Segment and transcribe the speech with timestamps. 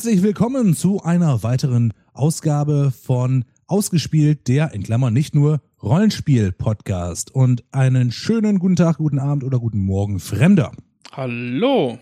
[0.00, 7.34] Herzlich willkommen zu einer weiteren Ausgabe von Ausgespielt, der in Klammern nicht nur Rollenspiel-Podcast.
[7.34, 10.72] Und einen schönen guten Tag, guten Abend oder guten Morgen, Fremder.
[11.12, 11.98] Hallo.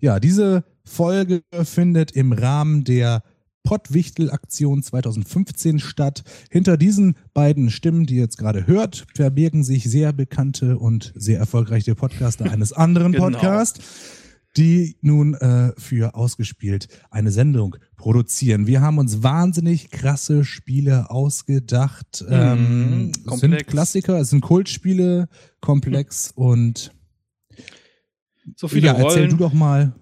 [0.00, 3.22] Ja, diese Folge findet im Rahmen der
[3.62, 6.24] Pottwichtel-Aktion 2015 statt.
[6.50, 11.38] Hinter diesen beiden Stimmen, die ihr jetzt gerade hört, verbirgen sich sehr bekannte und sehr
[11.38, 13.26] erfolgreiche Podcaster eines anderen Genau.
[13.26, 13.78] Podcasts,
[14.56, 18.66] die nun äh, für ausgespielt eine Sendung produzieren.
[18.66, 22.24] Wir haben uns wahnsinnig krasse Spiele ausgedacht.
[22.28, 23.66] ähm, es sind komplex.
[23.66, 25.28] Klassiker, es sind Kultspiele,
[25.60, 26.92] komplex und
[28.56, 29.30] So viele ja, erzähl Rollen.
[29.30, 29.92] du doch mal.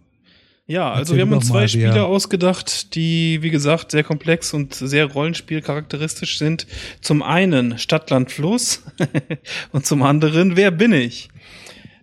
[0.66, 4.54] ja, also erzähl wir haben uns mal, zwei Spiele ausgedacht, die, wie gesagt, sehr komplex
[4.54, 6.66] und sehr Rollenspiel-charakteristisch sind.
[7.00, 8.82] Zum einen Stadtland Fluss
[9.72, 11.28] und zum anderen Wer bin ich?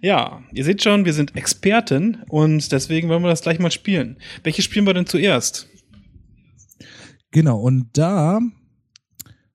[0.03, 4.17] Ja, ihr seht schon, wir sind Experten und deswegen wollen wir das gleich mal spielen.
[4.43, 5.69] Welches spielen wir denn zuerst?
[7.31, 8.41] Genau, und da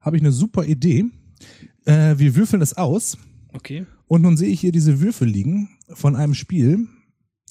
[0.00, 1.04] habe ich eine super Idee.
[1.84, 3.18] Äh, wir würfeln es aus
[3.52, 3.84] Okay.
[4.06, 6.86] und nun sehe ich hier diese Würfel liegen von einem Spiel,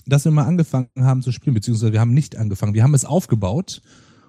[0.07, 2.73] das wir mal angefangen haben zu spielen, beziehungsweise wir haben nicht angefangen.
[2.73, 3.83] Wir haben es aufgebaut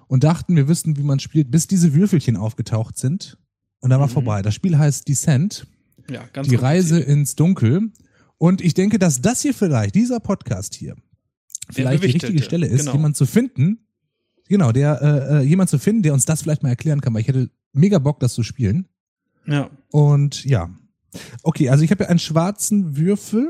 [0.07, 3.39] und dachten, wir wüssten, wie man spielt, bis diese Würfelchen aufgetaucht sind.
[3.79, 4.11] Und dann war Mhm.
[4.11, 4.41] vorbei.
[4.43, 5.65] Das Spiel heißt Descent,
[6.07, 6.55] Ja, ganz die.
[6.55, 7.91] Reise ins Dunkel.
[8.39, 10.95] Und ich denke, dass das hier vielleicht, dieser Podcast hier,
[11.69, 12.93] vielleicht die richtige Stelle ist, genau.
[12.93, 13.85] jemand zu finden,
[14.47, 17.21] genau, der äh, äh, jemand zu finden, der uns das vielleicht mal erklären kann, weil
[17.21, 18.87] ich hätte mega Bock, das zu spielen.
[19.45, 19.69] Ja.
[19.91, 20.69] Und ja.
[21.43, 23.49] Okay, also ich habe hier einen schwarzen Würfel.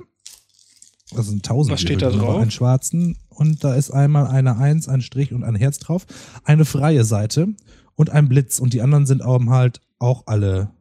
[1.12, 2.42] Das sind tausend Was steht da drauf?
[2.42, 6.08] Einen schwarzen und da ist einmal eine Eins, ein Strich und ein Herz drauf.
[6.44, 7.48] Eine freie Seite
[7.96, 10.72] und ein Blitz und die anderen sind auch halt auch alle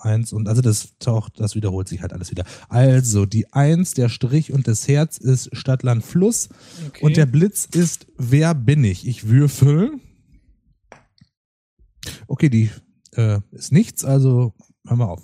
[0.00, 2.44] Eins und also das taucht, das wiederholt sich halt alles wieder.
[2.68, 6.48] Also die Eins, der Strich und das Herz ist Stadt, Land, Fluss
[6.88, 7.04] Okay.
[7.04, 9.06] und der Blitz ist Wer bin ich?
[9.06, 9.92] Ich würfel.
[12.26, 12.70] Okay, die
[13.12, 14.54] äh, ist nichts, also
[14.86, 15.22] hören wir auf.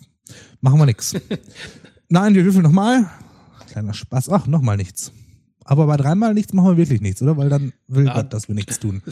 [0.60, 1.15] Machen wir nix.
[2.09, 3.10] Nein, wir würfeln nochmal.
[3.70, 4.28] Kleiner Spaß.
[4.31, 5.12] Ach, nochmal nichts.
[5.65, 7.36] Aber bei dreimal nichts machen wir wirklich nichts, oder?
[7.36, 8.15] Weil dann will Ah.
[8.15, 9.03] Gott, dass wir nichts tun.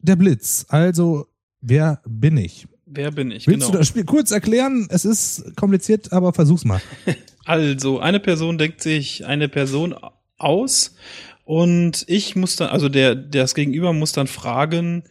[0.00, 0.66] Der Blitz.
[0.68, 1.26] Also,
[1.60, 2.68] wer bin ich?
[2.86, 3.46] Wer bin ich?
[3.48, 3.72] Willst genau.
[3.72, 4.86] du das Spiel kurz erklären?
[4.90, 6.80] Es ist kompliziert, aber versuch's mal.
[7.48, 9.94] Also, eine Person denkt sich eine Person
[10.36, 10.96] aus
[11.44, 15.04] und ich muss dann, also der, der das Gegenüber muss dann fragen,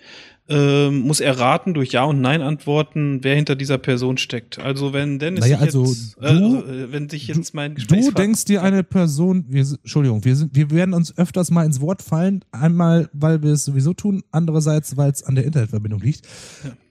[0.50, 4.59] ähm, muss erraten durch Ja und Nein antworten, wer hinter dieser Person steckt.
[4.59, 8.46] Also wenn Dennis Naja, also jetzt, du- äh, wenn sich jetzt mein Du Gesprächspartner denkst
[8.46, 12.02] dir eine Person, wir, sind- Entschuldigung, wir, sind, wir werden uns öfters mal ins Wort
[12.02, 12.44] fallen.
[12.52, 16.28] Einmal, weil wir es sowieso tun, andererseits, weil es an der Internetverbindung liegt.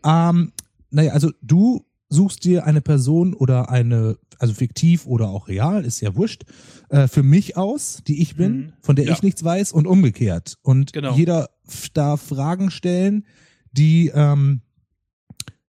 [0.04, 0.52] Ähm,
[0.94, 6.00] naja, also du suchst dir eine Person oder eine, also fiktiv oder auch real, ist
[6.00, 6.44] ja wurscht,
[6.90, 8.72] äh, für mich aus, die ich bin, Mhm.
[8.80, 9.12] von der Ja.
[9.12, 10.56] ich nichts weiß und umgekehrt.
[10.62, 11.16] Und Genau.
[11.16, 11.50] jeder
[11.94, 13.26] darf Fragen stellen,
[13.72, 14.60] die, ähm,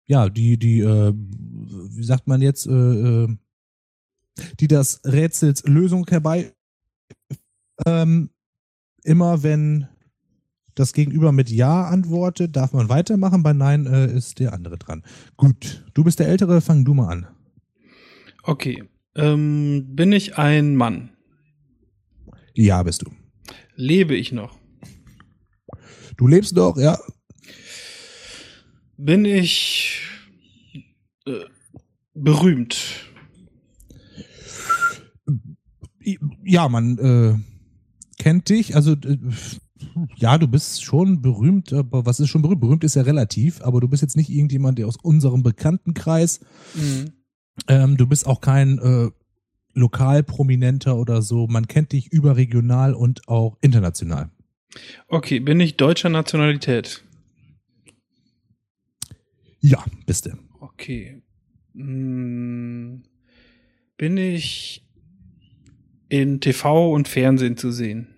[0.07, 3.37] ja, die, die, äh, wie sagt man jetzt, äh, äh,
[4.61, 6.55] die das Rätsels Lösung herbei,
[7.87, 8.31] ähm,
[9.05, 9.89] immer wenn
[10.81, 15.05] das Gegenüber mit Ja antwortet, darf man weitermachen, bei Nein äh, ist der andere dran.
[15.37, 17.27] Gut, du bist der Ältere, fang du mal an.
[18.43, 18.85] Okay.
[19.15, 21.11] Ähm, bin ich ein Mann?
[22.55, 23.11] Ja, bist du.
[23.75, 24.59] Lebe ich noch?
[26.17, 26.99] Du lebst doch, ja.
[28.97, 30.03] Bin ich
[31.27, 31.45] äh,
[32.15, 32.79] berühmt?
[36.45, 39.19] Ja, man äh, kennt dich, also äh,
[40.17, 42.61] ja, du bist schon berühmt, aber was ist schon berühmt?
[42.61, 46.41] Berühmt ist ja relativ, aber du bist jetzt nicht irgendjemand, der aus unserem Bekanntenkreis
[46.75, 47.13] Mhm.
[47.69, 49.11] Ähm, du bist auch kein äh,
[49.75, 51.47] Lokalprominenter oder so.
[51.47, 54.31] Man kennt dich überregional und auch international.
[55.09, 57.05] Okay, bin ich deutscher Nationalität?
[59.61, 60.31] Ja, bist du.
[60.61, 61.23] Okay.
[61.75, 63.03] Hm,
[63.97, 64.85] bin ich
[66.09, 68.09] in TV und Fernsehen zu sehen?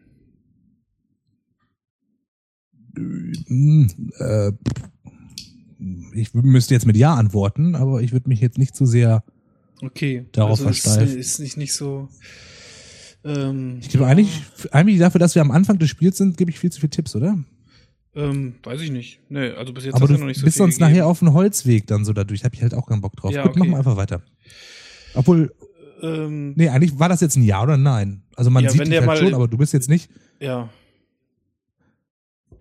[2.97, 4.53] Äh,
[6.15, 9.25] ich müsste jetzt mit Ja antworten, aber ich würde mich jetzt nicht zu sehr.
[9.81, 10.27] Okay.
[10.33, 11.15] Darauf also ist, versteift.
[11.15, 12.09] ist nicht, nicht so.
[13.25, 16.51] Ähm, Ich gebe ja, eigentlich, eigentlich dafür, dass wir am Anfang des Spiels sind, gebe
[16.51, 17.37] ich viel zu viele Tipps, oder?
[18.15, 19.21] Ähm, weiß ich nicht.
[19.29, 20.91] Nee, also bis jetzt aber hast du du noch nicht so bist viel sonst gegeben.
[20.93, 22.45] nachher auf dem Holzweg dann so dadurch.
[22.45, 23.33] Habe ich halt auch keinen Bock drauf.
[23.33, 23.61] Ja, Gut, okay.
[23.61, 24.23] machen wir einfach weiter.
[25.15, 25.53] Obwohl,
[26.03, 28.23] Ähm, nee, eigentlich war das jetzt ein Ja oder ein Nein.
[28.37, 30.11] Also man Ja, sieht dich halt mal- schon, aber du bist jetzt nicht.
[30.41, 30.69] ja.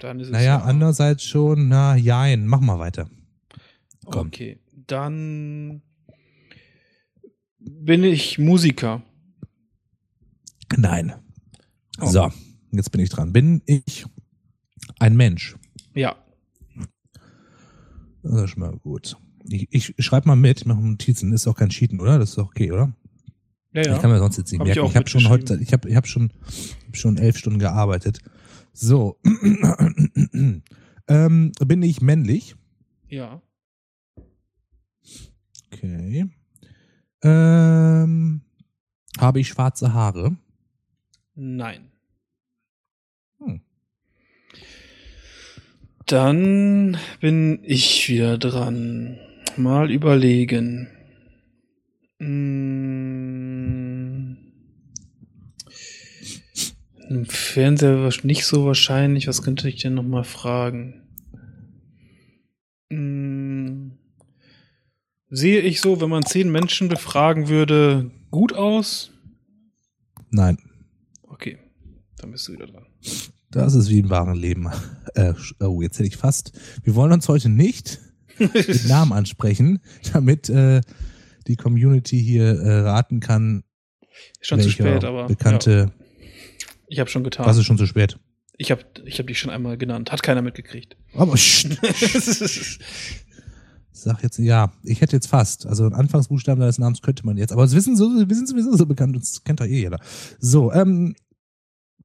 [0.02, 0.62] Dann ist es Naja, ja.
[0.64, 3.10] andererseits schon, na, jein, mach mal weiter.
[4.06, 4.28] komm.
[4.28, 4.60] Okay.
[4.88, 5.82] Dann
[7.60, 9.04] bin ich Musiker.
[10.78, 11.14] Nein.
[12.00, 12.08] Oh.
[12.08, 12.32] So,
[12.72, 13.34] Jetzt bin ich dran.
[13.34, 14.06] Bin ich
[15.00, 15.58] ein Mensch?
[15.94, 16.16] Ja.
[18.24, 19.18] Das ist schon mal gut.
[19.50, 21.34] Ich, ich schreibe mal mit, ich mache Notizen.
[21.34, 22.18] Ist auch kein Cheaten, oder?
[22.18, 22.94] Das ist doch okay, oder?
[23.74, 23.96] Ja, ja.
[23.96, 24.88] Ich kann mir sonst jetzt nicht Hab ich merken.
[24.88, 26.32] auch Ich habe schon heute, ich habe ich hab schon,
[26.88, 28.20] hab schon elf Stunden gearbeitet.
[28.74, 29.20] So.
[31.08, 32.56] ähm, bin ich männlich?
[33.08, 33.42] Ja.
[35.72, 36.30] Okay.
[37.24, 38.42] Ähm,
[39.20, 40.38] habe ich schwarze Haare?
[41.36, 41.92] Nein.
[43.40, 43.62] Hm.
[46.06, 49.18] Dann bin ich wieder dran.
[49.58, 50.88] Mal überlegen.
[52.20, 52.81] Mm.
[57.12, 59.28] Im Fernseher nicht so wahrscheinlich.
[59.28, 61.02] Was könnte ich denn noch mal fragen?
[62.90, 63.98] Mm.
[65.28, 69.12] Sehe ich so, wenn man zehn Menschen befragen würde, gut aus?
[70.30, 70.58] Nein.
[71.24, 71.58] Okay,
[72.16, 72.86] dann bist du wieder dran.
[73.50, 74.70] Das ist wie im wahren Leben.
[75.14, 76.58] Äh, oh, jetzt hätte ich fast.
[76.84, 78.00] Wir wollen uns heute nicht
[78.38, 79.82] mit Namen ansprechen,
[80.14, 80.80] damit äh,
[81.48, 83.66] die Community hier äh, raten kann,
[84.40, 85.92] Schon zu spät, aber bekannte.
[86.92, 87.46] Ich habe schon getan.
[87.46, 88.20] Was ist schon zu spät?
[88.58, 90.12] Ich habe ich hab dich schon einmal genannt.
[90.12, 90.98] Hat keiner mitgekriegt.
[91.14, 91.36] Aber
[93.94, 94.74] sag jetzt ja.
[94.84, 95.66] Ich hätte jetzt fast.
[95.66, 97.54] Also einen Anfangsbuchstaben deines Namens könnte man jetzt.
[97.54, 99.16] Aber das wissen so, wir sind sowieso so bekannt.
[99.16, 100.02] Das kennt doch eh jeder.
[100.40, 101.16] So, ähm,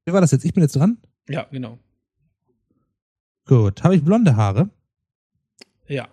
[0.05, 0.45] wie war das jetzt?
[0.45, 0.99] Ich bin jetzt dran.
[1.27, 1.79] ja, genau.
[3.45, 3.83] Gut.
[3.83, 4.69] Habe ich blonde Haare?
[5.89, 6.07] Ja.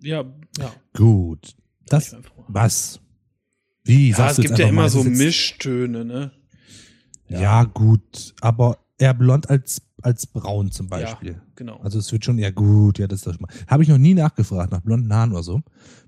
[0.00, 0.24] Ja,
[0.58, 0.72] ja.
[0.94, 1.56] Gut.
[1.86, 2.14] Das.
[2.46, 3.00] Was?
[3.82, 4.10] Wie?
[4.10, 6.30] ja, es gibt ja immer das so Mischtöne, ne?
[7.28, 7.64] Ja.
[7.64, 8.34] gut.
[8.40, 11.32] Aber eher blond als, als braun zum Beispiel.
[11.32, 11.76] Ja, genau.
[11.78, 13.52] Also es wird schon eher gut, ja, das ist doch schon mal.
[13.66, 15.60] Habe ich noch nie nachgefragt nach blonden Haaren oder so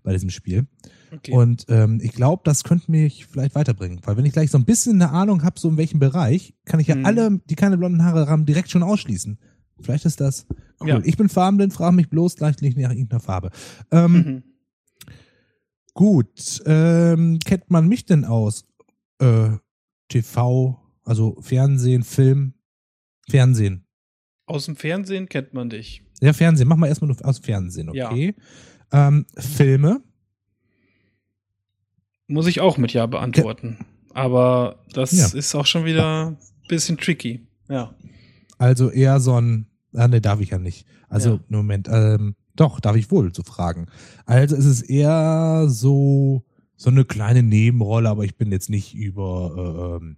[0.02, 0.66] bei diesem Spiel.
[1.12, 1.32] okay.
[1.32, 4.00] Und ähm, ich glaube, das könnte mich vielleicht weiterbringen.
[4.04, 6.80] Weil wenn ich gleich so ein bisschen eine Ahnung habe, so in welchem Bereich, kann
[6.80, 7.04] ich ja Mhm.
[7.06, 9.38] alle, die keine blonden Haare haben, direkt schon ausschließen.
[9.80, 10.46] Vielleicht ist das
[10.80, 10.88] cool.
[10.88, 11.00] Ja.
[11.04, 13.50] Ich bin farbenblind, frage mich bloß gleich nicht nach irgendeiner Farbe.
[13.90, 14.42] Ähm, mhm.
[15.94, 18.64] Gut, ähm, kennt man mich denn aus?
[19.18, 19.50] Äh,
[20.08, 20.78] TV,
[21.08, 22.54] also Fernsehen, Film,
[23.28, 23.84] Fernsehen.
[24.46, 26.02] Aus dem Fernsehen kennt man dich.
[26.20, 28.10] Ja, Fernsehen, mach mal erstmal nur aus Fernsehen, Ja.
[28.10, 28.34] okay?
[28.92, 30.02] Ähm, Filme,
[32.30, 33.78] Muss ich auch mit Ja beantworten.
[34.12, 35.38] Aber das Ja.
[35.38, 36.38] ist auch schon wieder ein
[36.68, 37.46] bisschen tricky.
[37.70, 37.94] Ja.
[38.58, 40.86] also eher so ein, ah, ne, darf ich ja nicht.
[41.08, 41.40] Also, Ja.
[41.48, 43.86] Moment, ähm, doch, darf ich wohl so fragen.
[44.26, 46.44] Also es ist eher so,
[46.76, 50.16] so eine kleine Nebenrolle, aber ich bin jetzt nicht über, äh, ähm,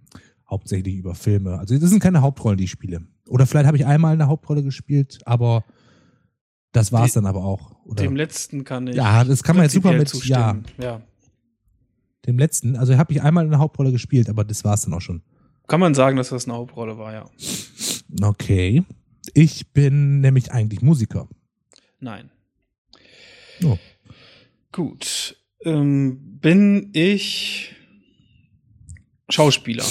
[0.51, 1.57] hauptsächlich über Filme.
[1.57, 3.01] Also das sind keine Hauptrollen, die ich spiele.
[3.27, 5.63] Oder vielleicht habe ich einmal eine Hauptrolle gespielt, aber
[6.73, 7.71] das war's Die- dann aber auch.
[7.85, 8.95] Oder Dem letzten kann ich.
[8.95, 10.05] Ja, das kann man jetzt super mit Ja.
[10.05, 10.65] zustimmen.
[10.81, 11.01] ja.
[12.27, 12.75] dem letzten.
[12.75, 15.23] Also habe ich einmal eine Hauptrolle gespielt, aber das war's dann auch schon.
[15.67, 17.25] Kann man sagen, dass das eine Hauptrolle war, ja.
[18.21, 18.83] Okay.
[19.33, 21.27] Ich bin nämlich eigentlich Musiker.
[21.99, 22.29] Nein.
[23.63, 23.79] Oh.
[24.71, 25.35] Gut.
[25.65, 27.73] Ähm, bin ich
[29.29, 29.85] Schauspieler?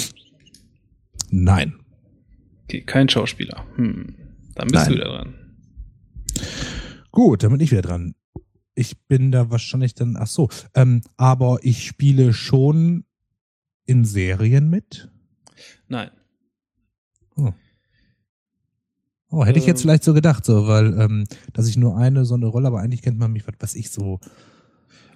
[1.31, 1.79] Nein.
[2.63, 3.65] Okay, kein Schauspieler.
[3.75, 4.15] Hm.
[4.55, 4.89] Dann bist Nein.
[4.89, 5.35] du wieder dran.
[7.11, 8.15] Gut, dann bin ich wieder dran.
[8.75, 13.05] Ich bin da wahrscheinlich dann, ach so, ähm, aber ich spiele schon
[13.85, 15.09] in Serien mit.
[15.87, 16.11] Nein.
[19.31, 19.83] Oh, hätte ich jetzt Ähm.
[19.83, 21.23] vielleicht so gedacht, so, weil, ähm,
[21.53, 23.89] dass ich nur eine so eine Rolle, aber eigentlich kennt man mich, was weiß ich,
[23.89, 24.19] so,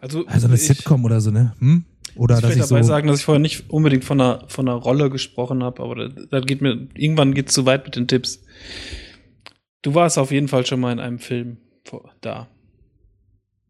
[0.01, 1.53] Also, also eine ich, Sitcom oder so, ne?
[1.59, 1.85] Hm?
[2.15, 2.75] Oder ich dass will ich so.
[2.75, 5.95] dabei sagen, dass ich vorher nicht unbedingt von einer, von einer Rolle gesprochen habe, aber
[5.95, 8.43] da, da geht mir, irgendwann geht's zu weit mit den Tipps.
[9.81, 11.57] Du warst auf jeden Fall schon mal in einem Film
[12.21, 12.47] da.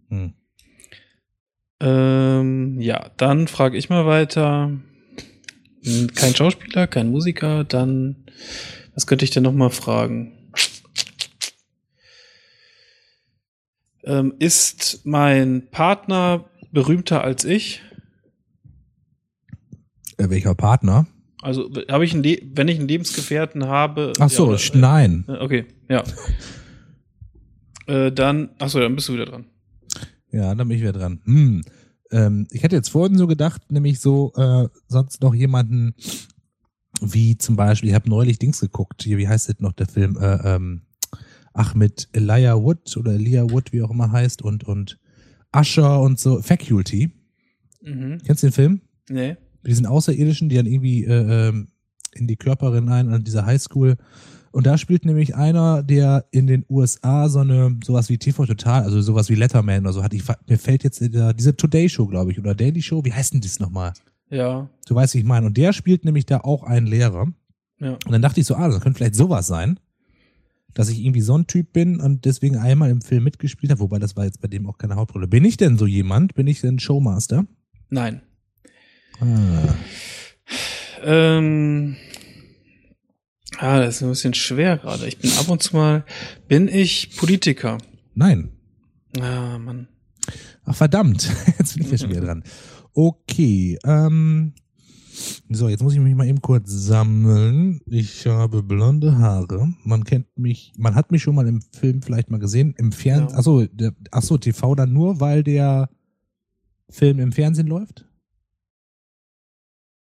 [0.09, 0.33] Hm.
[1.81, 4.71] Ähm, ja, dann frage ich mal weiter.
[5.83, 8.25] Hm, Kein Schauspieler, kein Musiker, dann
[8.93, 10.31] was könnte ich denn noch mal fragen?
[14.05, 17.81] Ähm, ist mein Partner berühmter als ich?
[20.17, 21.07] Äh, welcher Partner?
[21.41, 24.13] Also habe ich einen Le wenn ich einen Lebensgefährten habe?
[24.19, 25.25] Ach so, ja, oder- nein.
[25.27, 26.03] äh, okay, ja.
[27.87, 29.45] äh, dann, ach so, dann bist du wieder dran.
[30.31, 31.21] Ja, dann bin ich wieder dran.
[31.25, 31.63] Hm.
[32.11, 35.95] Ähm, ich hätte jetzt vorhin so gedacht, nämlich so äh, sonst noch jemanden
[37.01, 40.17] wie zum Beispiel, ich habe neulich Dings geguckt, hier, wie heißt das noch der Film?
[40.17, 40.81] Äh, ähm,
[41.55, 44.99] ach, mit Elijah Wood oder Elijah Wood, wie auch immer heißt, und, und
[45.55, 47.11] Usher und so, Faculty.
[47.81, 48.19] Mhm.
[48.25, 48.81] Kennst du den Film?
[49.09, 49.37] Nee.
[49.63, 51.69] Mit diesen Außerirdischen, die dann irgendwie äh, ähm,
[52.13, 53.95] in die Körperin ein, an dieser Highschool.
[54.51, 58.83] Und da spielt nämlich einer, der in den USA so eine, sowas wie TV Total,
[58.83, 60.13] also sowas wie Letterman oder so hat.
[60.13, 63.33] Ich, mir fällt jetzt der, diese Today Show, glaube ich, oder Daily Show, wie heißt
[63.33, 63.93] denn das nochmal?
[64.29, 64.69] Ja.
[64.87, 65.45] Du weißt, wie ich meine.
[65.45, 67.27] Und der spielt nämlich da auch einen Lehrer.
[67.79, 67.93] Ja.
[67.93, 69.79] Und dann dachte ich so, ah, das könnte vielleicht sowas sein,
[70.75, 73.97] dass ich irgendwie so ein Typ bin und deswegen einmal im Film mitgespielt habe, wobei
[73.97, 75.27] das war jetzt bei dem auch keine Hauptrolle.
[75.27, 76.35] Bin ich denn so jemand?
[76.35, 77.47] Bin ich denn Showmaster?
[77.89, 78.21] Nein.
[79.19, 79.73] Ah.
[81.01, 81.95] Ähm,
[83.57, 85.07] ah, das ist ein bisschen schwer gerade.
[85.07, 86.05] Ich bin ab und zu mal,
[86.47, 87.77] bin ich Politiker?
[88.13, 88.51] Nein.
[89.19, 89.87] Ah, Mann.
[90.65, 92.43] Ach verdammt, jetzt bin ich ja schon wieder dran.
[92.93, 94.53] Okay, ähm,
[95.49, 97.81] so, jetzt muss ich mich mal eben kurz sammeln.
[97.85, 99.73] Ich habe blonde Haare.
[99.83, 102.73] Man kennt mich, man hat mich schon mal im Film vielleicht mal gesehen.
[102.77, 103.37] Im Fernsehen, Ja.
[103.37, 105.89] achso, der, achso, TV dann nur, weil der
[106.89, 108.05] Film im Fernsehen läuft?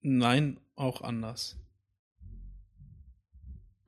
[0.01, 1.57] Nein, auch anders.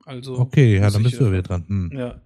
[0.04, 0.38] Also.
[0.38, 1.64] Okay, ja, dann bist du ja äh, wieder dran.
[1.66, 1.90] Hm.
[1.92, 2.20] Ja.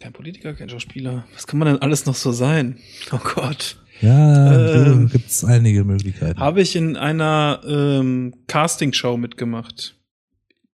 [0.00, 1.24] Kein Politiker, kein Schauspieler.
[1.34, 2.78] Was kann man denn alles noch so sein?
[3.12, 3.76] Oh Gott.
[4.00, 4.52] Ja,
[4.84, 6.38] Ähm, so gibt's einige Möglichkeiten.
[6.38, 9.98] Habe ich in einer ähm, Castingshow mitgemacht?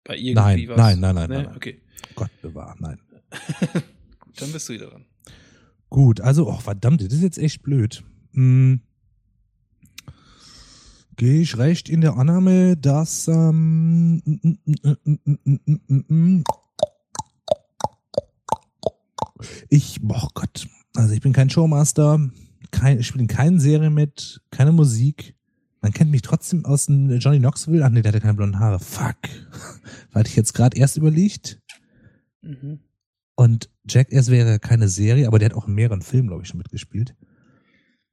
[0.03, 0.77] Bei irgendwie Nein, was?
[0.77, 1.35] nein, nein, nein, Nee?
[1.37, 1.55] nein, nein.
[1.55, 1.81] Okay,
[2.15, 2.99] Gott bewahr, nein.
[4.35, 5.05] dann bist du wieder dran.
[5.89, 8.03] Gut, also, oh verdammt, das ist jetzt echt blöd.
[8.33, 8.81] Hm.
[11.15, 16.05] Gehe ich recht in der Annahme, dass ähm, mm, mm, mm, mm, mm, mm, mm,
[16.09, 16.43] mm.
[19.69, 22.29] Ich, oh Gott, also ich bin kein Showmaster,
[22.71, 25.35] kein, ich spiele in keinen Serien mit, keine Musik.
[25.81, 27.83] Man kennt mich trotzdem aus dem Johnny Knoxville.
[27.85, 28.79] Ach nee, der hatte keine blonden Haare.
[28.79, 29.17] Fuck.
[30.13, 31.59] Hatte ich jetzt gerade erst überlegt.
[32.41, 32.79] Mhm.
[33.35, 36.59] Und Jackass wäre keine Serie, aber der hat auch in mehreren Filmen, glaube ich, schon
[36.59, 37.15] mitgespielt.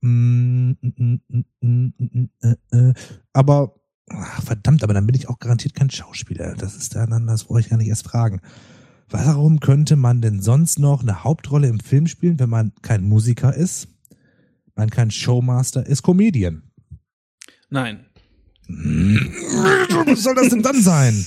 [0.00, 1.20] Mm, mm,
[1.60, 2.94] mm, äh, äh.
[3.32, 3.76] Aber
[4.08, 6.54] ach, verdammt, aber dann bin ich auch garantiert kein Schauspieler.
[6.56, 8.40] Das ist dann, das brauche ich gar nicht erst fragen.
[9.10, 13.54] Warum könnte man denn sonst noch eine Hauptrolle im Film spielen, wenn man kein Musiker
[13.54, 13.88] ist,
[14.76, 16.62] man kein Showmaster ist, Comedian?
[17.70, 18.06] Nein.
[18.68, 21.26] Was soll das denn dann sein?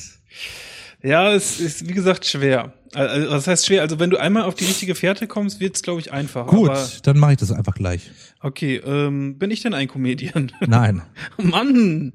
[1.01, 2.73] Ja, es ist wie gesagt schwer.
[2.93, 3.81] Also, was heißt schwer?
[3.81, 6.49] Also wenn du einmal auf die richtige Fährte kommst, wird's glaube ich einfacher.
[6.49, 8.11] Gut, Aber, dann mache ich das einfach gleich.
[8.39, 10.53] okay, ähm, bin ich denn ein Comedian?
[10.65, 11.01] Nein.
[11.37, 12.13] Mann!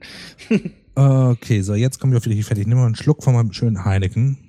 [0.94, 2.66] Okay, so jetzt kommen wir auf die fertig.
[2.66, 4.47] Nimm mal einen Schluck von meinem schönen Heineken.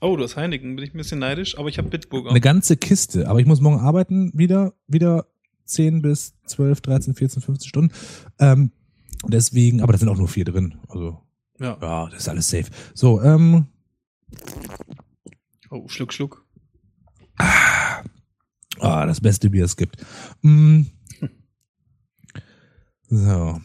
[0.00, 2.30] Oh, du hast Heineken, bin ich ein bisschen neidisch, aber ich habe Bitburger.
[2.30, 3.28] Eine ganze Kiste.
[3.28, 5.26] Aber ich muss morgen arbeiten, wieder, wieder
[5.64, 7.94] 10 bis 12, 13, 14, 15 Stunden.
[8.38, 8.70] Ähm,
[9.26, 10.76] deswegen, aber da sind auch nur vier drin.
[10.88, 11.20] Also,
[11.58, 11.76] ja.
[11.80, 12.70] ja, das ist alles safe.
[12.94, 13.66] So, ähm,
[15.70, 16.46] Oh, Schluck, Schluck.
[17.38, 18.02] ah,
[19.06, 19.96] das beste Bier es gibt.
[20.42, 20.82] Mm.
[23.10, 23.60] So.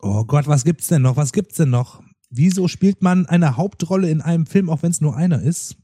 [0.00, 1.16] Oh Gott, was gibt's denn noch?
[1.16, 2.02] Was gibt's denn noch?
[2.34, 5.76] Wieso spielt man eine Hauptrolle in einem Film, auch wenn es nur einer ist?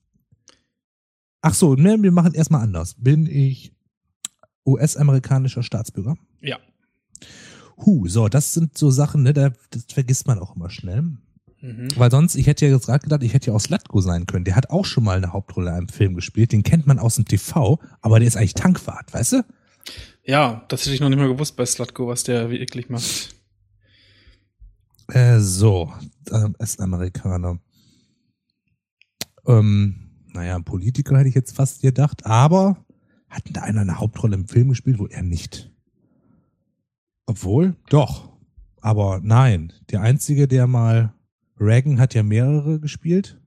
[1.42, 2.94] Ach so, ne, wir machen erstmal anders.
[2.98, 3.72] Bin ich
[4.64, 6.16] US-amerikanischer Staatsbürger?
[6.40, 6.58] Ja.
[7.76, 11.02] Huh, so, das sind so Sachen, ne, da, das vergisst man auch immer schnell.
[11.60, 11.88] Mhm.
[11.96, 14.46] Weil sonst, ich hätte ja jetzt gerade gedacht, ich hätte ja aus Latko sein können.
[14.46, 16.52] Der hat auch schon mal eine Hauptrolle in einem Film gespielt.
[16.52, 19.44] Den kennt man aus dem TV, aber der ist eigentlich Tankwart, weißt du?
[20.24, 23.34] Ja, das hätte ich noch nicht mal gewusst bei Slutko, was der wirklich macht.
[25.08, 25.92] Äh, so,
[26.30, 27.58] ähm, ist ein Amerikaner.
[29.46, 32.84] Ähm, naja, ein Politiker hätte ich jetzt fast gedacht, aber
[33.28, 35.72] hat da einer eine Hauptrolle im Film gespielt, wohl er nicht?
[37.26, 38.36] Obwohl, doch.
[38.80, 41.14] Aber nein, der einzige, der mal
[41.58, 43.40] Reagan hat ja mehrere gespielt.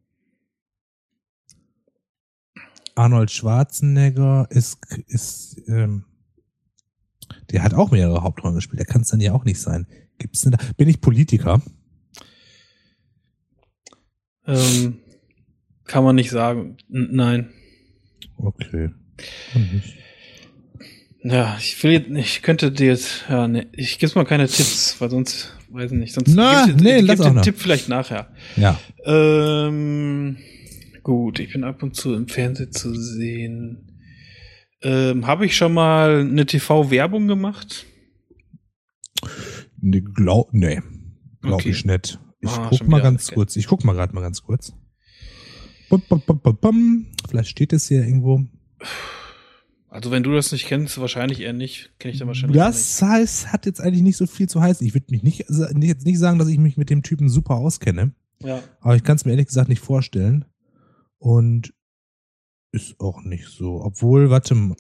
[2.96, 6.06] Arnold Schwarzenegger ist, ist ähm,
[7.52, 8.80] der hat auch mehrere Hauptrollen gespielt.
[8.80, 9.88] Der kann es dann ja auch nicht sein.
[10.22, 10.58] Gibt's denn da?
[10.78, 11.62] Bin ich Politiker?
[14.48, 15.00] Ähm,
[15.86, 16.78] kann man nicht sagen.
[16.92, 17.50] N nein.
[18.38, 18.90] Okay.
[21.24, 24.96] Ja, ich will jetzt, ich könnte dir jetzt, ja, ne, ich gebe mal keine Tipps,
[25.00, 27.42] weil sonst, weiß ich nicht, sonst Na, ich- nee, auch den noch.
[27.44, 28.34] Tipp vielleicht nachher.
[28.56, 28.80] Ja.
[29.06, 30.38] Ähm,
[31.04, 33.88] gut, ich bin ab und zu im Fernsehen zu sehen.
[34.82, 37.86] Ähm, Habe ich schon mal eine TV-Werbung gemacht?
[39.82, 40.82] Nee, glaub, nee.
[41.42, 41.70] Glaub Okay.
[41.72, 42.20] ich nicht.
[42.40, 43.36] Ich Ah, guck mal ganz okay.
[43.36, 43.56] kurz.
[43.56, 44.74] Ich guck mal gerade mal ganz kurz.
[45.90, 47.06] Bum, bum, bum, bum, bum.
[47.28, 48.46] Vielleicht steht es hier irgendwo.
[49.90, 51.92] Also wenn du das nicht kennst, wahrscheinlich eher nicht.
[52.00, 54.86] Kenne ich dann wahrscheinlich Das heißt, hat jetzt eigentlich nicht so viel zu heißen.
[54.88, 58.06] Ich würde mich nicht, jetzt nicht sagen, dass ich mich mit dem Typen super auskenne.
[58.06, 58.16] nicht.
[58.50, 58.64] Ja.
[58.80, 60.46] Aber ich kann es mir ehrlich gesagt nicht vorstellen.
[61.18, 61.74] Und
[62.72, 63.84] ist auch nicht so.
[63.84, 64.78] Obwohl, warte mal.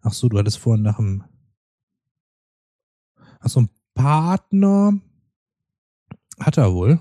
[0.00, 1.22] Ach so, du hattest vorhin nach dem.
[3.40, 3.68] Ach so, ein
[4.02, 5.00] Partner
[6.38, 7.00] hat er wohl.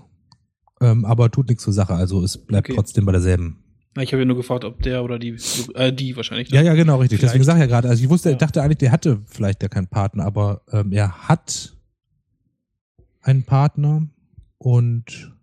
[0.81, 1.93] Ähm, aber tut nichts zur Sache.
[1.93, 2.75] Also es bleibt Okay.
[2.75, 3.63] trotzdem bei derselben.
[3.99, 5.35] Ich habe ja nur gefragt, ob der oder die,
[5.73, 6.49] äh, die wahrscheinlich.
[6.51, 7.19] Ja, ja, genau, richtig.
[7.19, 7.33] Vielleicht.
[7.33, 7.89] Deswegen sage ich ja gerade.
[7.89, 8.33] Also ich wusste, Ja.
[8.33, 11.75] ich dachte eigentlich, der hatte vielleicht ja keinen Partner, aber ähm, er hat
[13.21, 14.07] einen Partner
[14.57, 15.33] und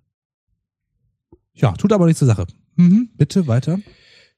[1.55, 2.47] Ja, tut aber nichts zur Sache.
[2.77, 3.79] Mhm, bitte weiter.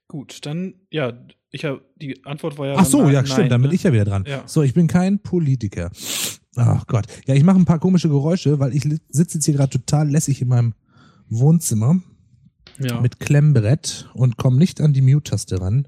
[0.09, 1.13] Gut, dann, ja,
[1.51, 2.75] ich habe, die Antwort war ja.
[2.77, 3.75] Ach so, nein, ja, stimmt, nein, dann bin ne?
[3.75, 4.25] ich ja wieder dran.
[4.27, 4.43] Ja.
[4.47, 5.91] So, ich bin kein Politiker.
[6.61, 7.07] Ach Gott.
[7.27, 10.43] Ja, ich mache ein paar komische Geräusche, weil ich sitze jetzt hier gerade total lässig
[10.43, 10.75] in meinem
[11.29, 12.01] Wohnzimmer
[12.81, 13.01] Ja.
[13.01, 15.87] mit Klemmbrett und komme nicht an die Mute-Taste ran.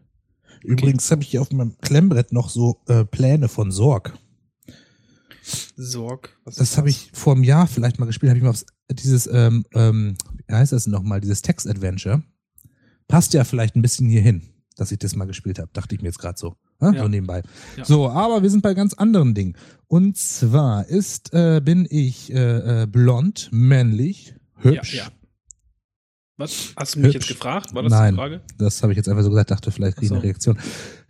[0.63, 4.17] Übrigens habe ich hier auf meinem Klemmbrett noch so äh, Pläne von Sorg.
[5.77, 6.37] Sorg.
[6.45, 9.27] Was Das habe ich vor einem Jahr vielleicht mal gespielt, habe ich mal aufs, dieses,
[9.27, 10.15] ähm, ähm,
[10.47, 12.23] wie heißt das nochmal, dieses Text-Adventure.
[13.09, 14.43] Passt ja vielleicht ein bisschen hier hin,
[14.77, 16.55] dass ich das mal gespielt habe, dachte ich mir jetzt gerade so.
[16.81, 16.93] Ne?
[16.95, 17.03] Ja.
[17.03, 17.43] So nebenbei.
[17.77, 17.85] Ja.
[17.85, 19.57] So, aber wir sind bei ganz anderen Dingen.
[19.87, 24.95] Und zwar ist, äh, bin ich äh, äh, blond, männlich, hübsch.
[24.95, 25.09] Ja.
[26.37, 26.73] Was?
[26.75, 27.29] Hast du mich Hübsch.
[27.29, 27.75] jetzt gefragt?
[27.75, 28.15] War das Nein.
[28.15, 28.41] die Frage?
[28.57, 30.53] Das habe ich jetzt einfach so gesagt, dachte, vielleicht kriege ich Ach eine so.
[30.53, 30.59] Reaktion.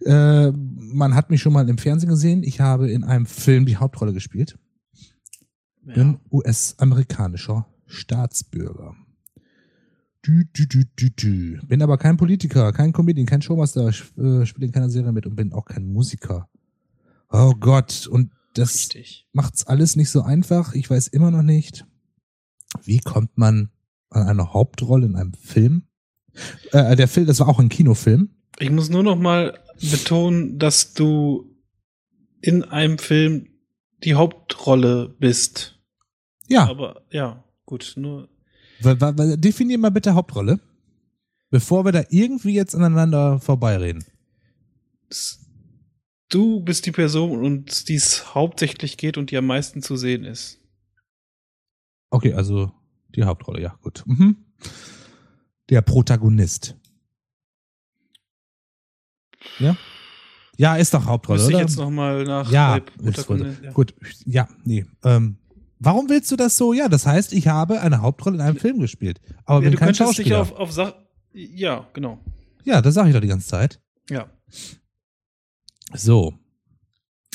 [0.04, 0.50] Äh,
[0.92, 2.42] man hat mich schon mal im Fernsehen gesehen.
[2.42, 4.58] Ich habe in einem Film die Hauptrolle gespielt.
[5.84, 8.96] bin US-amerikanischer Staatsbürger.
[10.26, 11.60] Dü, dü, dü, dü, dü.
[11.66, 15.34] Bin aber kein Politiker, kein Comedian, kein Showmaster, äh, spiele in keiner Serie mit und
[15.34, 16.48] bin auch kein Musiker.
[17.30, 19.26] Oh Gott, und das Richtig.
[19.32, 20.74] macht's alles nicht so einfach.
[20.74, 21.86] Ich weiß immer noch nicht,
[22.84, 23.70] wie kommt man
[24.10, 25.84] an eine Hauptrolle in einem Film?
[26.72, 28.30] Äh, der Film, das war auch ein Kinofilm.
[28.58, 29.58] Ich muss nur noch mal
[29.90, 31.56] betonen, dass du
[32.42, 33.48] in einem Film
[34.04, 35.78] die Hauptrolle bist.
[36.48, 38.28] Ja, Aber ja, gut, nur
[38.82, 40.60] definier mal bitte Hauptrolle,
[41.50, 44.04] bevor wir da irgendwie jetzt aneinander vorbeireden.
[46.30, 50.24] du bist die Person, und die es hauptsächlich geht und die am meisten zu sehen
[50.24, 50.58] ist.
[52.10, 52.72] Okay, also
[53.14, 54.02] die Hauptrolle, ja, gut.
[54.06, 54.36] Mhm.
[55.68, 56.76] Der Protagonist.
[59.58, 59.76] Ja?
[60.56, 61.64] Ja, ist doch Hauptrolle, Müsste ich oder?
[61.64, 63.72] jetzt noch mal nach ja, Protagonist- ja.
[63.72, 63.94] gut.
[64.26, 64.84] Ja, nee.
[65.04, 65.36] Ähm,
[65.80, 66.72] warum willst du das so?
[66.72, 69.78] Ja, das heißt, ich habe eine Hauptrolle in einem Film gespielt, aber Ja, bin du
[69.78, 70.40] kein könntest dich Schauspieler.
[70.40, 70.94] auf, auf
[71.32, 72.18] Ja, genau.
[72.64, 73.80] ja, das sage ich doch die ganze Zeit.
[74.08, 74.30] Ja.
[75.94, 76.34] So,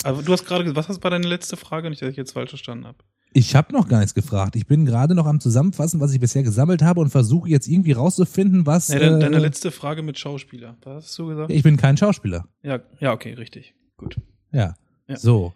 [0.03, 1.89] Aber du hast gerade was hast war deine letzte Frage?
[1.89, 2.99] Nicht, dass ich jetzt falsch verstanden habe.
[3.33, 4.55] ich habe noch gar nichts gefragt.
[4.55, 7.91] Ich bin gerade noch am Zusammenfassen, was ich bisher gesammelt habe und versuche jetzt irgendwie
[7.91, 8.87] rauszufinden, was.
[8.89, 10.77] Nee, deine, äh, deine letzte Frage mit Schauspieler.
[10.83, 11.51] Was hast du gesagt?
[11.51, 12.47] ich bin kein Schauspieler.
[12.63, 13.73] Ja, ja, okay, richtig.
[13.97, 14.17] Gut.
[14.51, 14.75] Ja.
[15.07, 15.17] Ja.
[15.17, 15.53] So.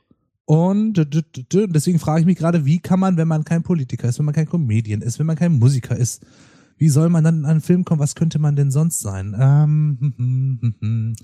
[0.50, 4.26] Und deswegen frage ich mich gerade, wie kann man, wenn man kein Politiker ist, wenn
[4.26, 6.26] man kein Comedian ist, wenn man kein Musiker ist,
[6.80, 8.00] wie soll man dann in einen Film kommen?
[8.00, 9.36] Was könnte man denn sonst sein?
[9.40, 11.16] Ähm, hm, hm, hm.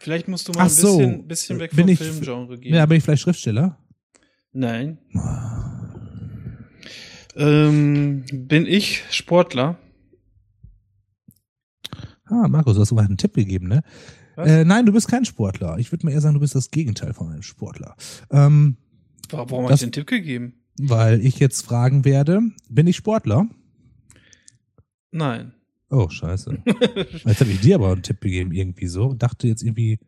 [0.00, 0.98] Vielleicht musst du mal Ach ein so.
[0.98, 2.74] bisschen, bisschen weg Bin vom Filmgenre gehen.
[2.74, 3.78] Ja, bin ich vielleicht Schriftsteller?
[4.52, 4.98] Nein.
[7.36, 9.78] Ähm, bin ich Sportler?
[12.26, 13.82] Ah, Markus, du hast sogar einen Tipp gegeben, ne?
[14.36, 15.78] Äh, nein, du bist kein Sportler.
[15.78, 17.96] Ich würde mal eher sagen, du bist das Gegenteil von einem Sportler.
[18.30, 18.76] Ähm,
[19.30, 20.54] Warum Das- ich den Tipp gegeben?
[20.80, 23.46] weil ich jetzt fragen werde, bin ich Sportler?
[25.12, 25.52] Nein.
[25.90, 26.58] Oh, scheiße.
[27.24, 29.12] Jetzt habe ich dir aber einen Tipp gegeben, irgendwie so.
[29.14, 30.00] Dachte jetzt irgendwie,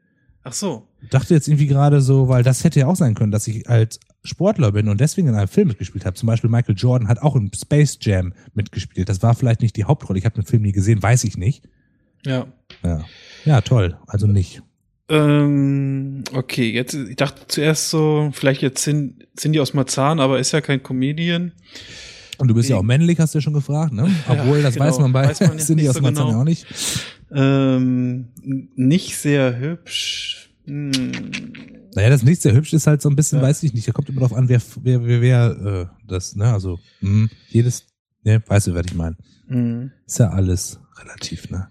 [0.42, 0.88] Ach so.
[1.10, 4.00] dachte jetzt irgendwie gerade so, weil das hätte ja auch sein können, dass ich als
[4.24, 6.16] Sportler bin und deswegen in einem Film mitgespielt habe.
[6.16, 9.08] Zum Beispiel Michael Jordan hat auch in Space Jam mitgespielt.
[9.08, 10.18] Das war vielleicht nicht die Hauptrolle.
[10.18, 11.68] Ich habe den Film nie gesehen, weiß ich nicht.
[12.26, 12.46] Ja.
[12.84, 13.04] Ja,
[13.44, 13.96] ja toll.
[14.06, 14.62] Also nicht.
[15.08, 20.52] Ähm, okay, jetzt, ich dachte zuerst so, vielleicht jetzt Cin- Cindy aus Marzahn, aber ist
[20.52, 21.52] ja kein Comedian.
[22.38, 24.10] Und du bist ja auch männlich, hast du ja schon gefragt, ne?
[24.28, 24.86] Ja, Obwohl, das genau.
[24.86, 26.36] weiß man bei Weiß man ja Cindy nicht aus so Marzahn genau.
[26.36, 26.66] ja auch nicht.
[27.32, 28.28] Ähm,
[28.74, 30.50] nicht sehr hübsch.
[30.66, 30.90] Hm.
[31.94, 33.44] Naja, das nicht sehr hübsch ist halt so ein bisschen, Ja.
[33.44, 33.86] weiß ich nicht.
[33.88, 36.52] Da kommt immer drauf an, wer, wer, wer, wer äh, das, ne?
[36.52, 37.86] Also, mh, jedes,
[38.24, 39.16] ne, weißt du, was ich meine.
[39.48, 39.92] Hm.
[40.06, 41.68] Ist ja alles relativ, ne?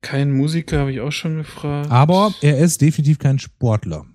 [0.00, 1.90] Kein Musiker habe ich auch schon gefragt.
[1.90, 4.06] Aber er ist definitiv kein Sportler.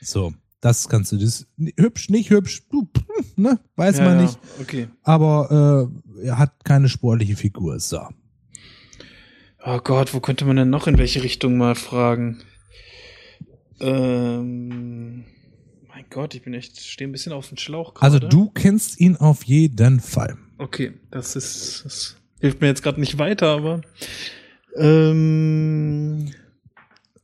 [0.00, 2.88] So, das kannst du, das hübsch, nicht hübsch, du,
[3.36, 4.38] ne, weiß ja, man ja, nicht.
[4.60, 4.88] Okay.
[5.02, 5.90] Aber
[6.22, 7.80] äh, er hat keine sportliche Figur.
[7.80, 8.00] So.
[9.64, 12.42] Oh Gott, wo könnte man denn noch in welche Richtung mal fragen?
[13.80, 15.24] Ähm,
[15.88, 18.04] mein Gott, ich bin echt, stehe ein bisschen auf dem Schlauch gerade.
[18.04, 20.36] Also du kennst ihn auf jeden Fall.
[20.58, 23.82] Okay, das ist, das hilft mir jetzt gerade nicht weiter, aber
[24.76, 26.32] ähm,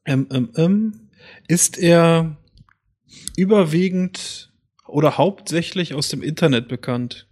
[0.04, 1.00] ähm, ähm, ähm,
[1.46, 2.36] ist er
[3.36, 4.52] überwiegend
[4.86, 7.28] oder hauptsächlich aus dem Internet bekannt?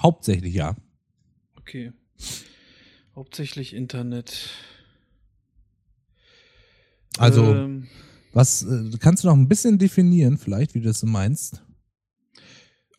[0.00, 0.76] Hauptsächlich ja.
[1.56, 1.92] Okay.
[3.14, 4.50] Hauptsächlich Internet.
[7.16, 7.88] Also, Ähm,
[8.32, 11.62] was äh, kannst du noch ein bisschen definieren, vielleicht, wie du das so meinst?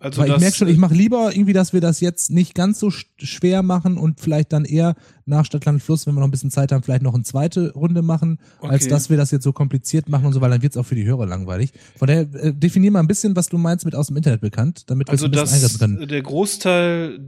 [0.06, 2.80] Also Weil ich merke schon, ich mache lieber irgendwie, dass wir das jetzt nicht ganz
[2.80, 6.32] so sch- schwer machen und vielleicht dann eher nach Stadtland Fluss, wenn wir noch ein
[6.32, 8.90] bisschen Zeit haben, vielleicht noch eine zweite Runde machen, als Okay.
[8.90, 11.06] dass wir das jetzt so kompliziert machen und so, weil dann wird's auch für die
[11.06, 11.72] Hörer langweilig.
[11.98, 14.84] Von daher äh, definier mal ein bisschen, was du meinst mit aus dem Internet bekannt,
[14.92, 16.08] damit wir Also es ein bisschen dass eingrenzen können.
[16.08, 17.20] der Großteil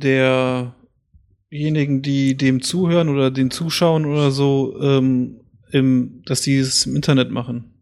[1.49, 5.37] derjenigen, die dem zuhören oder den zuschauen oder so, ähm,
[5.71, 7.73] im, dass die es im Internet machen.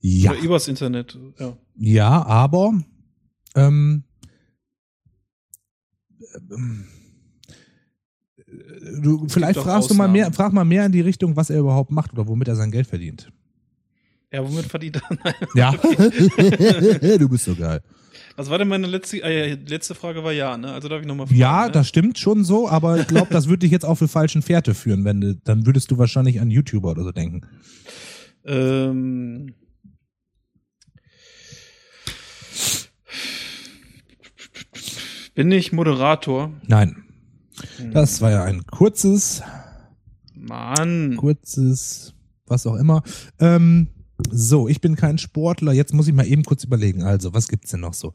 [0.00, 1.56] Ja, Oder übers Internet, ja.
[1.78, 2.72] Ja, aber
[3.54, 4.04] ähm,
[6.50, 6.84] ähm,
[9.02, 10.12] du vielleicht auch fragst du mal Ausnahmen.
[10.12, 12.70] mehr, frag mal mehr in die Richtung, was er überhaupt macht oder womit er sein
[12.70, 13.30] Geld verdient.
[14.32, 15.18] Ja, womit verdient er?
[15.24, 15.34] Nein.
[15.54, 15.72] Ja,
[17.18, 17.80] du bist so geil.
[18.36, 20.72] Was war denn meine letzte, äh, letzte Frage war ja, ne?
[20.72, 21.40] Also darf ich nochmal fragen.
[21.40, 21.72] Ja, ne?
[21.72, 24.74] das stimmt schon so, aber ich glaube, das würde dich jetzt auf die falschen Fährte
[24.74, 27.40] führen, wenn du, dann würdest du wahrscheinlich an YouTuber oder so denken.
[28.44, 29.54] Ähm,
[35.38, 36.50] bin ich Moderator?
[36.66, 37.04] Nein.
[37.92, 39.40] Das war ja ein kurzes,
[40.34, 41.14] Mann.
[41.16, 42.12] kurzes,
[42.46, 43.04] was auch immer.
[43.38, 43.86] Ähm,
[44.32, 45.72] so, ich bin kein Sportler.
[45.72, 47.04] Jetzt muss ich mal eben kurz überlegen.
[47.04, 48.12] Also, was gibt's denn noch so?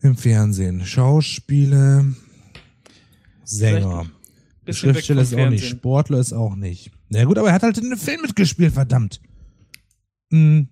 [0.00, 0.84] Im Fernsehen.
[0.84, 2.12] Schauspiele,
[3.44, 4.06] Sänger.
[4.68, 5.60] Schriftsteller ist auch nicht.
[5.60, 5.78] Fernsehen.
[5.78, 6.90] Sportler ist auch nicht.
[7.08, 9.20] Na gut, aber er hat halt in einem Film mitgespielt, verdammt.
[10.32, 10.70] Hm.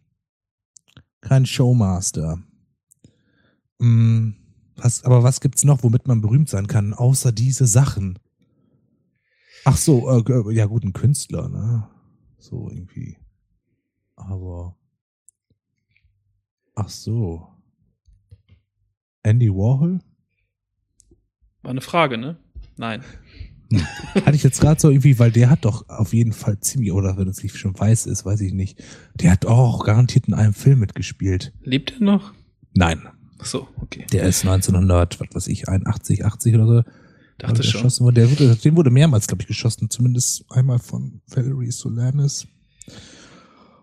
[1.20, 2.42] Kein Showmaster.
[3.80, 4.34] Hm.
[4.80, 8.18] Was, aber was gibt's noch, womit man berühmt sein kann, außer diese Sachen?
[9.64, 11.88] Ach so, äh, g- ja gut, ein Künstler, ne?
[12.38, 13.16] So irgendwie.
[14.16, 14.76] Aber.
[16.74, 17.48] Ach so.
[19.24, 19.98] Andy Warhol?
[21.62, 22.38] War eine Frage, ne?
[22.76, 23.02] Nein.
[24.14, 27.18] Hatte ich jetzt gerade so irgendwie, weil der hat doch auf jeden Fall ziemlich, oder
[27.18, 28.82] wenn es nicht schon weiß ist, weiß ich nicht.
[29.16, 31.52] Der hat auch garantiert in einem Film mitgespielt.
[31.60, 32.32] Lebt er noch?
[32.74, 33.08] Nein,
[33.40, 34.06] Ach so, okay.
[34.12, 36.82] der ist 1900, was weiß ich, 81, 80 oder so.
[37.38, 37.82] Dachte schon.
[37.82, 38.14] geschossen.
[38.14, 42.48] Der wurde, den wurde mehrmals, glaube ich, geschossen, zumindest einmal von Valerie Solanas.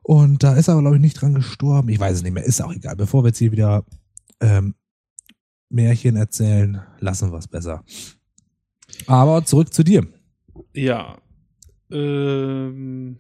[0.04, 1.88] Und da ist er aber, glaube ich, nicht dran gestorben.
[1.90, 2.96] Ich weiß es nicht mehr, ist auch egal.
[2.98, 3.86] Bevor wir jetzt hier wieder
[4.42, 4.76] ähm,
[5.70, 7.84] Märchen erzählen, lassen wir es besser.
[9.08, 10.06] Aber zurück zu dir.
[10.74, 11.18] Ja.
[11.92, 13.18] Ähm.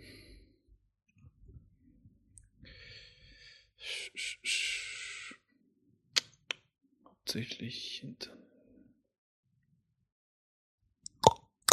[3.79, 4.74] Sch- sch- sch-
[7.35, 8.29] Hauptsächlich hinter.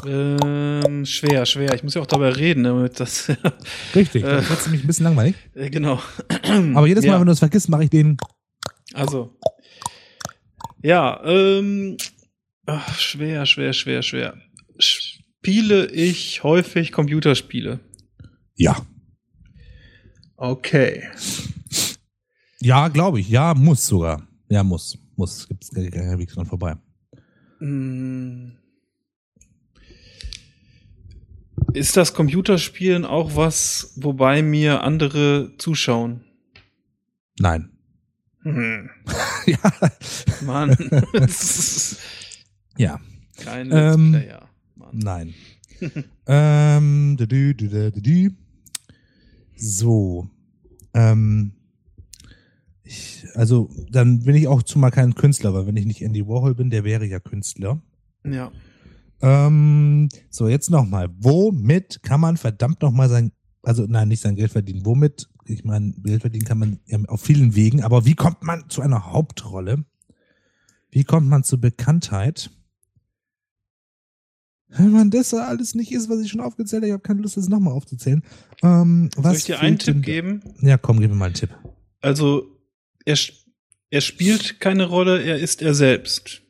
[0.04, 1.72] Ähm, schwer, schwer.
[1.74, 3.30] Ich muss ja auch dabei reden, damit das.
[3.94, 5.36] Richtig, das wird nämlich ein bisschen langweilig.
[5.54, 6.02] Äh, genau.
[6.74, 7.20] Aber jedes Mal, Ja.
[7.20, 8.16] wenn du es vergisst, mache ich den.
[8.92, 9.38] Also.
[10.82, 11.96] Ja, ähm.
[12.66, 14.34] Ach, schwer, schwer, schwer, schwer.
[14.78, 17.78] Spiele ich häufig Computerspiele?
[18.56, 18.84] Ja.
[20.36, 21.08] Okay.
[22.58, 23.28] Ja, glaube ich.
[23.28, 24.26] Ja, muss sogar.
[24.48, 24.98] Ja, muss.
[25.16, 25.48] Muss.
[25.48, 26.76] Gibt es keinen Weg dran vorbei.
[27.60, 28.52] Mm.
[31.74, 36.24] Ist das Computerspielen auch was, wobei mir andere zuschauen?
[37.38, 37.70] Nein.
[38.42, 38.90] Hm.
[39.46, 39.72] ja.
[40.44, 40.76] Mann.
[42.78, 42.98] Ja.
[43.36, 44.48] Kein Ähm, Player.
[44.76, 44.98] Mann.
[44.98, 45.34] Nein.
[46.26, 48.30] ähm, du, du, du.
[49.56, 50.30] So.
[50.94, 51.52] Ähm,
[52.82, 56.54] ich, also, dann bin ich auch zumal kein Künstler, weil wenn ich nicht Andy Warhol
[56.54, 57.80] bin, der wäre ja Künstler.
[58.24, 58.50] Ja.
[59.20, 61.08] Ähm, so, jetzt nochmal.
[61.18, 64.84] Womit kann man verdammt nochmal sein, also nein, nicht sein Geld verdienen.
[64.84, 68.68] Womit, ich meine, Geld verdienen kann man ja auf vielen Wegen, aber wie kommt man
[68.68, 69.84] zu einer Hauptrolle?
[70.90, 72.50] Wie kommt man zur Bekanntheit?
[74.68, 77.36] Wenn man das alles nicht ist, was ich schon aufgezählt habe, ich habe keine Lust,
[77.36, 78.22] das nochmal aufzuzählen.
[78.62, 80.42] Ähm, was Soll ich dir einen Tipp geben?
[80.60, 81.50] Ja, komm, gib mir mal einen Tipp.
[82.00, 82.46] Also,
[83.04, 83.16] er,
[83.90, 86.40] er spielt keine Rolle, er ist er selbst.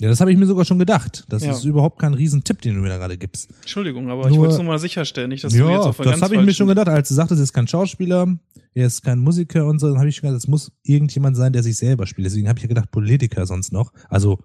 [0.00, 1.24] Ja, das habe ich mir sogar schon gedacht.
[1.28, 1.52] Das Ja.
[1.52, 3.50] ist überhaupt kein Riesentipp, den du mir da gerade gibst.
[3.60, 5.96] Entschuldigung, aber ich Nur- wollte es nur mal sicherstellen, nicht, dass du jetzt ja, auf
[5.98, 8.36] das habe ich mir schon gedacht, als du sagtest, er ist kein Schauspieler,
[8.74, 11.52] er ist kein Musiker und so, dann habe ich schon gedacht, es muss irgendjemand sein,
[11.52, 12.26] der sich selber spielt.
[12.26, 13.92] Deswegen habe ich ja gedacht, Politiker sonst noch.
[14.08, 14.40] Also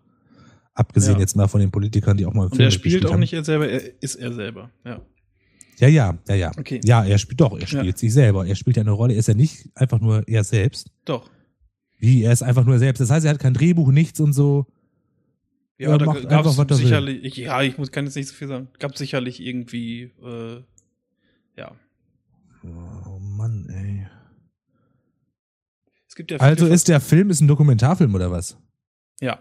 [0.75, 1.19] abgesehen Ja.
[1.21, 3.19] jetzt mal von den Politikern, die auch mal im Und er spielt auch haben.
[3.19, 4.69] nicht er selber, er ist er selber.
[4.85, 5.01] Ja.
[5.79, 6.51] Ja, ja, ja, ja.
[6.57, 6.81] Okay.
[6.83, 7.97] Ja, er spielt doch, er spielt Ja.
[7.97, 8.45] sich selber.
[8.45, 10.91] Er spielt ja eine Rolle, er ist ja nicht einfach nur er selbst.
[11.05, 11.29] Doch.
[11.97, 12.99] Wie, er ist einfach nur er selbst.
[12.99, 14.65] Das heißt, er hat kein Drehbuch, nichts und so.
[15.77, 16.75] Ja, Er da gab einfach, will.
[16.75, 18.67] sicherlich, ich, ja, ich muss, kann jetzt nicht so viel sagen.
[18.79, 20.61] Gab sicherlich irgendwie, äh,
[21.57, 21.71] ja.
[22.63, 24.05] Oh Mann, ey.
[26.07, 28.57] Es gibt ja Also ist der Film ist ein Dokumentarfilm oder was?
[29.21, 29.39] ja.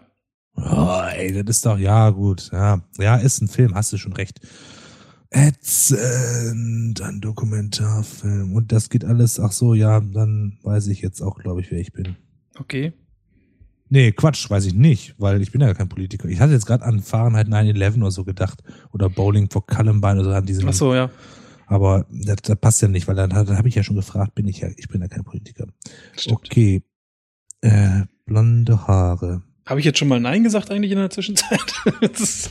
[0.61, 2.51] Oh, ey, das ist doch, ja, gut.
[2.53, 4.41] Ja, ja, ist ein Film, hast du schon recht.
[5.31, 8.55] Ätzend, ein Dokumentarfilm.
[8.55, 11.81] Und das geht alles, ach so, ja, dann weiß ich jetzt auch, glaube ich, wer
[11.81, 12.17] ich bin.
[12.59, 12.93] Okay.
[13.91, 16.29] Nee, Quatsch, weiß ich nicht, weil ich bin ja kein Politiker.
[16.29, 18.63] Ich hatte jetzt gerade an Fahrenheit 9-11 oder so gedacht.
[18.93, 20.69] Oder Bowling for Columbine oder so an diesen.
[20.69, 21.11] Ach so, ja.
[21.67, 24.47] Aber das, das passt ja nicht, weil dann, dann habe ich ja schon gefragt, bin
[24.49, 25.67] ich ja, ich bin ja kein Politiker.
[26.17, 26.37] Stimmt.
[26.47, 26.83] Okay.
[27.61, 29.43] Äh, blonde Haare.
[29.67, 31.61] Habe ich jetzt schon mal Nein gesagt eigentlich in der Zwischenzeit?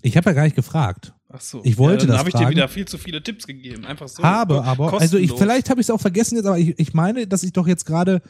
[0.00, 1.12] Ich habe ja gar nicht gefragt.
[1.30, 1.60] Ach so.
[1.64, 3.84] Ich wollte ja, dann das habe ich dir wieder viel zu viele Tipps gegeben.
[3.84, 4.22] Einfach so.
[4.22, 5.38] habe aber, also ich, kostenlos.
[5.38, 7.84] vielleicht habe ich es auch vergessen jetzt, aber ich, ich meine, dass ich doch jetzt
[7.84, 8.22] gerade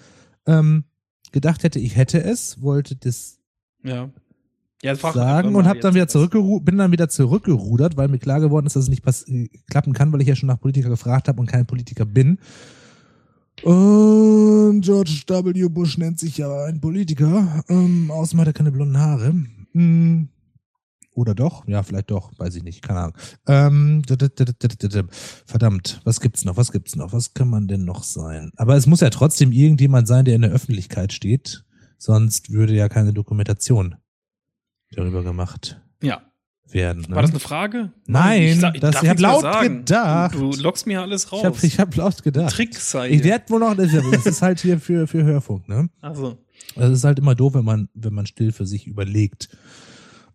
[0.47, 0.85] ähm,
[1.31, 3.39] gedacht hätte, ich hätte es, wollte das
[3.85, 4.11] Ja.
[4.83, 8.21] Ja, frag sagen und mal hab dann wieder zurückgeru bin dann wieder zurückgerudert, weil mir
[8.21, 9.27] klar geworden ist, dass es nicht pass
[9.69, 12.39] klappen kann, weil ich ja schon nach Politiker gefragt habe und kein Politiker bin.
[13.63, 15.69] Und George W.
[15.69, 17.65] Bush nennt sich ja ein Politiker.
[17.69, 19.35] Ähm, außerdem hat er keine blonden Haare.
[19.73, 20.29] Hm.
[21.19, 21.67] Oder doch?
[21.67, 22.31] Ja, vielleicht doch.
[22.39, 22.81] Weiß ich nicht.
[22.81, 23.17] Keine Ahnung.
[23.49, 24.03] Ähm,
[25.47, 26.01] verdammt.
[26.05, 26.57] Was gibt's noch?
[26.57, 27.13] Was gibt's noch?
[27.13, 28.53] Was kann man denn noch sein?
[28.57, 31.65] Aber es muss ja trotzdem irgendjemand sein, der in der Öffentlichkeit steht.
[31.99, 33.97] Sonst würde ja keine Dokumentation
[34.93, 36.23] darüber gemacht Ja.
[36.71, 37.03] werden.
[37.09, 37.17] Ne?
[37.17, 37.93] War das eine Frage?
[38.07, 39.79] Nein, das- darf ich hab nichts mehr laut sagen.
[39.79, 40.35] gedacht.
[40.37, 41.41] Du, du lockst mir alles raus.
[41.41, 42.55] ich habe ich hab laut gedacht.
[42.55, 45.91] Tricks sei Ich werde wohl noch, das ist- das halt hier für, für Hörfunk, ne?
[46.01, 46.39] Also,
[46.77, 49.49] es ist halt immer doof, wenn man, wenn man still für sich überlegt.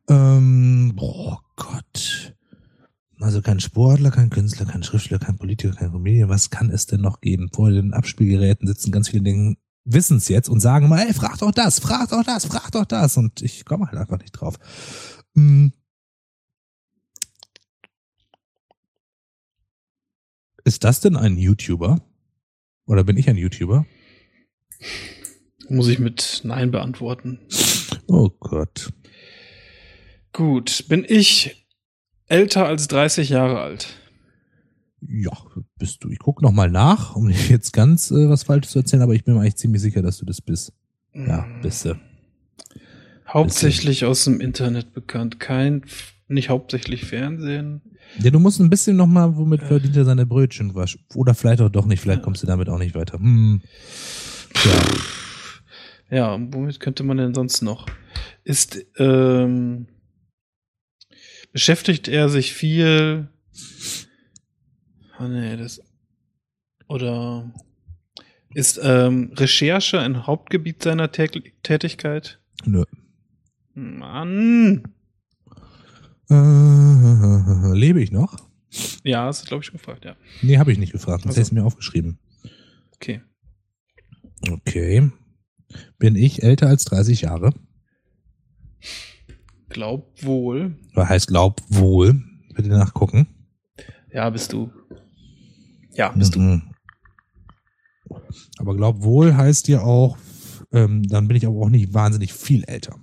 [0.09, 2.35] Ähm, boah Gott.
[3.19, 6.29] Also kein Sportler, kein Künstler, kein Schriftsteller, kein Politiker, kein Comedian.
[6.29, 7.49] Was kann es denn noch geben?
[7.53, 11.37] Vor den Abspielgeräten sitzen ganz viele Dinge, wissen es jetzt und sagen mal, ey, frag
[11.37, 13.15] doch das, frag doch das, frag doch das.
[13.15, 14.55] Und ich komme halt einfach nicht drauf.
[15.35, 15.71] Hm.
[20.65, 22.01] Ist das denn ein YouTuber?
[22.85, 23.85] Oder bin ich ein YouTuber?
[25.69, 27.39] muss ich mit Nein beantworten.
[28.07, 28.91] Oh Gott.
[30.34, 31.65] Gut, bin ich
[32.28, 33.88] älter als 30 Jahre alt?
[35.08, 35.32] Ja,
[35.78, 36.10] bist du.
[36.10, 39.13] Ich guck noch mal nach, um nicht jetzt ganz äh, was Falsches zu erzählen, aber
[39.13, 40.74] ich bin mir eigentlich ziemlich sicher, dass du das bist.
[41.13, 41.62] Ja, Hm.
[41.62, 41.96] bist du.
[43.28, 45.39] Hauptsächlich aus dem Internet bekannt.
[45.39, 45.86] Kein,
[46.28, 47.82] nicht hauptsächlich Fernsehen.
[48.19, 50.76] Ja, du musst ein bisschen noch mal, womit verdient er seine Brötchen?
[50.76, 52.00] Was- Oder vielleicht auch doch nicht.
[52.00, 53.17] Vielleicht kommst du damit auch nicht weiter.
[53.19, 53.62] Hm.
[54.54, 54.72] Tja.
[56.12, 57.88] Ja, womit könnte man denn sonst noch?
[58.43, 59.88] Ist, ähm,
[61.53, 63.29] beschäftigt er sich viel,
[65.17, 65.81] ah nee, das,
[66.87, 67.51] oder
[68.53, 71.27] ist ähm, Recherche ein Hauptgebiet seiner Tä
[71.63, 72.39] Tätigkeit?
[72.65, 72.83] Nö.
[73.73, 74.83] Mann!
[76.29, 78.37] Äh, lebe ich noch?
[79.03, 80.15] Ja, hast du, glaube ich, schon gefragt, ja.
[80.41, 81.25] Nee, habe ich nicht gefragt.
[81.25, 81.39] Das Also.
[81.41, 82.19] hätte ich mir aufgeschrieben.
[82.95, 83.21] Okay.
[84.49, 85.11] Okay.
[85.99, 87.53] Bin ich älter als 30 Jahre?
[89.73, 90.77] Glaub wohl.
[90.93, 92.21] Oder heißt glaub wohl.
[92.55, 93.27] Bitte nachgucken.
[94.12, 94.71] Ja, bist du.
[95.93, 96.39] Ja, bist du.
[96.39, 96.62] Mhm.
[98.57, 100.17] Aber glaub wohl heißt ja auch,
[100.71, 102.95] ähm, dann bin ich aber auch nicht wahnsinnig viel älter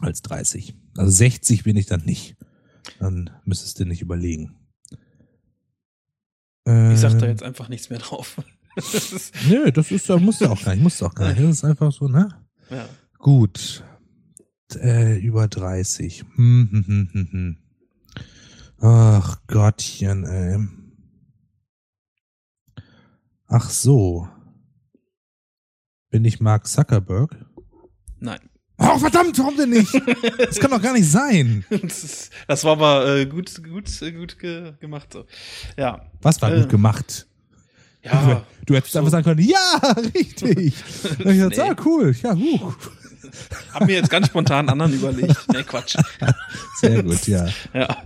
[0.00, 0.74] als 30.
[0.96, 2.36] Also 60 bin ich dann nicht.
[3.00, 4.54] Dann müsstest du nicht überlegen.
[6.66, 8.36] Äh, Ich sag da jetzt einfach nichts mehr drauf.
[9.48, 11.40] Nö, das ist, da musst du auch gar nicht, musst du auch gar nicht.
[11.40, 12.28] Das ist einfach so, ne?
[12.70, 12.86] ja.
[13.18, 13.82] Gut.
[14.74, 16.24] Äh, über 30.
[16.34, 17.56] Hm, hm, hm, hm, hm.
[18.80, 20.58] Ach Gottchen, ey.
[23.46, 24.28] Ach so.
[26.10, 27.36] Bin ich Mark Zuckerberg?
[28.18, 28.40] Nein.
[28.78, 29.94] Oh, verdammt, warum denn nicht?
[30.38, 31.64] Das kann doch gar nicht sein.
[32.46, 35.12] Das, war aber äh, gut, gut, äh, gut ge gemacht.
[35.12, 35.24] So.
[35.78, 36.10] Ja.
[36.20, 37.26] Was war Äh, gut gemacht?
[38.02, 38.44] Ja.
[38.66, 38.98] Du hättest so.
[38.98, 39.78] einfach sagen können, ja,
[40.14, 40.74] richtig.
[41.24, 41.60] Und ich dachte, Nee.
[41.70, 42.72] ah, cool, ja, uh.
[43.76, 45.36] Hab mir jetzt ganz spontan einen anderen überlegt.
[45.52, 45.96] Nee, Quatsch.
[46.80, 47.46] Sehr gut, ja.
[47.74, 48.04] Ja.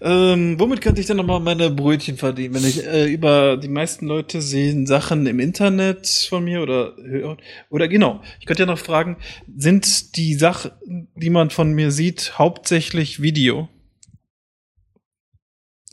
[0.00, 2.54] Ähm, womit könnte ich denn nochmal meine Brötchen verdienen?
[2.54, 7.36] Wenn ich äh, über die meisten Leute sehen Sachen im Internet von mir oder hören.
[7.68, 9.18] Oder genau, ich könnte ja noch fragen,
[9.54, 10.72] sind die Sachen,
[11.14, 13.68] die man von mir sieht, hauptsächlich Video?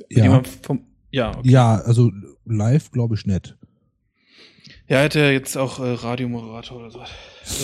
[0.09, 1.49] Ja, vom, ja, okay.
[1.49, 2.09] ja also
[2.45, 3.58] live glaube ich nicht.
[4.89, 6.99] Ja, hätte er jetzt auch äh, Radiomoderator oder so.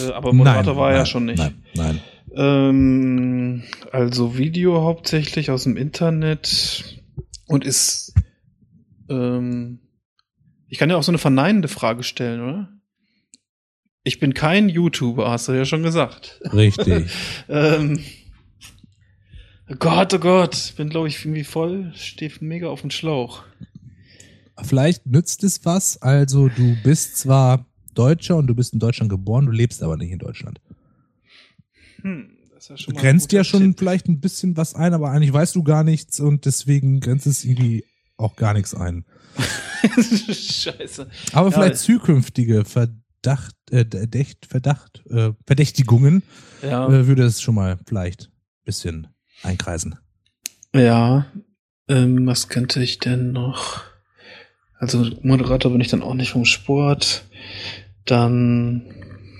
[0.07, 1.39] Äh, aber Moderator Nein, war er ja schon nicht.
[1.39, 2.01] Nein, nein.
[2.35, 7.01] Ähm, also Video hauptsächlich aus dem Internet
[7.47, 8.13] und ist.
[9.09, 9.79] Ähm,
[10.67, 12.69] ich kann ja auch so eine verneinende Frage stellen, oder?
[14.03, 16.39] Ich bin kein YouTuber, hast du ja schon gesagt.
[16.53, 17.09] Richtig.
[17.49, 18.03] Ähm,
[19.79, 23.43] Gott, oh Gott, bin glaube ich irgendwie voll, stehe mega auf dem Schlauch.
[24.63, 26.01] Vielleicht nützt es was.
[26.01, 30.11] Also du bist zwar Deutscher und du bist in Deutschland geboren, du lebst aber nicht
[30.11, 30.59] in Deutschland.
[32.01, 33.79] Hm, das ist ja Du schon ein grenzt ja schon Tipp.
[33.79, 37.43] vielleicht ein bisschen was ein, aber eigentlich weißt du gar nichts und deswegen grenzt es
[37.45, 37.85] irgendwie
[38.17, 39.05] auch gar nichts ein.
[40.31, 41.07] Scheiße.
[41.33, 46.23] Aber Ja, vielleicht zukünftige Verdacht, äh, Verdacht, Verdacht äh, Verdächtigungen
[46.61, 46.87] Ja.
[46.87, 49.07] äh, würde es schon mal vielleicht ein bisschen
[49.43, 49.95] einkreisen.
[50.73, 51.25] Ja,
[51.87, 53.83] ähm, was könnte ich denn noch?
[54.77, 57.25] Also Moderator bin ich dann auch nicht vom Sport.
[58.05, 58.83] Dann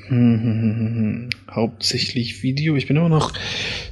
[0.08, 2.76] hm, hm, hm, hm, hm, hauptsächlich Video.
[2.76, 3.34] Ich bin immer noch.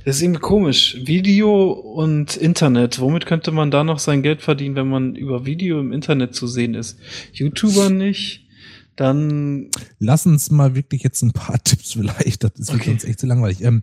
[0.05, 0.97] Das ist irgendwie komisch.
[1.05, 2.99] Video und Internet.
[2.99, 6.47] Womit könnte man da noch sein Geld verdienen, wenn man über Video im Internet zu
[6.47, 6.99] sehen ist?
[7.33, 8.47] YouTuber nicht.
[8.95, 12.43] Dann Lass uns mal wirklich jetzt ein paar Tipps vielleicht.
[12.43, 12.91] Das ist Okay.
[12.91, 13.61] sonst echt zu langweilig.
[13.63, 13.81] Ähm,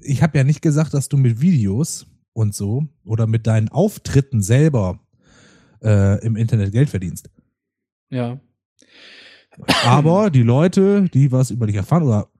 [0.00, 4.42] ich habe ja nicht gesagt, dass du mit Videos und so oder mit deinen Auftritten
[4.42, 5.00] selber
[5.82, 7.30] äh, im Internet Geld verdienst.
[8.10, 8.40] ja.
[9.84, 12.30] Aber die Leute, die was über dich erfahren, oder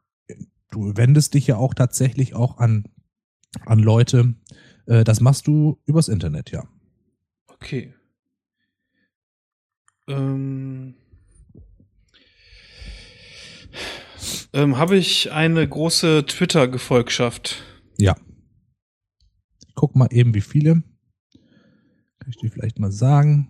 [0.70, 2.85] du wendest dich ja auch tatsächlich auch an,
[3.66, 4.35] an Leute,
[4.87, 6.68] äh, das machst du übers Internet, ja.
[7.48, 7.92] Okay.
[10.09, 10.94] Ähm,
[14.53, 17.62] ähm, Habe ich eine große Twitter-Gefolgschaft?
[17.98, 18.16] Ja.
[19.66, 20.83] Ich guck mal eben, wie viele.
[22.30, 23.48] Ich dir vielleicht mal sagen.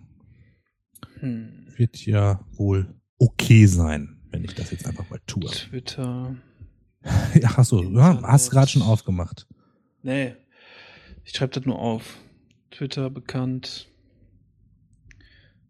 [1.19, 1.67] Hm.
[1.75, 5.49] Wird ja wohl okay sein, wenn ich das jetzt einfach mal tue.
[5.49, 6.35] Twitter.
[7.33, 9.47] Ja, ach so, ja, hast gerade schon aufgemacht.
[10.03, 10.35] Nee.
[11.23, 12.17] Ich schreibe das nur auf.
[12.69, 13.87] Twitter bekannt.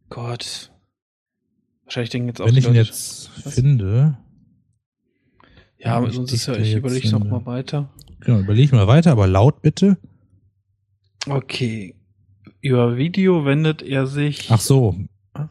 [0.10, 0.74] Gott.
[1.86, 3.54] Wahrscheinlich denken jetzt auch Wenn ich ihn jetzt Was?
[3.54, 4.18] finde,
[5.78, 7.90] Ja, aber sonst ist ja, ich überlege noch mal weiter.
[8.20, 9.98] genau, überleg mal weiter, aber laut bitte.
[11.28, 11.96] Okay.
[12.62, 14.48] Über Video wendet er sich.
[14.52, 14.96] Ach so.
[15.34, 15.50] Ah.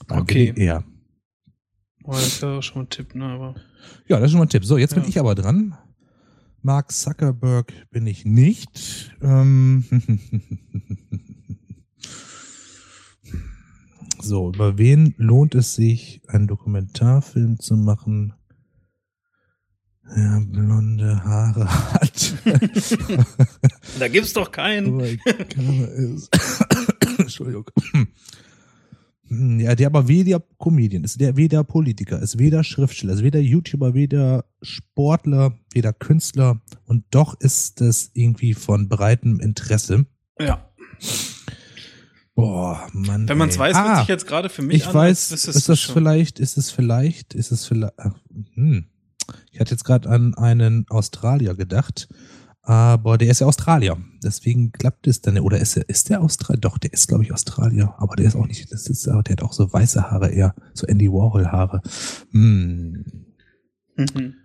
[0.08, 0.52] Bei Okay.
[0.52, 0.84] WDR.
[2.04, 3.26] Oh, das auch schon ein Tipp, ne?
[3.26, 3.56] Aber
[4.08, 4.66] Ja, das ist schon mal ein Tipp.
[4.66, 5.10] So, jetzt bin Ja.
[5.10, 5.78] ich aber dran.
[6.62, 9.12] Mark Zuckerberg bin ich nicht.
[9.22, 9.84] Ähm
[14.22, 18.34] so, über wen lohnt es sich, einen Dokumentarfilm zu machen?
[20.16, 22.34] Ja, blonde Haare hat.
[24.00, 25.00] da gibt's doch keinen.
[27.18, 27.66] Entschuldigung.
[29.60, 33.94] Ja, der aber weder Comedian ist, der weder Politiker ist, weder Schriftsteller, ist weder YouTuber,
[33.94, 40.06] weder Sportler, weder Künstler und doch ist das irgendwie von breitem Interesse.
[40.40, 40.70] Ja.
[42.36, 43.30] Boah, Mann.
[43.30, 45.48] Wenn man es weiß, ah, wird sich jetzt gerade für mich ich an, weiß, ist
[45.48, 45.94] du das schon.
[45.94, 48.16] vielleicht, ist es vielleicht, ist es vielleicht, ach,
[48.56, 48.86] hm.
[49.52, 52.08] ich hatte jetzt gerade an einen Australier gedacht,
[52.64, 56.62] aber der ist ja Australier, deswegen klappt es dann, oder ist er, ist der Australier?
[56.62, 59.42] Doch, der ist glaube ich Australier, aber der ist auch nicht, das ist, der hat
[59.44, 61.82] auch so weiße Haare eher, so Andy Warhol Haare.
[62.32, 63.06] Hm.
[63.98, 64.36] Mhm.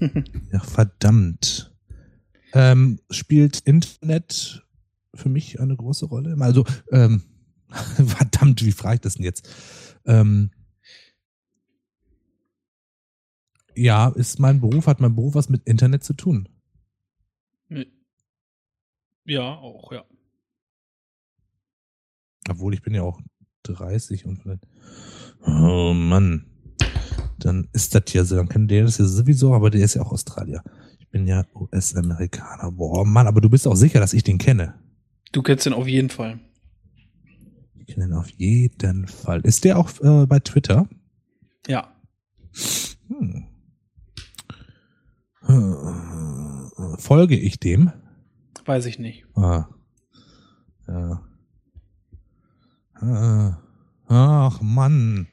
[0.52, 1.72] Ja, verdammt.
[2.54, 4.64] Ähm, spielt Internet
[5.14, 6.36] für mich eine große Rolle?
[6.40, 7.22] Also, ähm,
[8.06, 9.48] verdammt, wie frage ich das denn jetzt?
[10.06, 10.50] Ähm,
[13.76, 16.48] ja, ist mein Beruf, hat mein Beruf was mit Internet zu tun?
[19.26, 20.04] Ja, auch, ja.
[22.48, 23.20] Obwohl, ich bin ja auch
[23.64, 24.66] 30 und vielleicht.
[25.44, 26.46] Oh Mann.
[27.38, 30.02] Dann ist das ja so, dann kann der das ja sowieso, aber der ist ja
[30.02, 30.62] auch Australier.
[31.00, 32.70] Ich bin ja US-Amerikaner.
[32.70, 34.74] Boah, Mann, aber du bist auch sicher, dass ich den kenne.
[35.32, 36.38] Du kennst den auf jeden Fall.
[37.80, 39.40] Ich kenne ihn auf jeden Fall.
[39.40, 40.88] Ist der auch äh, bei Twitter?
[41.66, 41.92] Ja.
[43.08, 43.44] Hm.
[46.98, 47.92] Folge ich dem?
[48.64, 49.24] Weiß ich nicht.
[49.34, 49.66] Ah.
[50.88, 51.22] Ja.
[53.02, 53.52] Äh,
[54.08, 55.28] ach Mann.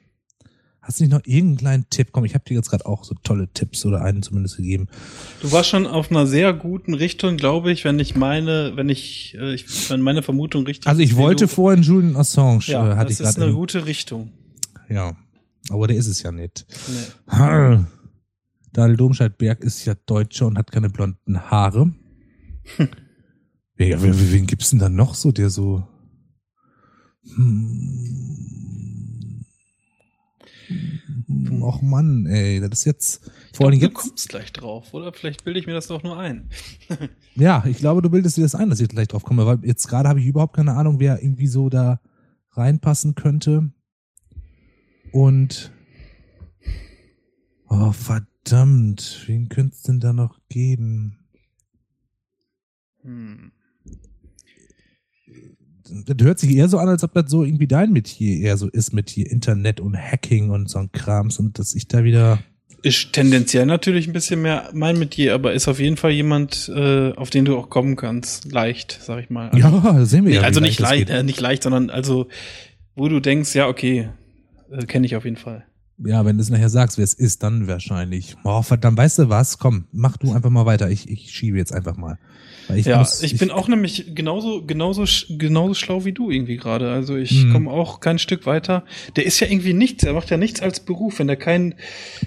[0.82, 2.08] Hast du nicht noch irgendeinen kleinen Tipp?
[2.12, 4.88] Komm, ich habe dir jetzt gerade auch so tolle Tipps oder einen zumindest gegeben.
[5.40, 9.34] Du warst schon auf einer sehr guten Richtung, glaube ich, wenn ich meine, wenn ich,
[9.40, 12.92] äh, ich wenn meine Vermutung richtig Also ich ist, wollte du, vorhin Julian Assange, ja,
[12.92, 13.42] äh, hatte das ich ist gerade.
[13.44, 14.30] eine im- gute Richtung.
[14.90, 15.16] Ja,
[15.70, 16.66] aber der ist es ja nicht.
[16.88, 17.84] Nee.
[18.74, 18.80] Hm.
[18.82, 21.92] Daniel Domscheit-Berg ist ja Deutscher und hat keine blonden Haare.
[23.76, 25.82] Ja, wen, wen gibt's denn da noch so, der so.
[27.34, 28.44] Hm.
[31.60, 33.30] Och Mann, ey, das ist jetzt.
[33.52, 33.94] Vor allem du jetzt.
[33.94, 35.12] kommst gleich drauf, oder?
[35.12, 36.50] Vielleicht bilde ich mir das doch nur ein.
[37.36, 39.88] Ja, ich glaube, du bildest dir das ein, dass ich gleich drauf komme, weil jetzt
[39.88, 42.00] gerade habe ich überhaupt keine Ahnung, wer irgendwie so da
[42.52, 43.72] reinpassen könnte.
[45.10, 45.72] Und.
[47.68, 51.18] Oh, verdammt, wen könnte es denn da noch geben?
[53.02, 53.52] Hm.
[56.06, 58.68] Das hört sich eher so an, als ob das so irgendwie dein Metier eher so
[58.68, 62.38] ist mit hier Internet und Hacking und so ein Krams und dass ich da wieder.
[62.82, 67.12] Ist tendenziell natürlich ein bisschen mehr mein Metier, aber ist auf jeden Fall jemand, äh,
[67.12, 68.50] auf den du auch kommen kannst.
[68.50, 69.50] Leicht, sag ich mal.
[69.56, 70.42] Ja, das sehen wir Nee, ja.
[70.42, 72.28] also nicht leicht, äh, nicht leicht, sondern also,
[72.94, 74.08] wo du denkst, ja, okay,
[74.70, 75.66] äh, kenne ich auf jeden Fall.
[75.98, 78.36] Ja, wenn du es nachher sagst, wer es ist, dann wahrscheinlich.
[78.44, 79.58] Oh, verdammt, weißt du was?
[79.58, 80.90] Komm, mach du einfach mal weiter.
[80.90, 82.18] Ich, ich schiebe jetzt einfach mal.
[82.74, 85.04] Ich ja, muss, ich, bin auch nämlich genauso, genauso,
[85.36, 86.90] genauso schlau wie du irgendwie gerade.
[86.90, 87.52] Also ich Mhm.
[87.52, 88.84] komme auch kein Stück weiter.
[89.16, 91.18] Der ist ja irgendwie nichts, er macht ja nichts als Beruf.
[91.18, 91.74] Wenn der kein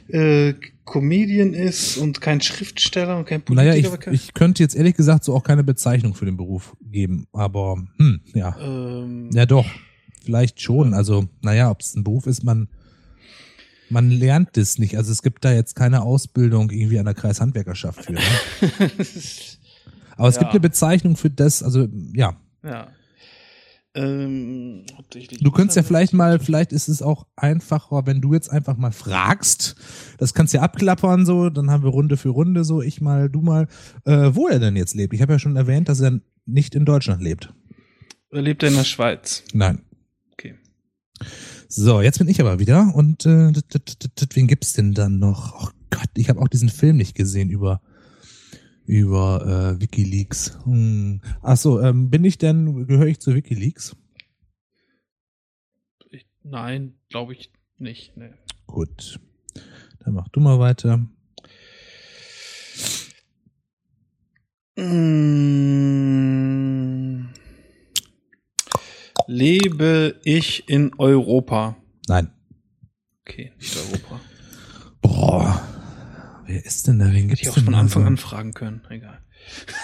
[0.08, 0.54] äh,
[0.86, 4.96] Comedian ist und kein Schriftsteller und kein Politiker, Naja, ich, kein, ich könnte jetzt ehrlich
[4.96, 8.56] gesagt so auch keine Bezeichnung für den Beruf geben, aber hm, ja.
[8.62, 9.66] ähm, Ja doch,
[10.24, 10.94] vielleicht schon.
[10.94, 12.70] Also, naja, ob es ein Beruf ist, man,
[13.90, 14.98] man lernt es nicht.
[14.98, 18.14] Also es gibt da jetzt keine Ausbildung irgendwie an der Kreishandwerkerschaft für.
[18.14, 18.20] Ne?
[20.18, 20.42] Aber es Ja.
[20.42, 22.36] gibt eine Bezeichnung für das, also ja.
[22.64, 22.88] ja.
[23.96, 28.50] Ähm, hauptsächlich Du könntest ja vielleicht mal, vielleicht ist es auch einfacher, wenn du jetzt
[28.52, 29.76] einfach mal fragst.
[30.20, 33.30] Das kannst du ja abklappern so, dann haben wir Runde für Runde so, ich mal,
[33.30, 33.68] du mal,
[34.06, 35.14] äh, wo er denn jetzt lebt.
[35.14, 37.54] Ich habe ja schon erwähnt, dass er nicht in Deutschland lebt.
[38.32, 39.44] Oder lebt er in der Schweiz?
[39.54, 39.82] Nein.
[40.34, 40.56] Okay.
[41.70, 43.52] So, jetzt bin ich aber wieder und äh,
[44.34, 45.54] wen gibt's denn dann noch?
[45.62, 47.82] Oh Gott, ich habe auch diesen Film nicht gesehen über
[48.86, 50.60] über äh, WikiLeaks.
[50.64, 51.20] Hm.
[51.42, 53.98] Ach so, ähm, bin ich denn gehöre ich zu WikiLeaks?
[56.10, 58.16] Ich, nein, glaube ich nicht.
[58.16, 58.32] Nee.
[58.66, 59.20] Gut,
[60.00, 61.06] dann mach du mal weiter.
[64.78, 66.57] Mm.
[69.28, 71.76] Lebe ich in Europa?
[72.08, 72.32] Nein.
[73.22, 74.22] Okay, nicht Europa.
[75.02, 75.62] Boah,
[76.46, 77.06] wer ist denn da?
[77.08, 78.82] Wen Hätte gibt's ich auch denn von Anfang an fragen können.
[78.90, 79.20] Egal.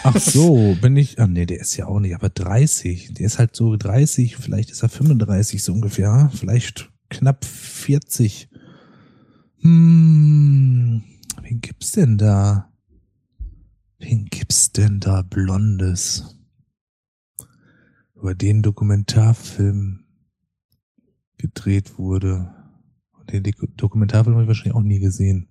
[0.04, 1.20] Ach so, bin ich.
[1.20, 3.16] Ah nee, der ist ja auch nicht, aber 30.
[3.16, 8.50] Der ist halt so 30, vielleicht ist er 35 so ungefähr, vielleicht knapp 40.
[9.60, 11.04] Hm,
[11.42, 12.72] wen gibt's denn da?
[14.00, 16.38] Wen gibt's denn da Blondes?
[18.24, 20.06] Über den Dokumentarfilm
[21.38, 22.56] gedreht wurde.
[23.20, 23.44] Und Den
[23.76, 25.50] Dokumentarfilm habe ich wahrscheinlich auch nie gesehen.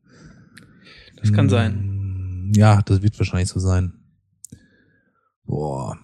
[1.16, 1.72] Das kann sein.
[1.72, 2.52] sein.
[2.56, 3.92] Ja, das wird wahrscheinlich so sein.
[5.44, 5.98] Boah.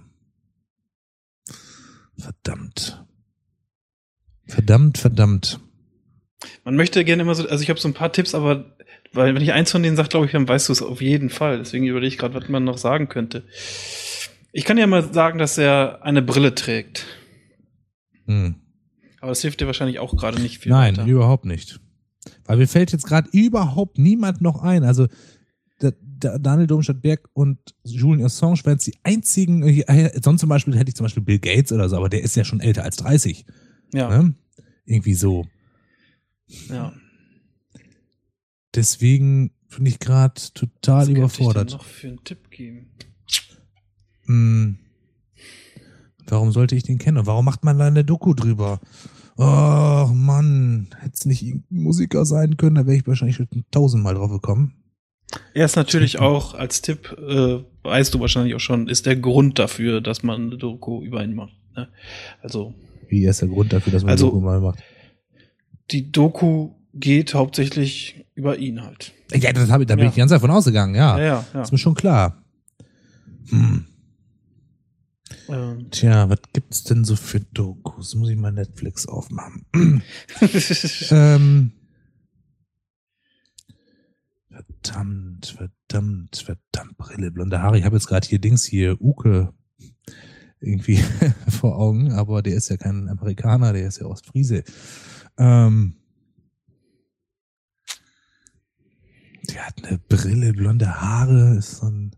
[2.18, 3.02] Verdammt.
[4.44, 5.60] Verdammt, verdammt.
[6.64, 8.76] Man möchte gerne immer so, also ich habe so ein paar Tipps, aber
[9.14, 11.30] weil wenn ich eins von denen sage, glaube ich, dann weißt du es auf jeden
[11.30, 11.56] Fall.
[11.56, 13.44] Deswegen überlege ich gerade, was man noch sagen könnte.
[14.52, 17.06] Ich kann ja mal sagen, dass er eine Brille trägt.
[18.26, 18.56] Hm.
[19.20, 21.08] Aber das hilft dir wahrscheinlich auch gerade nicht viel Nein, weiter.
[21.08, 21.80] überhaupt nicht.
[22.44, 24.84] Weil mir fällt jetzt gerade überhaupt niemand noch ein.
[24.84, 25.06] Also
[25.80, 30.88] da, da, Daniel Domstadt-Berg und Julian Assange wären die einzigen, äh, sonst zum Beispiel hätte
[30.90, 33.44] ich zum Beispiel Bill Gates oder so, aber der ist ja schon älter als 30.
[33.92, 34.34] Ja, Ne?
[34.84, 35.46] Irgendwie so.
[36.68, 36.92] ja.
[38.74, 41.68] Deswegen bin ich gerade total Was überfordert.
[41.70, 42.90] Ich denn noch für einen Tipp geben?
[44.28, 44.76] Hm.
[46.28, 47.18] Warum sollte ich den kennen?
[47.18, 48.80] Und warum macht man da eine Doku drüber?
[49.36, 54.14] Oh Mann, hätte es nicht irgendein Musiker sein können, da wäre ich wahrscheinlich schon tausendmal
[54.14, 54.74] drauf gekommen.
[55.54, 59.58] Er ist natürlich auch als Tipp, äh, weißt du wahrscheinlich auch schon, ist der Grund
[59.58, 61.52] dafür, dass man eine Doku über ihn macht.
[61.76, 61.88] Ne?
[62.42, 62.74] Also
[63.08, 64.82] Wie ist der Grund dafür, dass man Also- eine Doku mal macht?
[65.90, 69.12] die Doku geht hauptsächlich über ihn halt.
[69.32, 70.10] Ja, das hab ich, da bin Ja.
[70.10, 71.16] ich ganz davon ausgegangen, ja.
[71.18, 71.44] Ja, ja.
[71.54, 71.62] ja.
[71.62, 72.42] Ist mir schon klar.
[73.50, 73.86] Hm.
[75.48, 75.90] Ähm.
[75.90, 78.14] Tja, was gibt's denn so für Dokus?
[78.14, 79.66] Muss ich mal Netflix aufmachen.
[81.10, 81.72] ähm.
[84.50, 87.78] Verdammt, verdammt, verdammt, Brille, blonde Haare.
[87.78, 89.52] Ich habe jetzt gerade hier Dings hier, Uke.
[90.60, 90.98] irgendwie
[91.48, 94.64] vor Augen, aber der ist ja kein Amerikaner, der ist ja Ostfriese.
[95.38, 95.94] Ähm,
[99.50, 102.16] der hat eine Brille, blonde Haare, ist so ein,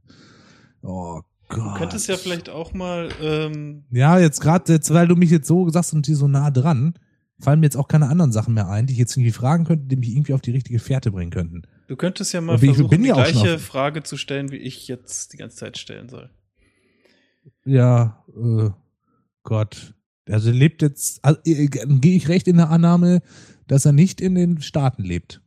[0.82, 1.20] oh
[1.50, 1.74] Gott.
[1.74, 5.46] Du könntest ja vielleicht auch mal, ähm, Ja, jetzt gerade, jetzt, weil du mich jetzt
[5.48, 6.94] so sagst und die so nah dran,
[7.38, 9.86] fallen mir jetzt auch keine anderen Sachen mehr ein, die ich jetzt irgendwie fragen könnte,
[9.86, 11.62] die mich irgendwie auf die richtige Fährte bringen könnten.
[11.88, 14.88] du könntest ja mal ich versuchen, bin die ja gleiche Frage zu stellen, wie ich
[14.88, 16.30] jetzt die ganze Zeit stellen soll.
[17.64, 18.70] Ja, äh,
[19.42, 19.94] Gott.
[20.28, 23.22] Also er lebt jetzt, also, äh, gehe ich recht in der Annahme,
[23.66, 25.40] dass er nicht in den Staaten lebt.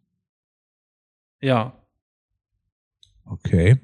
[1.42, 1.74] Ja.
[3.26, 3.80] Okay.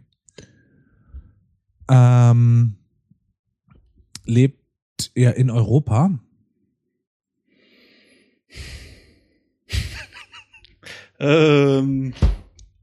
[1.89, 2.75] Ähm,
[4.25, 6.19] lebt er in Europa?
[11.19, 12.13] Ähm,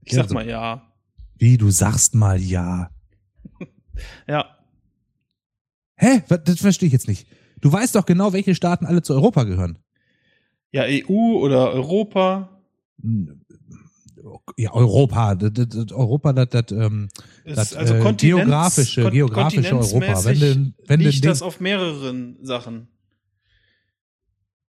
[0.05, 0.83] ich sag mal ja.
[1.39, 2.91] Wie, du sagst mal ja.
[4.29, 4.57] Ja.
[5.97, 6.23] Hä?
[6.29, 7.27] Das verstehe ich jetzt nicht.
[7.63, 9.79] Du weißt doch genau, welche Staaten alle zu Europa gehören.
[10.71, 12.63] Ja, EU oder Europa.
[14.57, 15.35] Ja, Europa.
[15.37, 16.73] Das, das, Europa, das, das,
[17.45, 20.25] Ist das also äh, geografische, kon- geografische Europa.
[20.25, 22.89] Wenn du, wenn du liegt den- das auf mehreren Sachen.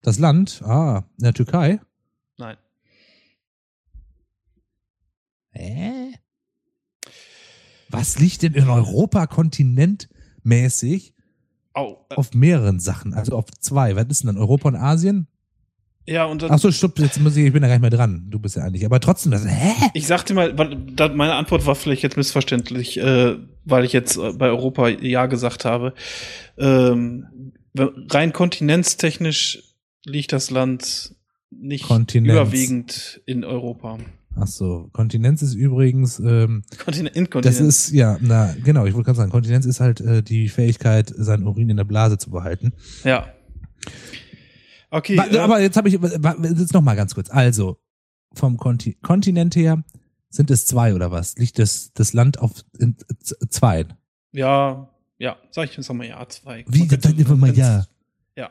[0.02, 1.80] das Land, ah, in der Türkei.
[2.38, 2.58] Nein.
[5.52, 6.14] Hä?
[7.90, 11.14] Was liegt denn in Europa kontinentmäßig
[11.74, 12.06] Au.
[12.10, 13.14] Äh, auf mehreren Sachen?
[13.14, 13.96] Also auf zwei.
[13.98, 14.38] Was ist denn dann?
[14.38, 15.28] Europa und Asien?
[16.08, 17.92] Ja, und dann, Ach so, stopp, jetzt muss ich, ich bin da gar nicht mehr
[17.92, 18.26] dran.
[18.30, 18.86] Du bist ja eigentlich.
[18.86, 19.74] Aber trotzdem, das, hä?
[19.94, 23.36] ich sagte mal, meine Antwort war vielleicht jetzt missverständlich, äh,
[23.66, 25.94] weil ich jetzt äh, bei Europa ja gesagt habe.
[26.58, 29.64] Ähm, rein kontinentstechnisch
[30.06, 31.16] liegt das Land
[31.52, 32.34] nicht Kontinenz.
[32.34, 34.00] überwiegend in Europa.
[34.36, 37.58] Ach so, Kontinenz ist übrigens, ähm, Kontinent, Inkontinenz.
[37.58, 41.12] das ist, ja, na, genau, ich wollte gerade sagen, Kontinenz ist halt äh, die Fähigkeit,
[41.16, 42.74] seinen Urin in der Blase zu behalten.
[43.04, 43.28] ja.
[44.92, 47.30] Okay, Wa- äh, aber jetzt habe ich, jetzt noch mal ganz kurz.
[47.32, 47.80] Also,
[48.34, 49.84] vom Konti Kontinent her
[50.30, 51.36] sind es zwei oder was?
[51.38, 52.96] Liegt das, das Land auf in,
[53.50, 53.86] zwei?
[54.34, 54.88] ja,
[55.18, 56.66] ja, sag ich jetzt nochmal ja, zwei.
[56.68, 57.86] Wie, Und sag einfach mal ja.
[58.36, 58.50] Ja.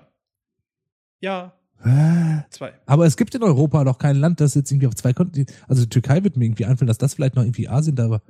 [1.20, 2.44] Ja, Hä?
[2.50, 2.72] zwei.
[2.86, 5.54] Aber es gibt in Europa noch kein Land, das jetzt irgendwie auf zwei Kontinenten.
[5.68, 8.22] Also die Türkei wird mir irgendwie einfallen, dass das vielleicht noch irgendwie Asien da war.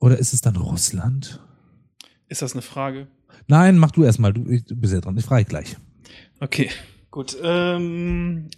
[0.00, 1.40] Oder ist es dann Russland?
[2.26, 3.06] Ist das eine Frage?
[3.46, 4.32] Nein, mach du erstmal.
[4.32, 5.16] Du, du bist ja dran.
[5.16, 5.76] Ich frage gleich.
[6.40, 6.70] Okay,
[7.10, 7.36] gut.
[7.42, 8.48] Ähm,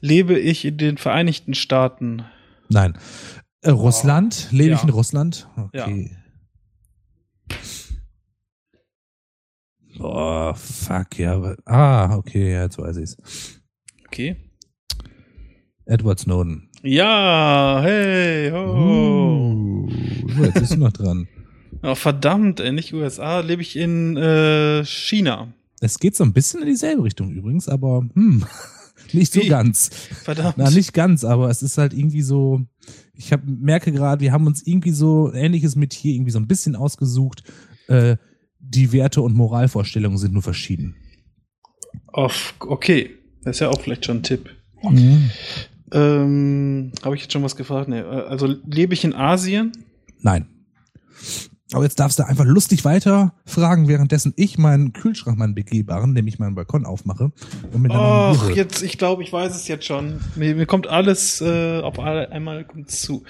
[0.00, 2.24] lebe ich in den Vereinigten Staaten?
[2.68, 2.96] Nein.
[3.62, 4.48] Äh, Russland?
[4.50, 4.84] Lebe ich Ja.
[4.84, 5.48] in Russland?
[5.56, 6.16] Okay.
[9.98, 11.34] Boah, fuck, ja.
[11.34, 13.60] aber- Ah, okay, ja, jetzt weiß ich's.
[14.06, 14.36] Okay.
[15.84, 16.70] Edward Snowden.
[16.82, 19.84] Ja, hey, ho.
[19.86, 19.88] Uh,
[20.44, 21.28] jetzt bist du noch dran.
[21.84, 25.52] Oh, verdammt, ey, nicht USA, lebe ich in äh, China.
[25.82, 28.44] Es geht so ein bisschen in dieselbe Richtung übrigens, aber hm,
[29.12, 29.48] nicht so Wie?
[29.48, 29.90] ganz.
[30.22, 30.56] Verdammt.
[30.56, 32.60] Na, nicht ganz, aber es ist halt irgendwie so,
[33.14, 36.38] ich hab, merke gerade, wir haben uns irgendwie so ein ähnliches mit hier irgendwie so
[36.38, 37.42] ein bisschen ausgesucht.
[37.88, 38.16] Äh,
[38.60, 40.94] die Werte und Moralvorstellungen sind nur verschieden.
[42.12, 42.30] Oh,
[42.60, 43.10] okay,
[43.42, 44.50] das ist ja auch vielleicht schon ein Tipp.
[44.82, 45.30] Mhm.
[45.90, 47.88] Ähm, Habe ich jetzt schon was gefragt?
[47.88, 49.72] Nee, äh, also lebe ich in Asien?
[50.20, 50.46] Nein.
[51.72, 56.38] Aber jetzt darfst du einfach lustig weiter fragen, währenddessen ich meinen Kühlschrank, meinen begehbaren, nämlich
[56.38, 57.32] meinen Balkon aufmache
[57.72, 60.20] und ein Och, jetzt, ich glaube, ich weiß es jetzt schon.
[60.34, 63.24] Mir, mir kommt alles äh, auf alle, einmal kommt's zu.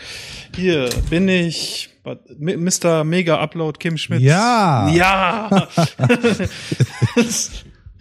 [0.55, 1.90] Hier bin ich,
[2.38, 3.05] Mr.
[3.05, 4.20] Mega Upload Kim Schmidt.
[4.20, 4.88] Ja.
[4.88, 5.68] Ja.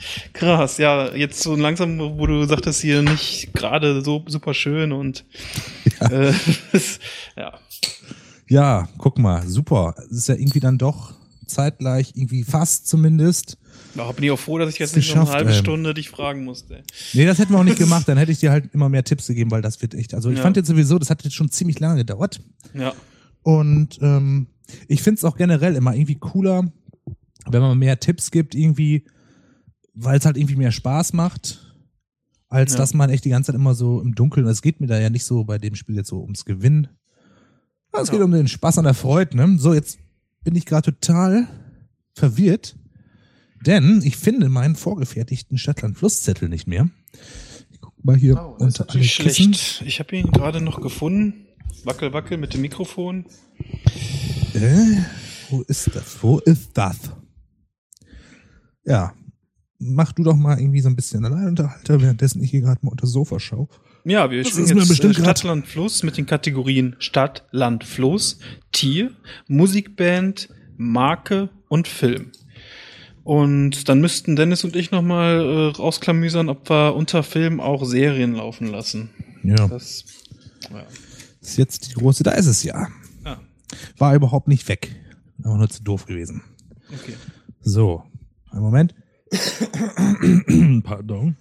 [0.33, 5.25] Krass, ja, jetzt so langsam, wo du sagtest hier nicht gerade so super schön und
[5.99, 6.07] ja.
[6.09, 6.33] Äh,
[7.37, 7.59] ja.
[8.51, 9.95] Ja, guck mal, super.
[10.09, 11.13] Es ist ja irgendwie dann doch
[11.47, 13.57] zeitgleich, irgendwie fast zumindest.
[13.95, 15.57] Da bin ich auch froh, dass ich jetzt nicht noch eine halbe ähm.
[15.57, 16.83] Stunde dich fragen musste.
[17.13, 19.27] Nee, das hätten wir auch nicht gemacht, dann hätte ich dir halt immer mehr Tipps
[19.27, 20.13] gegeben, weil das wird echt.
[20.13, 20.43] Also ich Ja.
[20.43, 22.41] fand jetzt sowieso, das hat jetzt schon ziemlich lange gedauert.
[22.73, 22.93] Ja.
[23.43, 24.47] Und ähm,
[24.89, 26.71] ich find's auch generell immer irgendwie cooler,
[27.47, 29.05] wenn man mehr Tipps gibt, irgendwie,
[29.93, 31.73] weil es halt irgendwie mehr Spaß macht,
[32.49, 32.79] als Ja.
[32.79, 34.45] dass man echt die ganze Zeit immer so im Dunkeln.
[34.47, 36.89] Es geht mir da ja nicht so bei dem Spiel jetzt so ums Gewinnen.
[37.93, 39.57] Es geht um den Spaß an der Freude, ne?
[39.59, 39.99] So, jetzt
[40.43, 41.47] bin ich gerade total
[42.15, 42.75] verwirrt,
[43.65, 46.89] denn ich finde meinen vorgefertigten Stadtland-Flusszettel nicht mehr.
[47.69, 49.53] Ich guck mal hier Oh, unter alle Kissen.
[49.53, 49.83] schlecht.
[49.85, 51.45] Ich habe ihn gerade noch gefunden.
[51.83, 53.25] Wackel, wackel mit dem Mikrofon.
[54.53, 54.97] Äh,
[55.49, 56.17] wo ist das?
[56.21, 56.97] Wo ist das?
[58.83, 59.13] Ja,
[59.79, 63.01] mach du doch mal irgendwie so ein bisschen Alleinunterhalter, währenddessen ich hier gerade mal unter
[63.03, 63.67] das Sofa schaue.
[64.03, 67.43] Ja, wir Das spielen jetzt bestimmt äh, grad- Stadt, Land, Fluss mit den Kategorien Stadt,
[67.51, 68.39] Land, Fluss,
[68.71, 69.11] Tier,
[69.47, 72.31] Musikband, Marke und Film.
[73.23, 78.33] Und dann müssten Dennis und ich nochmal äh, rausklamüsern, ob wir unter Film auch Serien
[78.33, 79.09] laufen lassen.
[79.43, 79.67] Ja.
[79.67, 80.05] Das,
[80.71, 80.83] ja.
[81.39, 82.87] Ist jetzt die große, da ist es ja.
[83.23, 83.37] Ah,
[83.97, 84.95] War überhaupt nicht weg.
[85.43, 86.41] Aber nur zu doof gewesen.
[86.91, 87.13] okay.
[87.61, 88.03] So,
[88.49, 88.95] einen Moment.
[90.83, 91.35] Pardon.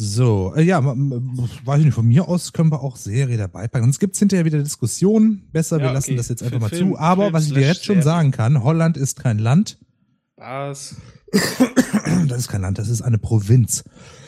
[0.00, 3.86] So, äh, ja, weiß ich nicht, von mir aus können wir auch Serie dabei packen.
[3.86, 5.48] Sonst gibt's hinterher wieder Diskussionen.
[5.50, 6.16] Besser, wir Ja, lassen okay.
[6.18, 6.98] das jetzt Für einfach mal Film- zu.
[6.98, 9.76] Aber Film was ich dir jetzt schon sagen kann, Holland ist kein Land.
[10.36, 10.94] Was?
[12.28, 13.82] Das ist kein Land, das ist eine Provinz.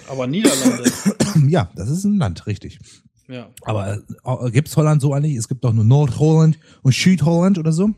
[0.08, 0.90] Aber Niederlande.
[1.48, 2.80] Ja, das ist ein Land, richtig.
[3.28, 3.48] ja.
[3.62, 5.36] Aber äh, gibt's Holland so eigentlich?
[5.36, 7.90] Es gibt doch nur Nordholland und Südholland oder so.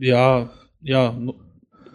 [0.00, 0.50] Ja,
[0.82, 1.16] ja.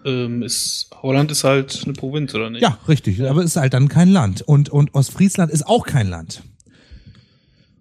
[0.06, 2.62] Ähm, ist, Holland ist halt eine Provinz, oder nicht?
[2.62, 3.22] Ja, richtig.
[3.24, 4.41] Aber es ist halt dann kein Land.
[4.41, 6.43] Und, und Ostfriesland ist auch kein Land.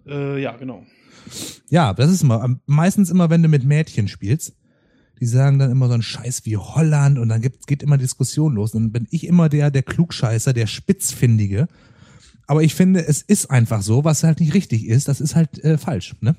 [0.05, 0.85] Äh, ja, genau.
[1.69, 4.55] Ja, das ist immer, meistens immer, wenn du mit Mädchen spielst,
[5.19, 8.55] die sagen dann immer so einen Scheiß wie Holland und dann gibt, geht immer Diskussion
[8.55, 8.73] los.
[8.73, 11.67] Und dann bin ich immer der, der Klugscheißer, der Spitzfindige.
[12.47, 15.63] Aber ich finde, es ist einfach so, was halt nicht richtig ist, das ist halt
[15.63, 16.35] äh, falsch, ne?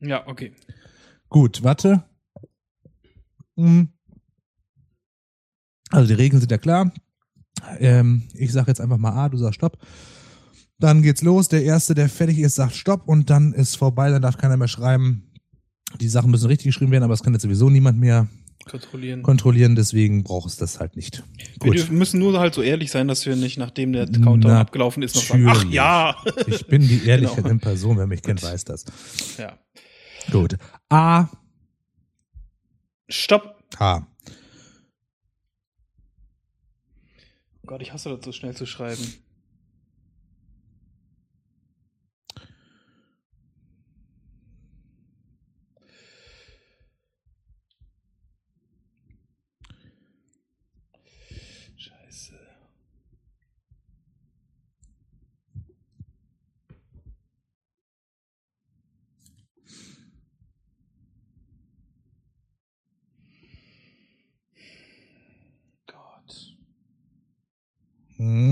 [0.00, 0.52] Ja, okay.
[1.28, 2.04] Gut, warte.
[3.56, 3.88] Hm.
[5.90, 6.92] Also die Regeln sind ja klar.
[7.78, 9.78] Ähm, ich sag jetzt einfach mal A, du sagst Stopp.
[10.78, 11.48] Dann geht's los.
[11.48, 14.10] Der Erste, der fertig ist, sagt Stopp und dann ist vorbei.
[14.10, 15.30] Dann darf keiner mehr schreiben.
[16.00, 18.28] Die Sachen müssen richtig geschrieben werden, aber es kann jetzt sowieso niemand mehr
[18.68, 19.22] Kontrollieren.
[19.22, 19.74] kontrollieren.
[19.74, 21.24] Deswegen braucht es das halt nicht.
[21.62, 21.90] wir Gut.
[21.90, 25.16] müssen nur halt so ehrlich sein, dass wir nicht, nachdem der Countdown Na, abgelaufen ist,
[25.16, 26.14] noch sagen, ach ja.
[26.46, 27.58] Ich bin die Ehrlichkeit Genau.
[27.58, 27.98] Person.
[27.98, 28.84] Wer mich kennt, weiß das.
[29.36, 29.58] ja.
[30.30, 30.56] Gut.
[30.88, 31.26] A,
[33.08, 33.56] Stopp.
[33.78, 34.06] H.
[37.70, 39.14] Gott, ich hasse das so schnell zu schreiben.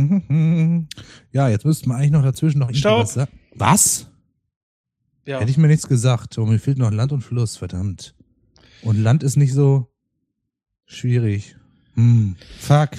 [1.32, 3.30] Ja, jetzt müssten wir eigentlich noch dazwischen noch irgendwas sagen.
[3.54, 4.08] Was?
[5.26, 5.40] Ja.
[5.40, 6.38] Hätte ich mir nichts gesagt.
[6.38, 8.14] Oh, mir fehlt noch Land und Fluss, verdammt.
[8.82, 9.88] Und Land ist nicht so
[10.86, 11.56] schwierig.
[11.94, 12.90] Hm, fuck.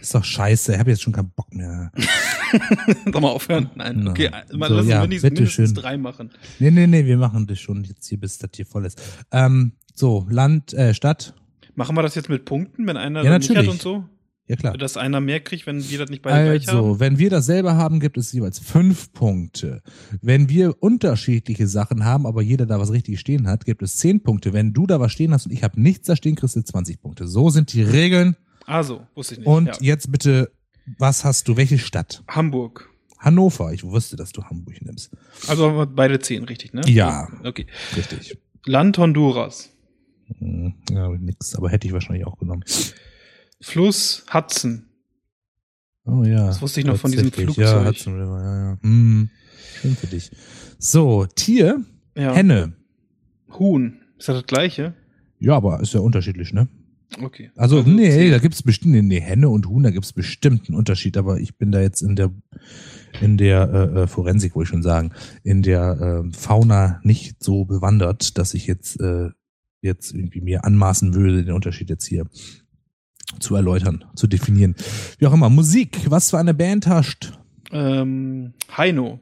[0.00, 0.72] Ist doch scheiße.
[0.74, 1.90] Ich habe jetzt schon keinen Bock mehr.
[3.06, 3.70] Doch mal aufhören.
[3.74, 4.10] Nein, Na.
[4.10, 4.30] okay.
[4.52, 5.74] Mal So, lassen ja, wir mindestens bitteschön.
[5.74, 6.30] drei machen.
[6.58, 9.00] Nee, nee, nee, wir machen das schon jetzt hier, bis das hier voll ist.
[9.32, 11.34] Ähm, so, Land, äh, Stadt.
[11.74, 14.04] Machen wir das jetzt mit Punkten, wenn einer Ja, nicht hat und so?
[14.46, 14.76] Ja, klar.
[14.76, 17.00] Dass einer mehr kriegt, wenn wir das nicht beide gleich Also, haben?
[17.00, 19.82] wenn wir dasselbe haben, gibt es jeweils fünf Punkte.
[20.20, 24.22] Wenn wir unterschiedliche Sachen haben, aber jeder da was richtig stehen hat, gibt es zehn
[24.22, 24.52] Punkte.
[24.52, 27.00] Wenn du da was stehen hast und ich habe nichts da stehen, kriegst du 20
[27.00, 27.26] Punkte.
[27.26, 28.36] So sind die Regeln.
[28.66, 29.46] Also, wusste ich nicht.
[29.48, 29.74] Und ja.
[29.80, 30.50] jetzt bitte,
[30.98, 31.56] was hast du?
[31.56, 32.22] Welche Stadt?
[32.28, 32.90] Hamburg.
[33.18, 33.72] Hannover.
[33.72, 35.10] Ich wusste, dass du Hamburg nimmst.
[35.48, 36.82] Also haben wir beide zehn, richtig, ne?
[36.86, 37.28] Ja.
[37.44, 37.66] Okay.
[37.96, 38.36] Richtig.
[38.66, 39.70] Land Honduras.
[40.38, 42.62] Hm, Ja, nix, aber hätte ich wahrscheinlich auch genommen.
[43.60, 44.86] Fluss Hudson.
[46.04, 46.46] Oh ja.
[46.46, 47.32] Das wusste ich noch von diesem.
[47.32, 47.64] Flugzeug.
[47.64, 48.78] Ja, Hudson River, ja, ja.
[48.82, 49.30] Hm,
[49.80, 50.30] schön für dich.
[50.78, 51.82] So, Tier,
[52.16, 52.34] Ja.
[52.34, 52.74] Henne.
[53.58, 54.00] Huhn.
[54.18, 54.94] Ist das das gleiche?
[55.38, 56.68] Ja, aber ist ja unterschiedlich, ne?
[57.20, 57.50] Okay.
[57.56, 58.30] Also, nee, zehn.
[58.30, 61.56] da gibt's bestimmt, nee, nee, Henne und Huhn, da gibt's bestimmt einen Unterschied, aber ich
[61.56, 62.32] bin da jetzt in der,
[63.20, 67.64] in der äh, äh, Forensik, wollte ich schon sagen, in der äh, Fauna nicht so
[67.64, 69.28] bewandert, dass ich jetzt, äh,
[69.80, 72.26] jetzt irgendwie mir anmaßen würde, den Unterschied jetzt hier
[73.40, 74.74] zu erläutern, zu definieren.
[75.18, 77.32] Wie auch immer, Musik, was für eine Band hast?
[77.72, 79.20] Ähm, Heino.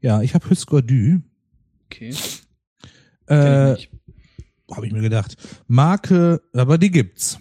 [0.00, 1.20] Ja, ich habe Husker Du.
[1.86, 2.14] Okay.
[3.26, 3.76] Äh,
[4.70, 5.36] habe ich mir gedacht.
[5.66, 7.38] Marke, aber die gibt's.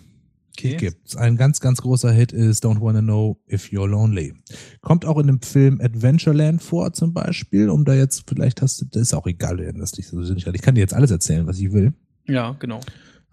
[0.59, 0.77] Die Okay.
[0.77, 1.15] gibt's.
[1.15, 4.33] Ein ganz, ganz großer Hit ist Don't Wanna Know If You're Lonely.
[4.81, 8.85] Kommt auch in dem Film Adventureland vor zum Beispiel, um da jetzt, vielleicht hast du,
[8.85, 11.59] das ist auch egal, das nicht so sinnig Ich kann dir jetzt alles erzählen, was
[11.59, 11.93] ich will.
[12.27, 12.79] Ja, genau.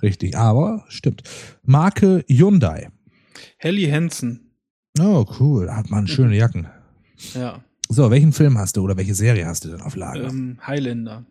[0.04, 1.22] Richtig, aber stimmt.
[1.62, 2.90] Marke Hyundai.
[3.56, 4.50] Helly Hansen.
[5.00, 5.74] Oh, cool.
[5.74, 6.66] Hat man schöne Jacken.
[7.32, 7.64] Ja.
[7.88, 10.28] So, welchen Film hast du oder welche Serie hast du denn auf Lager?
[10.28, 11.24] Ähm, Highlander.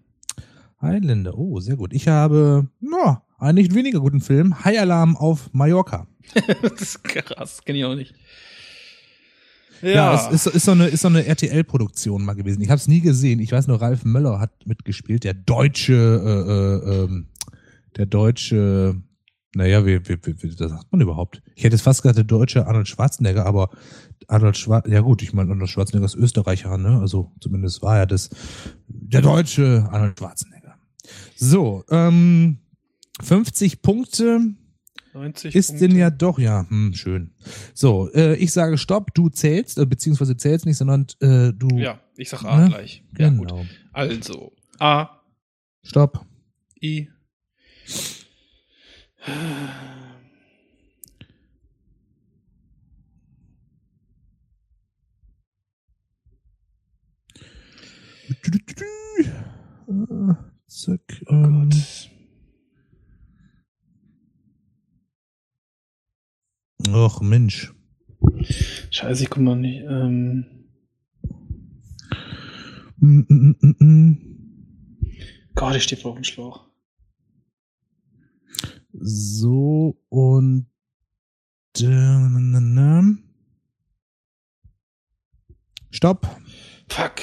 [0.81, 1.37] Highlander.
[1.37, 1.93] Oh, sehr gut.
[1.93, 4.65] Ich habe, no, einen nicht weniger guten Film.
[4.65, 6.07] High Alarm auf Mallorca.
[6.63, 7.61] das ist krass.
[7.63, 8.15] Kenn ich auch nicht.
[9.83, 12.61] Ja, es ist, ist, so eine, ist so eine RTL-Produktion mal gewesen.
[12.61, 13.39] Ich habe es nie gesehen.
[13.39, 17.27] Ich weiß nur, Ralf Möller hat mitgespielt, der deutsche, äh, äh, ähm,
[17.97, 19.01] der deutsche,
[19.55, 21.41] naja, wie, wie, wie, wie das sagt man überhaupt?
[21.55, 23.69] Ich hätte jetzt fast gesagt, der deutsche Arnold Schwarzenegger, aber
[24.27, 26.99] Arnold Schwarzenegger, ja gut, ich meine, Arnold Schwarzenegger ist Österreicher, ne?
[26.99, 28.29] Also zumindest war er das,
[28.87, 30.75] der deutsche Arnold Schwarzenegger.
[31.35, 32.57] So, ähm,
[33.21, 34.39] 50 Punkte
[35.13, 35.87] 90 ist Punkte.
[35.87, 37.31] denn ja doch, ja, hm, schön.
[37.75, 41.77] So, äh, ich sage Stopp, du zählst, äh, beziehungsweise zählst nicht, sondern äh, du.
[41.77, 42.69] Ja, ich sag A Ne?
[42.69, 43.03] gleich.
[43.17, 43.49] Ja, gut.
[43.49, 43.65] genau.
[43.91, 45.09] Also, A,
[45.83, 46.25] Stopp.
[46.81, 47.09] I.
[60.67, 61.01] Zack.
[61.27, 62.09] Oh ähm, Gott.
[66.93, 67.73] Och, Mensch.
[68.89, 69.83] Scheiße, ich guck mal nicht.
[69.87, 70.63] Ähm,
[73.03, 74.17] Mm, mm, mm, mm.
[75.55, 76.69] Gott, ich stehe auf dem Schlauch.
[78.93, 80.67] So und
[81.79, 83.17] äh, na, na, na.
[85.89, 86.27] Stopp.
[86.89, 87.21] Fuck.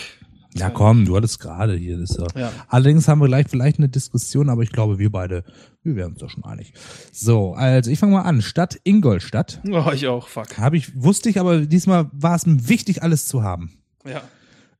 [0.54, 1.98] Ja, komm, du hattest gerade hier.
[1.98, 2.26] Das ja.
[2.34, 2.52] Ja.
[2.68, 5.44] Allerdings haben wir gleich vielleicht eine Diskussion, aber ich glaube, wir beide,
[5.84, 6.72] wir wären uns doch schon einig.
[7.12, 8.42] So, also ich fange mal an.
[8.42, 9.60] Stadt Ingolstadt.
[9.70, 10.58] Oh, ich auch, fuck.
[10.58, 13.78] Habe ich, wusste ich, aber diesmal war es mir wichtig, alles zu haben.
[14.04, 14.22] Ja.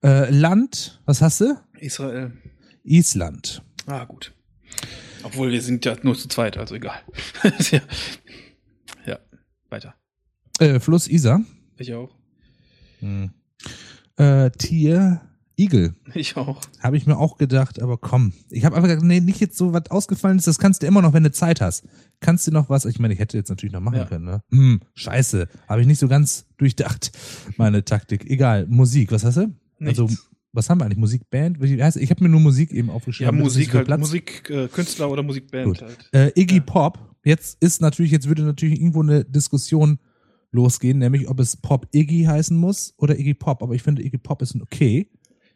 [0.02, 1.56] Äh, Land, was hast du?
[1.78, 2.32] Israel.
[2.82, 3.62] Island.
[3.86, 4.32] Ah, gut.
[5.24, 7.00] Obwohl, wir sind ja nur zu zweit, also egal.
[7.70, 7.80] ja.
[9.06, 9.18] ja,
[9.68, 9.94] weiter.
[10.58, 11.40] Äh, Fluss Isar.
[11.78, 12.10] Ich auch.
[13.00, 13.30] Hm.
[14.16, 15.20] Äh, Tier
[15.56, 15.94] Igel.
[16.14, 16.60] Ich auch.
[16.80, 18.32] Habe ich mir auch gedacht, aber komm.
[18.50, 21.02] Ich habe einfach gesagt, nee, nicht jetzt so was ausgefallen ist, das kannst du immer
[21.02, 21.84] noch, wenn du Zeit hast.
[22.20, 22.84] Kannst du noch was?
[22.86, 24.04] Ich meine, ich hätte jetzt natürlich noch machen Ja.
[24.06, 24.42] können, ne?
[24.50, 25.48] Hm, scheiße.
[25.68, 27.12] Habe ich nicht so ganz durchdacht,
[27.56, 28.28] meine Taktik.
[28.30, 28.66] Egal.
[28.68, 29.54] Musik, was hast du?
[29.80, 30.29] Also, Nichts.
[30.52, 30.98] Was haben wir eigentlich?
[30.98, 31.60] Musikband?
[31.60, 33.34] Wie heißt, ich habe mir nur Musik eben Ja, aufgeschrieben.
[33.36, 36.08] nicht Musik halt, Platz- Musik, äh, oder Musikband halt.
[36.12, 36.62] Äh, Iggy Ja.
[36.62, 36.98] Pop.
[37.24, 39.98] Jetzt ist natürlich, jetzt würde natürlich irgendwo eine Diskussion
[40.52, 43.62] losgehen, nämlich ob es Pop Iggy heißen muss oder Iggy Pop.
[43.62, 45.08] Aber ich finde Iggy Pop ist ein okay.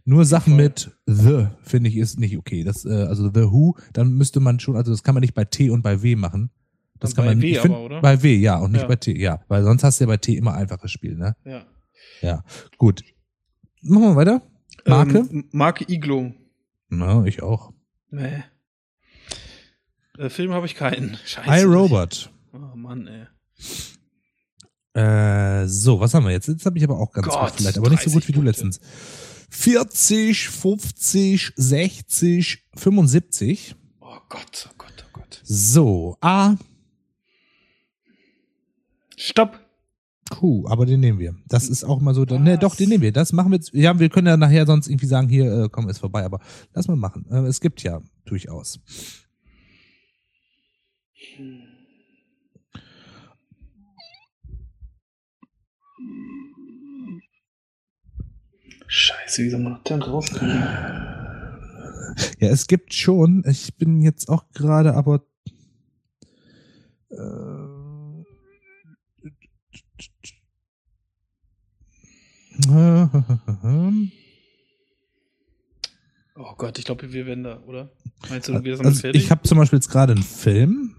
[0.04, 2.62] Nur Sachen mit The finde ich ist nicht okay.
[2.62, 5.44] Das, äh, also The Who, dann müsste man schon, also das kann man nicht bei
[5.46, 6.50] T und bei W machen.
[7.00, 8.00] Das Dann kann bei man W find, aber, oder?
[8.02, 8.86] Bei W, ja, und nicht Ja.
[8.86, 9.40] bei T, ja.
[9.48, 11.34] Weil sonst hast du ja bei T immer einfaches Spiel, ne?
[11.44, 11.64] Ja.
[12.20, 12.44] Ja.
[12.76, 13.02] Gut.
[13.82, 14.42] Machen wir weiter.
[14.86, 15.18] Marke?
[15.18, 16.34] Ähm, Marke Iglo.
[16.88, 17.72] Na, ich auch.
[18.10, 18.44] Nee.
[20.18, 21.18] Äh, Film habe ich keinen.
[21.24, 21.62] Scheiße.
[21.64, 22.30] iRobot.
[22.52, 23.26] Oh Mann, ey.
[25.00, 26.46] Äh, so, was haben wir jetzt?
[26.46, 28.32] Jetzt habe ich aber auch ganz Gott, gut vielleicht, aber nicht so gut 30 wie
[28.32, 28.80] du letztens.
[29.50, 33.74] 40, 50, 60, 75.
[34.00, 35.40] Oh Gott, oh Gott, oh Gott.
[35.42, 36.54] So, A,
[39.16, 39.63] Stopp.
[40.34, 41.36] Q, aber den nehmen wir.
[41.46, 43.12] Das ist auch mal so, ne, doch, den nehmen wir.
[43.12, 43.72] Das machen wir jetzt.
[43.72, 46.40] Ja, wir können ja nachher sonst irgendwie sagen, hier, äh, komm, ist vorbei, aber
[46.72, 47.24] lass mal machen.
[47.30, 48.80] Äh, es gibt ja durchaus.
[58.86, 60.62] Scheiße, wie soll man denn rauskriegen?
[62.38, 63.44] Ja, es gibt schon.
[63.46, 65.22] Ich bin jetzt auch gerade, aber.
[67.10, 67.53] Äh,
[76.36, 77.90] Oh Gott, ich glaube, wir werden da, oder?
[78.28, 79.22] Meinst du, wir sind also fertig?
[79.24, 80.96] ich habe zum Beispiel jetzt gerade einen Film.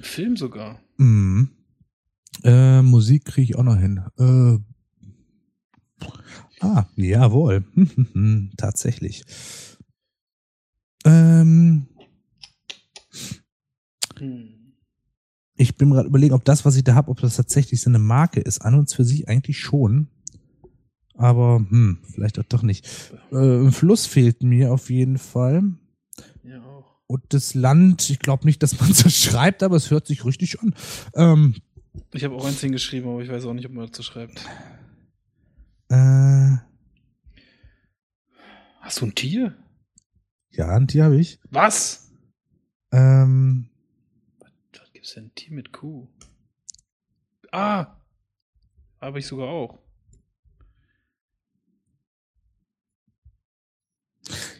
[0.00, 0.80] Film sogar.
[0.98, 1.50] Mhm.
[2.44, 4.02] Äh, Musik kriege ich auch noch hin.
[4.18, 4.58] Äh,
[6.60, 7.64] ah, jawohl.
[8.56, 9.24] Tatsächlich.
[11.04, 11.86] Ähm,
[14.18, 14.61] Hm.
[15.56, 17.98] Ich bin gerade überlegen, ob das, was ich da habe, ob das tatsächlich so eine
[17.98, 18.60] Marke ist.
[18.62, 20.08] An und für sich eigentlich schon.
[21.14, 22.88] Aber hm, vielleicht auch doch nicht.
[23.30, 25.62] Äh, ein Fluss fehlt mir auf jeden Fall.
[26.42, 26.96] Ja, auch.
[27.06, 30.24] Und das Land, ich glaube nicht, dass man es so schreibt, aber es hört sich
[30.24, 30.74] richtig an.
[31.14, 31.54] Ähm,
[32.12, 34.44] Ich habe auch eins hingeschrieben, aber ich weiß auch nicht, ob man dazu schreibt.
[35.90, 36.56] äh,
[38.80, 39.54] Hast du ein Tier?
[40.50, 41.38] ja, ein Tier habe ich.
[41.50, 42.10] Was?
[42.92, 43.68] Ähm,
[45.02, 46.06] Gibt's denn ein Tier mit Kuh?
[47.50, 47.96] Ah!
[49.00, 49.80] Habe ich sogar auch.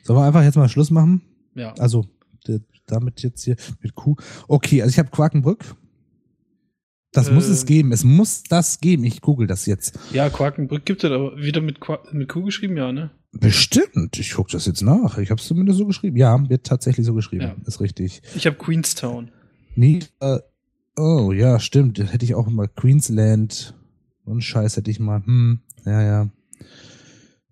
[0.03, 1.23] sollen wir einfach jetzt mal Schluss machen?
[1.55, 1.75] Ja.
[1.75, 2.07] Also,
[2.87, 4.17] damit jetzt hier mit Q.
[4.49, 5.77] Okay, also ich habe Quakenbrück.
[7.13, 7.53] Das muss Äh.
[7.53, 7.93] es geben.
[7.93, 9.05] Es muss das geben.
[9.05, 9.97] Ich google das jetzt.
[10.13, 13.13] Ja, Quakenbrück gibt es aber wieder mit, Qua mit Kuh geschrieben, ja, ne?
[13.31, 14.19] Bestimmt.
[14.19, 15.19] Ich gucke das jetzt nach.
[15.19, 16.17] Ich habe es zumindest so geschrieben.
[16.17, 17.43] Ja, wird tatsächlich so geschrieben.
[17.45, 17.57] Ja.
[17.65, 18.23] Ist richtig.
[18.35, 19.31] Ich habe Queenstown.
[19.75, 20.39] Nie, äh,
[20.97, 21.99] oh, ja, stimmt.
[21.99, 23.75] Hätte ich auch mal Queensland.
[24.25, 25.23] So einen Scheiß hätte ich mal.
[25.25, 26.29] Hm, ja, ja.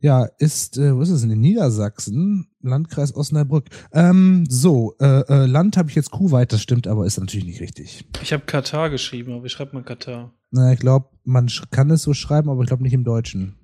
[0.02, 1.30] Ja, ist, äh, wo ist es denn?
[1.30, 3.66] In Niedersachsen, Landkreis Osnabrück.
[3.92, 7.60] Ähm, so, äh, äh, Land habe ich jetzt Kuwait, das stimmt, aber ist natürlich nicht
[7.60, 8.06] richtig.
[8.22, 10.32] Ich habe Katar geschrieben, aber wie schreibt man Katar?
[10.52, 13.56] Na, ich glaube, man kann es so schreiben, aber ich glaube nicht im Deutschen.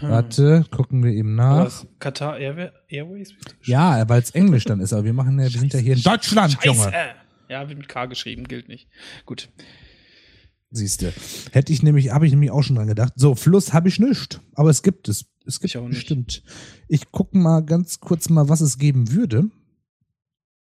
[0.00, 1.84] Warte, gucken wir eben nach.
[2.00, 3.34] Airwa- Airways?
[3.64, 6.02] Ja, weil es Englisch dann ist, aber wir machen ja, wir sind ja hier in
[6.02, 6.66] Deutschland, Scheiße.
[6.66, 6.92] Junge.
[7.50, 8.88] Ja, wird mit K geschrieben, gilt nicht.
[9.26, 9.50] Gut.
[10.70, 11.12] Siehste.
[11.50, 13.14] Hätte ich nämlich, habe ich nämlich auch schon dran gedacht.
[13.16, 15.26] So, Fluss habe ich nicht, aber es gibt es.
[15.44, 15.96] Es gibt Ich auch nicht.
[15.96, 16.44] bestimmt.
[16.86, 19.50] Ich gucke mal ganz kurz mal, was es geben würde.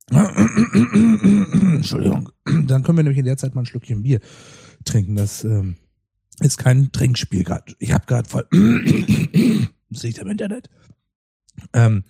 [0.09, 2.31] Entschuldigung.
[2.45, 4.21] Dann können wir nämlich in der Zeit mal ein Schlückchen Bier
[4.85, 5.17] trinken.
[5.17, 5.75] Das ähm,
[6.39, 7.75] ist kein Trinkspiel gerade.
[7.79, 8.47] Ich habe gerade voll.
[9.89, 10.69] das liegt am Internet.
[11.73, 12.05] Ähm,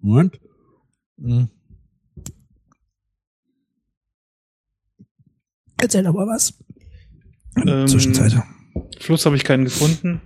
[0.00, 0.40] Moment.
[1.20, 1.50] Hm.
[5.80, 6.54] Erzähl doch mal was.
[7.66, 8.34] Ähm, Zwischenzeit.
[8.98, 10.20] Fluss habe ich keinen gefunden.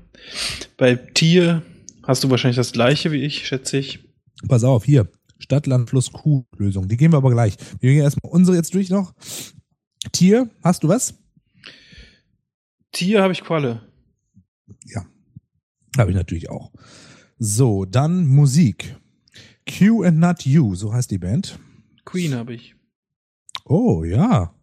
[0.77, 1.63] Bei Tier
[2.03, 4.01] hast du wahrscheinlich das gleiche wie ich, schätze ich.
[4.49, 5.09] Pass auf, hier.
[5.39, 6.89] Stadt, Land, Fluss, Kuh Lösung.
[6.89, 7.57] Die gehen wir aber gleich.
[7.81, 9.13] Wir gehen erstmal unsere jetzt durch noch.
[10.13, 11.15] Tier, hast du was?
[12.93, 13.83] Tier habe ich Qualle.
[15.99, 16.73] Habe ich natürlich auch.
[17.39, 18.97] So, dann Musik.
[19.69, 21.59] Q and Not You, so heißt die Band.
[22.05, 22.75] Queen habe ich.
[23.65, 24.55] Oh, ja.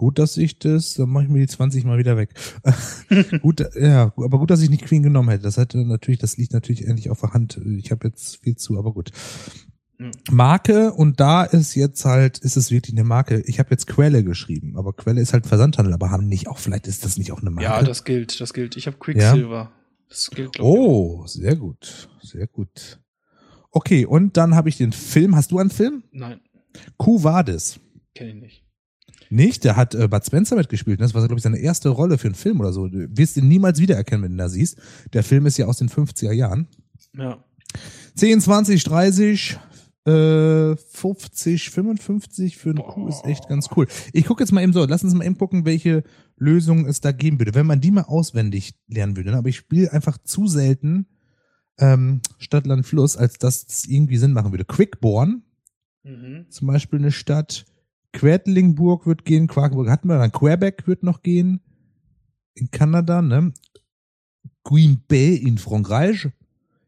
[0.00, 2.30] Gut, dass ich das, dann mache ich mir die 20 mal wieder weg.
[3.42, 5.42] gut, ja, aber gut, dass ich nicht Queen genommen hätte.
[5.42, 7.60] Das hätte natürlich, das liegt natürlich endlich auf der Hand.
[7.76, 9.10] Ich habe jetzt viel zu, aber gut.
[9.98, 10.12] Hm.
[10.30, 13.42] Marke und da ist jetzt halt, ist es wirklich eine Marke.
[13.42, 16.86] Ich habe jetzt Quelle geschrieben, aber Quelle ist halt Versandhandel, aber haben nicht auch, vielleicht
[16.86, 17.70] ist das nicht auch eine Marke.
[17.70, 18.78] Ja, das gilt, das gilt.
[18.78, 19.70] Ich habe Quicksilver.
[20.08, 23.02] Das gilt, Oh, sehr gut, sehr gut.
[23.70, 25.36] Okay, und dann habe ich den Film.
[25.36, 26.04] Hast du einen Film?
[26.10, 26.18] ich.
[26.18, 26.40] Nein,
[26.96, 27.78] Q Vadis.
[28.14, 28.69] kenne ich nicht.
[29.30, 30.98] Nicht, der hat äh, Bud Spencer mitgespielt.
[31.00, 31.04] ne?
[31.06, 32.88] Das war, glaube ich, seine erste Rolle für einen Film oder so.
[32.88, 34.76] Du wirst ihn niemals wiedererkennen, wenn du ihn da siehst.
[35.12, 36.66] Der Film ist ja aus den 50er Jahren.
[37.16, 37.42] Ja.
[38.16, 39.58] 10, 20, 30,
[40.06, 43.86] äh, 50, 55 für einen Q ist echt ganz cool.
[44.12, 46.02] Ich gucke jetzt mal eben so, lass uns mal eben gucken, welche
[46.36, 47.54] Lösung es da geben würde.
[47.54, 49.36] Wenn man die mal auswendig lernen würde, ne?
[49.38, 51.06] aber ich spiele einfach zu selten
[51.78, 54.64] ähm, Stadt, Land, Fluss, als dass es irgendwie Sinn machen würde.
[54.64, 55.42] Quickborn,
[56.02, 56.46] Mhm.
[56.48, 57.66] zum Beispiel eine Stadt.
[58.12, 61.60] Quedlinburg wird gehen, Quakenburg hatten wir, dann Quebec wird noch gehen.
[62.54, 63.52] In Kanada, ne?
[64.64, 66.28] Green Bay in Frankreich.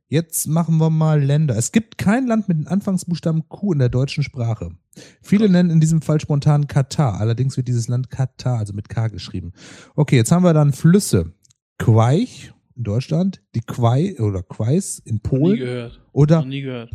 [0.09, 1.57] Jetzt machen wir mal Länder.
[1.57, 4.77] Es gibt kein Land mit dem Anfangsbuchstaben Q in der deutschen Sprache.
[5.23, 7.19] Viele nennen in diesem Fall spontan Katar.
[7.19, 9.53] Allerdings wird dieses Land Katar, also mit K geschrieben.
[9.95, 11.33] Okay, jetzt haben wir dann Flüsse.
[11.79, 15.93] Queich in Deutschland, die Quai oder Quais in Noch nie Polen gehört.
[15.95, 16.91] Noch oder nie gehört.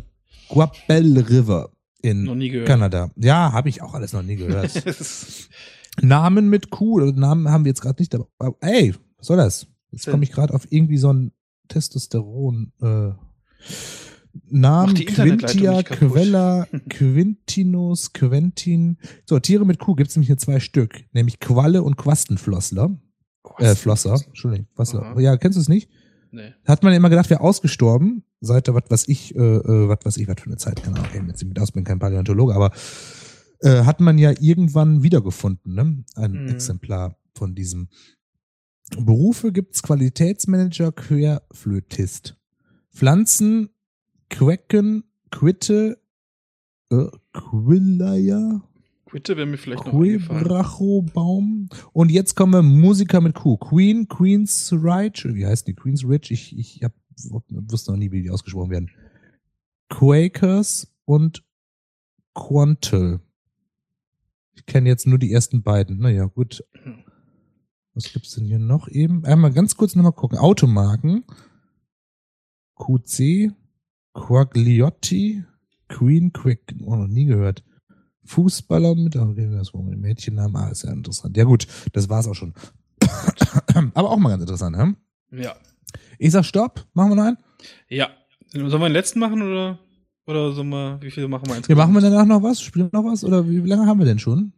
[0.48, 1.70] Guapel River
[2.02, 2.64] in.
[2.64, 3.10] Kanada.
[3.16, 4.72] Ja, habe ich auch alles noch nie gehört.
[6.00, 8.26] Namen mit Q, Namen haben wir jetzt gerade nicht dabei.
[8.38, 9.66] Aber, Ey, was soll das?
[9.90, 11.32] Jetzt komme ich gerade auf irgendwie so ein
[11.68, 12.72] Testosteron.
[12.80, 13.10] Äh,
[14.50, 15.82] Namen Quintia.
[15.82, 18.98] Quella, Quintinus, Quentin.
[19.26, 22.96] So, Tiere mit Q gibt es nämlich hier zwei Stück, nämlich Qualle und Quastenflossler.
[23.58, 24.68] Äh, Flosser, Entschuldigung.
[24.76, 25.18] Aha.
[25.20, 25.90] Ja, kennst du es nicht?
[26.30, 26.54] Nee.
[26.66, 30.28] Hat man immer gedacht, wäre ausgestorben, seit was was ich, äh, äh, was weiß ich,
[30.28, 32.70] was für eine Zeit, keine Ahnung, jetzt mit aus, bin kein Paläontologe, aber
[33.60, 36.04] äh, hat man ja irgendwann wiedergefunden, ne?
[36.14, 36.48] Ein Mhm.
[36.48, 37.88] Exemplar von diesem.
[38.98, 42.36] Berufe gibt's Qualitätsmanager, Querflötist.
[42.94, 43.70] Pflanzen,
[44.30, 45.98] Quecken, Quitte,
[46.90, 48.62] äh, Quillaya,
[49.08, 49.92] Quitte wäre mir vielleicht noch.
[49.92, 51.68] Quebracho-Baum.
[51.92, 53.56] Und jetzt kommen wir Musiker mit Q.
[53.56, 55.74] Queen, Queen's Ridge, wie heißt die?
[55.74, 56.34] Queen's Ridge?
[56.34, 56.92] Ich, ich hab,
[57.48, 58.90] wusste noch nie, wie die ausgesprochen werden.
[59.88, 61.42] Quakers und
[62.34, 63.20] Quantel.
[64.52, 65.98] Ich kenne jetzt nur die ersten beiden.
[65.98, 66.62] Naja, gut.
[67.94, 69.24] Was gibt's denn hier noch eben?
[69.24, 70.38] Einmal ganz kurz nochmal gucken.
[70.38, 71.24] Automarken.
[72.76, 73.52] QC,
[74.12, 75.44] Quagliotti,
[75.88, 77.64] Queen Quick, oh, noch nie gehört.
[78.28, 81.36] Fußballer mit, das war mit Mädchennamen, ah, ist ja interessant.
[81.36, 82.54] Ja gut, das war's auch schon.
[83.94, 84.94] Aber auch mal ganz interessant, ne?
[85.32, 85.54] Ja.
[86.18, 87.38] Ich sag Stopp, machen wir noch einen?
[87.88, 88.10] Ja.
[88.52, 89.78] Sollen wir den letzten machen oder,
[90.26, 91.78] oder sollen wir, wie viele machen wir Ja, insgesamt?
[91.78, 92.60] machen wir danach noch was?
[92.60, 93.24] Spielen wir noch was?
[93.24, 94.52] Oder wie lange haben wir denn schon?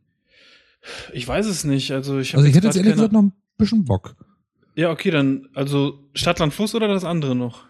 [1.12, 1.92] Ich weiß es nicht.
[1.92, 4.16] Also ich, Also ich hätte jetzt ehrlich keine- gesagt noch ein bisschen Bock.
[4.76, 7.64] Ja, okay, dann, also Stadt, Land, Fluss oder das andere noch?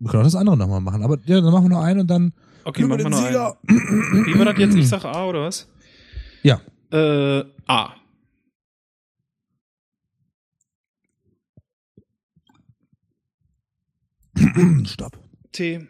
[0.00, 1.02] Wir können auch das andere nochmal machen.
[1.02, 2.32] Aber ja, dann machen wir noch einen und dann
[2.64, 3.36] Okay, machen wir noch einen.
[3.36, 4.26] einen.
[4.26, 4.76] Wie war das jetzt?
[4.76, 5.68] Ich sag A oder was?
[6.42, 6.60] Ja.
[6.90, 7.94] Äh, A.
[14.84, 15.18] Stopp.
[15.52, 15.86] T.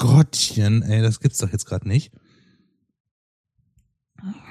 [0.00, 2.10] Gottchen, ey, das gibt's doch jetzt gerade nicht.
[4.18, 4.44] Mann.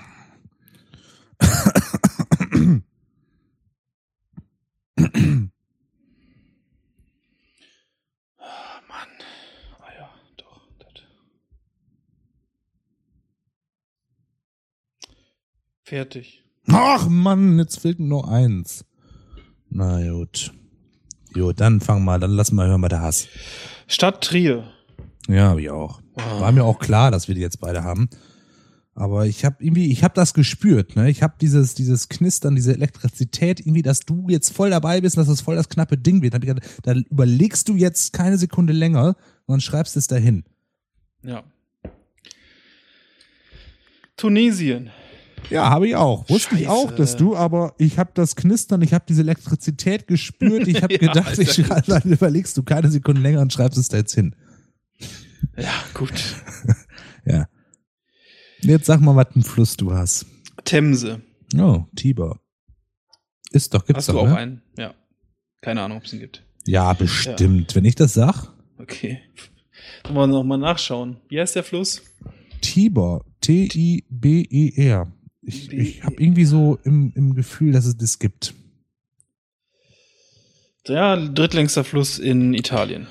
[9.79, 10.61] Ah ja, doch.
[10.77, 11.03] Das.
[15.83, 16.43] Fertig.
[16.67, 18.85] Ach Mann, jetzt fehlt nur eins.
[19.69, 20.53] Na gut.
[21.33, 23.27] Gut, dann fang mal, dann lass mal hören bei der Hass.
[23.87, 24.71] Stadt Trier.
[25.29, 26.01] Ja, hab ich auch.
[26.39, 28.09] War mir auch klar, dass wir die jetzt beide haben.
[28.95, 31.09] Aber ich habe irgendwie, ich habe das gespürt, ne?
[31.09, 35.27] Ich habe dieses, dieses Knistern, diese Elektrizität, irgendwie, dass du jetzt voll dabei bist, dass
[35.27, 36.43] das voll das knappe Ding wird.
[36.43, 36.53] Ich
[36.83, 39.15] Da überlegst du jetzt keine Sekunde länger,
[39.47, 40.43] sondern schreibst es dahin.
[41.23, 41.43] Ja.
[44.17, 44.89] Tunesien.
[45.49, 46.27] Ja, habe ich auch.
[46.29, 46.71] Wusste ich Scheiße.
[46.71, 50.67] auch, dass du, aber ich habe das Knistern, ich habe diese Elektrizität gespürt.
[50.67, 51.63] Ich habe Ja, gedacht, ich Alter.
[51.63, 54.35] schreibe, dann überlegst du keine Sekunde länger und schreibst es da jetzt hin.
[55.57, 56.13] Ja, gut.
[57.25, 57.47] Ja.
[58.61, 60.25] Jetzt sag mal, was für einen Fluss du hast.
[60.65, 61.21] Themse.
[61.55, 62.39] Oh, Tiber.
[63.51, 64.37] Ist doch, gibt's Hast du doch, auch ne?
[64.37, 64.61] einen?
[64.77, 64.95] Ja.
[65.61, 66.43] Keine Ahnung, ob es ihn gibt.
[66.65, 67.75] Ja, bestimmt.
[67.75, 69.19] Wenn ich das sag, Okay.
[70.05, 71.17] Wollen wir noch mal nachschauen.
[71.27, 72.01] Wie heißt der Fluss?
[72.61, 73.25] Tiber.
[73.41, 75.11] T-I-B-E-R.
[75.41, 78.53] Ich, ich habe irgendwie so im, im Gefühl, dass es das gibt.
[80.87, 83.07] Der drittlängster Fluss in Italien.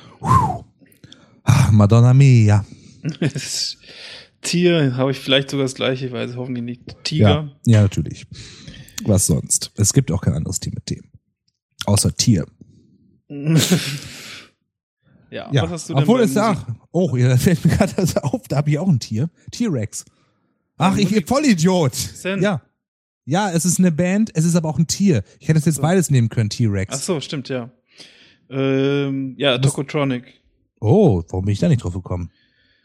[1.51, 2.65] Ah, Madonna mia.
[4.43, 7.05] Tier habe ich vielleicht sogar das gleiche, ich weiß es hoffentlich nicht.
[7.05, 7.29] Tiger.
[7.29, 8.27] Ja, ja, natürlich.
[9.05, 9.73] Was sonst?
[9.77, 11.01] Es gibt auch kein anderes Tier mit T.
[11.87, 12.47] Außer Tier.
[15.31, 17.93] Ja, Ja, was hast du denn obwohl es ach, oh, ja, da fällt mir gerade
[17.95, 19.29] das auf, da habe ich auch ein Tier.
[19.51, 20.07] T-Rex.
[20.79, 21.93] Ach, ich Musik- Vollidiot.
[22.25, 22.41] denn?
[22.43, 22.63] Ja.
[23.27, 25.23] Ja, es ist eine Band, es ist aber auch ein Tier.
[25.39, 26.95] Ich hätte es jetzt beides nehmen können, T-Rex.
[26.95, 27.71] Ach so, stimmt, ja.
[28.49, 30.33] Ähm, ja, Tokotronic.
[30.81, 32.31] Oh, warum bin ich da nicht drauf gekommen?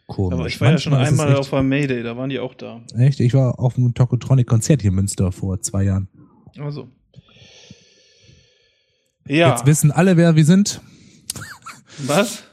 [0.07, 0.33] Komisch.
[0.37, 2.81] Aber ich war ja schon einmal echt- auf einem Mayday, da waren die auch da.
[2.97, 3.19] Echt?
[3.19, 6.07] Ich war auf einem Tokotronic-Konzert hier in Münster vor zwei Jahren.
[6.59, 6.89] Also.
[9.27, 9.51] Ja.
[9.51, 10.81] Jetzt wissen alle, wer wir sind.
[11.99, 12.43] Was?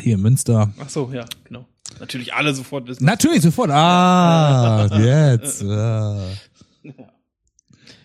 [0.00, 0.72] Hier in Münster.
[0.78, 1.66] Ach so, ja, genau.
[2.00, 3.04] Natürlich alle sofort wissen.
[3.04, 3.70] Natürlich, sofort.
[3.70, 5.62] Ah, jetzt.
[5.62, 6.28] Ah.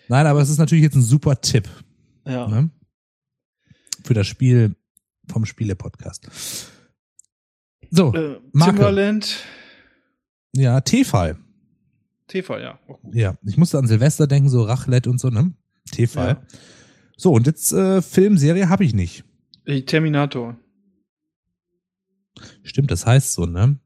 [0.08, 1.68] Nein, aber es ist natürlich jetzt ein super Tipp
[2.26, 2.46] Ja.
[2.48, 2.70] ne?
[4.04, 4.76] für das Spiel
[5.28, 6.28] vom Spiele-Podcast.
[7.90, 8.74] So, Äh, Marke.
[8.76, 9.36] Timberland.
[10.54, 11.38] ja, T-Fall.
[12.26, 12.78] TV, ja.
[12.88, 12.98] Auch.
[13.12, 15.52] Ja, ich musste an Silvester denken, so Raclette und so, ne?
[15.92, 16.28] T-Fall.
[16.28, 16.58] Ja.
[17.16, 19.24] So, und jetzt äh, Filmserie habe ich nicht.
[19.66, 20.56] Äh, Terminator.
[22.62, 23.78] Stimmt, das heißt so, ne?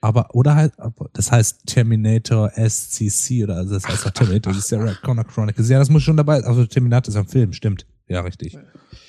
[0.00, 0.74] Aber, oder halt,
[1.12, 5.68] das heißt Terminator SCC oder also das heißt doch Terminator, das ist ja Connor Chronicles.
[5.68, 7.86] Ja, das muss schon dabei, also Terminator ist ein Film, stimmt.
[8.06, 8.56] Ja, richtig.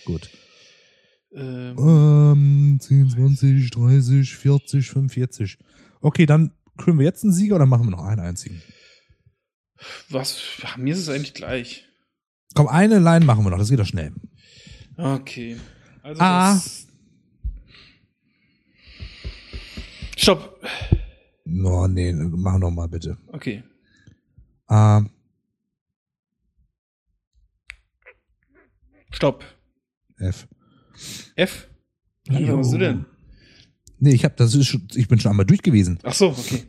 [0.06, 0.30] Gut.
[1.32, 5.58] Ähm, Ähm, 10, 20, 30, 40, 45.
[6.02, 8.62] Okay, dann können wir jetzt einen Sieger oder machen wir noch einen einzigen?
[10.10, 10.42] was?
[10.78, 11.86] Mir ist es eigentlich gleich.
[12.56, 14.12] Komm, eine Line machen wir noch, das geht doch schnell.
[14.98, 15.58] Okay.
[16.04, 16.60] Also Ah.
[20.18, 20.60] Stopp.
[21.64, 23.18] Oh, nee, mach noch mal bitte.
[23.28, 23.64] Okay.
[24.68, 25.04] Ah,
[29.12, 29.44] Stopp.
[30.18, 30.48] F.
[31.36, 31.68] F?
[32.28, 33.06] Was hast du denn?
[34.00, 36.00] Nee, ich hab, das ist schon, ich bin schon einmal durch gewesen.
[36.04, 36.64] Ach so, okay.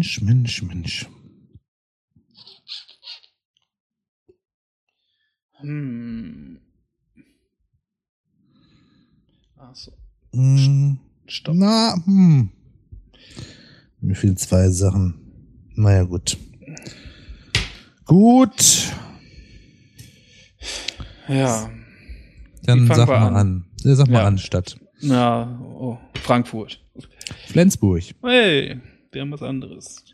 [0.00, 1.06] Mensch, Mensch, Mensch.
[5.60, 6.58] Hm.
[9.58, 9.92] Ach so.
[10.32, 10.98] Hm.
[11.26, 11.54] Stopp.
[11.54, 12.48] Na, hm.
[14.00, 15.20] Mir fehlen zwei Sachen.
[15.74, 16.38] Naja, gut.
[18.06, 18.94] Gut.
[21.28, 21.70] Ja.
[22.62, 23.36] Dann sag mal an?
[23.36, 23.64] an.
[23.82, 24.26] Ja, sag mal Ja.
[24.28, 24.80] an, Stadt.
[25.02, 26.82] Na, oh, Frankfurt.
[27.48, 28.14] Flensburg.
[28.22, 28.80] Hey,
[29.12, 30.04] wir haben was anderes.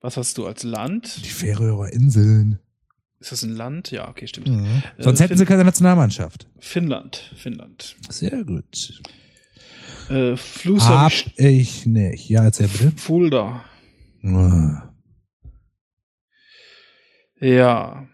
[0.00, 1.24] Was hast du als Land?
[1.24, 2.58] Die Färöer Inseln.
[3.20, 3.90] Ist das ein Land?
[3.90, 4.48] Ja, okay, stimmt.
[4.48, 4.82] Mhm.
[4.98, 6.46] Sonst Äh, hätten sie keine Nationalmannschaft.
[6.58, 7.32] Finnland.
[7.36, 7.96] Finnland.
[8.10, 9.00] Sehr gut.
[10.10, 11.38] Äh, Fluss hab ich.
[11.38, 12.28] ich nicht.
[12.28, 12.92] Ja, erzähl bitte.
[12.96, 13.64] Fulda.
[14.22, 14.92] Ah.
[17.40, 18.06] Ja.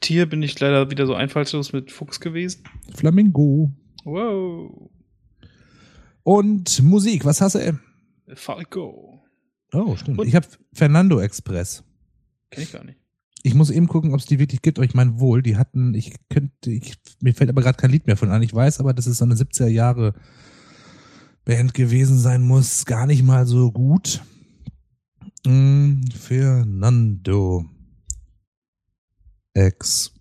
[0.00, 2.64] Tier bin ich leider wieder so einfallslos mit Fuchs gewesen.
[2.94, 3.72] Flamingo.
[4.04, 4.90] Wow.
[6.28, 7.80] Und Musik, was hast du?
[8.34, 9.22] Falco.
[9.72, 10.18] Oh, stimmt.
[10.18, 11.82] Und- Ich habe Fernando Express.
[12.50, 12.98] Kenn ich gar nicht.
[13.44, 14.76] Ich muss eben gucken, ob es die wirklich gibt.
[14.78, 18.06] Aber ich meine wohl, die hatten, ich könnte, ich, mir fällt aber gerade kein Lied
[18.06, 18.42] mehr von an.
[18.42, 20.12] Ich weiß aber, dass es so eine 70er Jahre
[21.46, 22.84] Band gewesen sein muss.
[22.84, 24.22] Gar nicht mal so gut.
[25.46, 27.64] Mm, Fernando
[29.54, 30.12] Ex.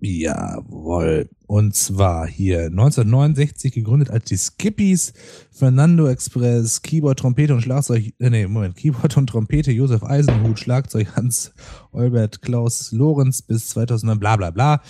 [0.00, 1.28] Jawohl.
[1.46, 5.14] Und zwar hier 1969 gegründet als die Skippies,
[5.50, 11.16] Fernando Express, Keyboard, Trompete und Schlagzeug, äh, nee, Moment, Keyboard und Trompete, Josef Eisenhut, Schlagzeug
[11.16, 11.52] Hans
[11.92, 14.82] Olbert Klaus Lorenz bis 2009, bla bla bla.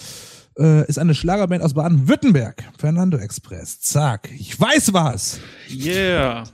[0.58, 2.64] Äh, ist eine Schlagerband aus Baden-Württemberg.
[2.78, 3.78] Fernando Express.
[3.80, 4.30] Zack.
[4.38, 5.38] Ich weiß was.
[5.70, 6.44] Yeah.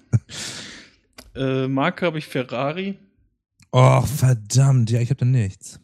[1.37, 2.99] äh, Marke habe ich Ferrari.
[3.71, 4.91] Oh, verdammt.
[4.91, 5.79] Ja, ich habe da nichts.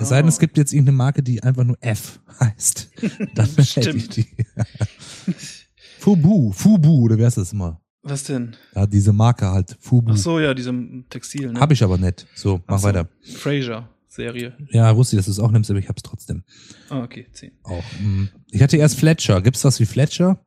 [0.00, 0.28] Es sei denn, Oh.
[0.28, 2.90] es gibt jetzt irgendeine Marke, die einfach nur F heißt.
[3.34, 4.26] Dann hätte ich die.
[5.98, 7.80] Fubu, Fubu, oder wer ist das immer?
[8.02, 8.56] Was denn?
[8.74, 10.12] Ja, diese Marke halt, Fubu.
[10.12, 11.60] Ach so, ja, diesem Textil, ne?
[11.60, 12.26] Hab ich aber nicht.
[12.34, 12.88] So, mach Ach so.
[12.88, 13.08] weiter.
[13.36, 14.56] Fraser-Serie.
[14.70, 16.44] Ja, wusste ich, dass du es auch nimmst, aber ich hab's trotzdem
[16.88, 17.52] Ah, okay, 10.
[17.64, 17.84] auch.
[18.00, 18.28] Mhm.
[18.50, 19.42] Ich hatte erst Fletcher.
[19.42, 20.40] Gibt's was wie Fletcher?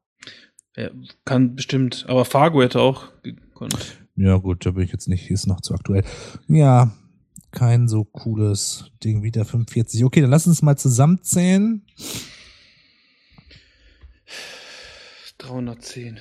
[0.78, 0.90] Ja,
[1.26, 2.06] kann bestimmt.
[2.08, 3.98] Aber Fargo hätte auch gekonnt.
[4.16, 6.04] Ja, gut, da bin ich jetzt nicht, ist noch zu aktuell.
[6.48, 6.92] Ja,
[7.52, 10.04] kein so cooles Ding wie der 45.
[10.04, 11.86] Okay, dann lass uns mal zusammenzählen.
[15.38, 16.20] 310.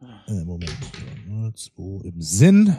[0.00, 0.72] Äh, Moment.
[1.26, 2.76] 0, 2 im Sinn.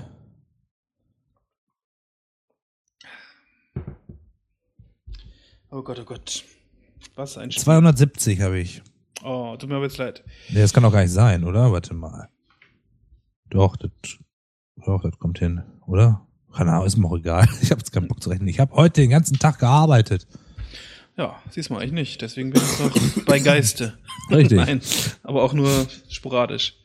[5.72, 6.45] Oh Gott, oh Gott.
[7.16, 7.64] Was ein Spiel.
[7.64, 8.82] 270 habe ich.
[9.24, 10.24] Oh, tut mir aber jetzt leid.
[10.50, 11.72] Nee, das kann doch gar nicht sein, oder?
[11.72, 12.30] Warte mal.
[13.50, 13.91] Doch, das,
[14.78, 16.26] doch, das kommt hin, oder?
[16.56, 17.47] Keine Ahnung, ist mir auch egal.
[17.62, 18.47] Ich habe jetzt keinen Bock zu rechnen.
[18.47, 20.28] Ich habe heute den ganzen Tag gearbeitet.
[21.18, 22.22] Ja, siehst mal, ich nicht.
[22.22, 23.97] Deswegen bin ich noch bei Geiste.
[24.32, 24.58] Richtig.
[24.66, 24.82] Nein,
[25.24, 26.76] aber auch nur sporadisch.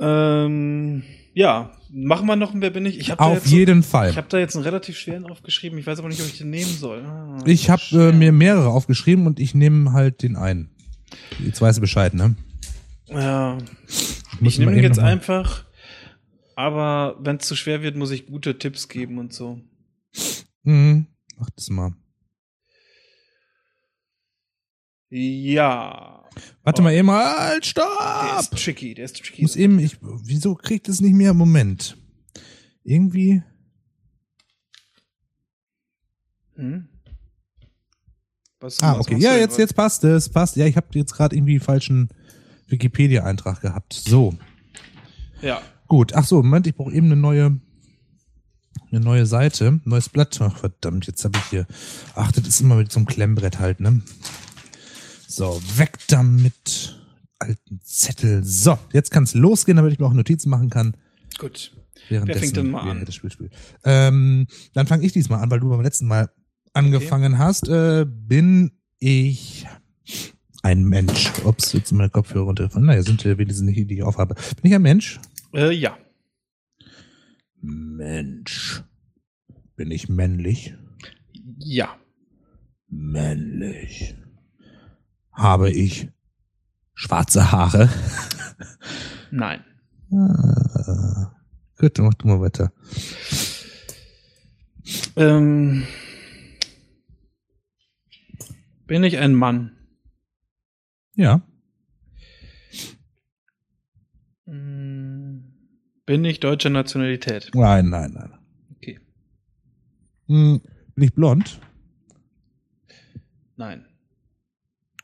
[0.00, 1.02] Ähm,
[1.34, 2.98] ja, machen wir noch ein Wer bin ich?
[2.98, 4.10] Ich habe da, Auf jetzt so- jeden Fall.
[4.10, 5.78] ich hab da jetzt einen relativ schweren aufgeschrieben.
[5.78, 7.02] Ich weiß aber nicht, ob ich den nehmen soll.
[7.04, 10.70] Ah, Ich habe äh, mir mehrere aufgeschrieben und ich nehme halt den einen.
[11.44, 12.36] Jetzt weißt du Bescheid, ne?
[13.08, 13.58] Ja,
[14.40, 15.64] muss ich nehme jetzt einfach.
[16.56, 19.60] Aber wenn es zu schwer wird, muss ich gute Tipps geben und so.
[20.64, 21.06] Mhm.
[21.38, 21.92] Mach das mal.
[25.10, 26.24] Ja.
[26.62, 26.84] Warte Oh.
[26.84, 27.10] mal eben.
[27.10, 28.40] Halt, Der stopp!
[28.40, 29.42] ist tricky, der ist tricky.
[29.42, 31.32] muss eben, ich, wieso kriegt es nicht mehr?
[31.34, 31.96] Moment.
[32.82, 33.42] Irgendwie.
[36.54, 36.88] Hm?
[38.60, 39.18] Was, Ah, was okay.
[39.18, 40.28] Ja, jetzt, jetzt passt es.
[40.30, 40.56] Passt.
[40.56, 42.08] Ja, ich habe jetzt gerade irgendwie falschen
[42.68, 43.92] Wikipedia-Eintrag gehabt.
[43.92, 44.34] So.
[45.42, 45.60] Ja.
[45.86, 46.14] Gut.
[46.14, 47.60] Ach so, Moment, ich brauche eben eine neue,
[48.90, 50.38] eine neue Seite, neues Blatt.
[50.40, 51.66] Ach, verdammt, jetzt habe ich hier.
[52.14, 54.02] Ach, das ist immer mit so einem Klemmbrett halt, ne?
[55.28, 56.98] So, weg damit.
[57.38, 58.42] Alten Zettel.
[58.44, 60.96] So, jetzt kann es losgehen, damit ich mir auch Notizen machen kann.
[61.38, 61.72] Gut.
[62.08, 63.04] Währenddessen fängt denn mal wir an?
[63.04, 63.50] Das Spiel spielen.
[63.84, 66.30] Ähm, dann fange ich diesmal an, weil du beim letzten Mal
[66.72, 67.68] angefangen hast.
[67.68, 69.66] Äh, bin ich
[70.62, 71.32] ein Mensch?
[71.44, 72.86] Ups, jetzt meine Kopfhörer runtergefallen.
[72.86, 74.34] Naja, sind äh, wenigstens nicht, die ich aufhabe.
[74.34, 75.20] Bin ich ein Mensch?
[75.56, 75.96] Äh, ja.
[77.62, 78.82] Mensch.
[79.74, 80.74] Bin ich männlich?
[81.56, 81.96] Ja.
[82.88, 84.14] Männlich.
[85.32, 86.10] Habe ich
[86.92, 87.88] schwarze Haare?
[89.30, 89.64] Nein.
[90.12, 91.34] Ah,
[91.78, 92.70] gut, dann mach du mal weiter.
[95.16, 95.86] Ähm,
[98.86, 99.74] bin ich ein Mann?
[101.14, 101.40] Ja.
[104.44, 104.75] Hm,
[106.06, 107.50] Bin ich deutscher Nationalität?
[107.52, 108.38] Nein, nein, nein.
[108.76, 109.00] Okay.
[110.28, 110.60] Hm,
[110.94, 111.60] bin ich blond?
[113.56, 113.84] Nein.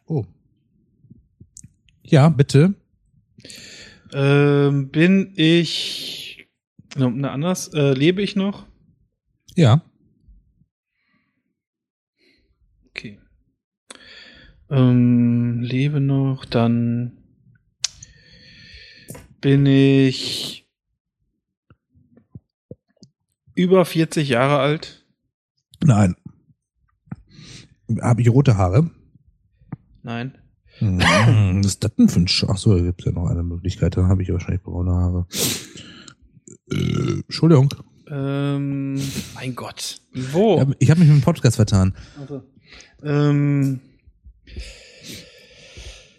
[0.07, 0.25] Oh.
[2.05, 2.75] Ja, bitte.
[4.13, 6.47] Ähm, bin ich.
[6.97, 7.69] Ne, anders.
[7.75, 8.67] Äh, lebe ich noch?
[9.57, 9.83] Ja.
[12.91, 13.19] Okay.
[14.71, 17.19] Ähm, lebe noch, dann
[19.41, 20.62] bin ich
[23.55, 25.05] über 40 Jahre alt.
[25.85, 26.17] Nein.
[28.01, 28.91] Habe ich rote Haare?
[30.03, 30.39] Nein.
[30.79, 33.29] Hm, Was ist das denn für ein Sch Ach so, da gibt es ja noch
[33.29, 33.97] eine Möglichkeit.
[33.97, 35.27] Dann habe ich wahrscheinlich braune Haare.
[36.71, 37.75] Äh, Entschuldigung.
[38.11, 39.01] Ähm,
[39.35, 40.01] mein Gott.
[40.13, 40.67] Wo?
[40.79, 41.95] Ich habe mich mit dem Podcast vertan.
[42.19, 42.43] Also,
[43.03, 43.81] ähm,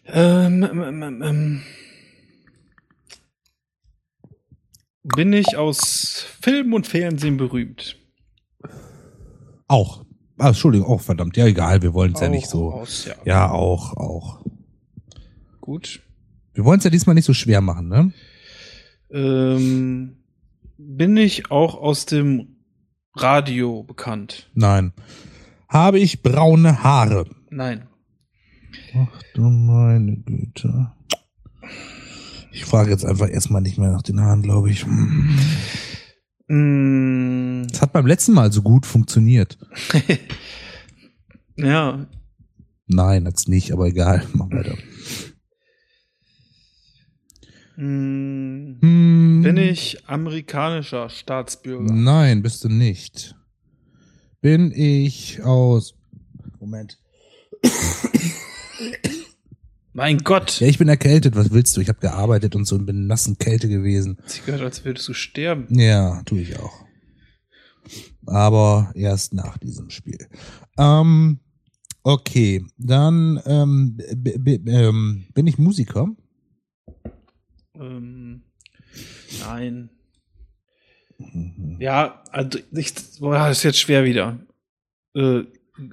[0.06, 1.62] ähm, ähm, ähm, ähm,
[5.04, 7.98] bin ich aus Film und Fernsehen berühmt?
[9.68, 10.06] Auch.
[10.38, 11.38] Ah, Entschuldigung, auch verdammt.
[11.38, 12.72] Ja, egal, wir wollen es ja nicht so.
[12.72, 13.16] Aus, ja.
[13.26, 14.46] Ja, auch, auch.
[15.62, 16.02] Gut.
[16.54, 18.14] Wir wollen es ja diesmal nicht so schwer machen, ne?
[19.12, 20.18] Ähm,
[20.78, 22.58] bin ich auch aus dem
[23.16, 24.50] Radio bekannt?
[24.54, 24.94] Nein.
[25.70, 27.26] Habe ich braune Haare?
[27.50, 27.88] Nein.
[28.96, 30.92] Ach du meine Güte.
[32.54, 34.86] Ich frage jetzt einfach erstmal nicht mehr nach den Haaren, glaube ich.
[36.48, 39.58] Mm, Das hat beim letzten Mal so gut funktioniert.
[41.58, 42.06] ja.
[42.86, 44.24] Nein, hat's nicht, aber egal.
[44.34, 44.76] Mach weiter.
[47.76, 49.42] Mm, Hm.
[49.44, 51.92] bin ich amerikanischer Staatsbürger?
[51.92, 53.36] Nein, bist du nicht.
[54.42, 55.96] Bin ich aus.
[56.60, 57.00] Moment.
[59.94, 60.60] Mein Gott.
[60.60, 61.36] Ja, ich bin erkältet.
[61.36, 61.82] Was willst du?
[61.82, 64.18] Ich habe gearbeitet und so und bin in nassen Kälte gewesen.
[64.26, 65.68] Sie gehört, als würdest du sterben.
[65.70, 66.84] Ja, tue ich auch.
[68.26, 70.28] Aber erst nach diesem Spiel.
[70.80, 71.40] Ähm,
[72.02, 73.99] okay, dann ähm,
[74.45, 76.07] ähm, bin ich Musiker.
[77.76, 78.41] Ähm,
[79.40, 79.90] nein.
[81.20, 81.78] Mhm.
[81.80, 84.40] Ja, also ich, boah, das ist jetzt schwer wieder.
[85.14, 85.44] Äh,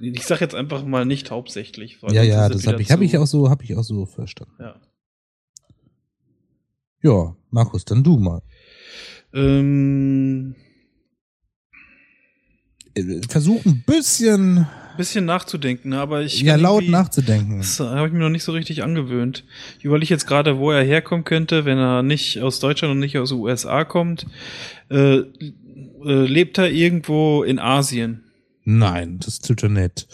[0.01, 2.01] ich sag jetzt einfach mal nicht hauptsächlich.
[2.03, 4.53] weil Ja, ja, das habe ich, hab ich auch so, habe ich auch so verstanden.
[4.59, 4.75] Ja.
[7.03, 8.41] Ja, Markus, dann du mal.
[9.33, 10.55] Ähm,
[12.93, 14.67] Äh, Versuch ein bisschen
[14.97, 16.41] bisschen nachzudenken, aber ich.
[16.41, 17.57] ja laut nachzudenken.
[17.59, 19.45] Das habe ich mir noch nicht so richtig angewöhnt.
[19.79, 23.17] Ich überlege jetzt gerade, wo er herkommen könnte, wenn er nicht aus Deutschland und nicht
[23.17, 24.27] aus den USA kommt.
[24.89, 25.23] Äh, äh,
[26.03, 28.20] lebt er irgendwo in Asien?
[28.63, 30.07] Nein, das tut er nicht.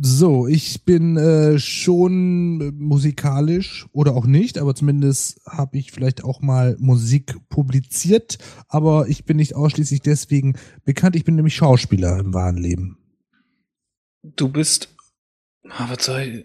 [0.00, 6.40] So, ich bin äh, schon musikalisch oder auch nicht, aber zumindest habe ich vielleicht auch
[6.40, 11.16] mal Musik publiziert, aber ich bin nicht ausschließlich deswegen bekannt.
[11.16, 12.98] Ich bin nämlich Schauspieler im wahren Leben.
[14.22, 14.88] Du bist.
[15.68, 16.44] Ah, was soll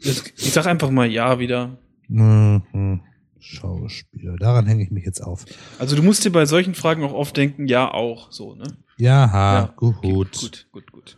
[0.00, 0.22] ich?
[0.36, 1.76] Ich sag einfach mal ja wieder.
[2.08, 3.02] Mhm.
[3.40, 5.44] Schauspieler, daran hänge ich mich jetzt auf.
[5.78, 8.64] Also du musst dir bei solchen Fragen auch oft denken, ja auch, so, ne?
[9.00, 9.96] Jaha, gut.
[9.98, 11.16] okay, gut, gut, gut.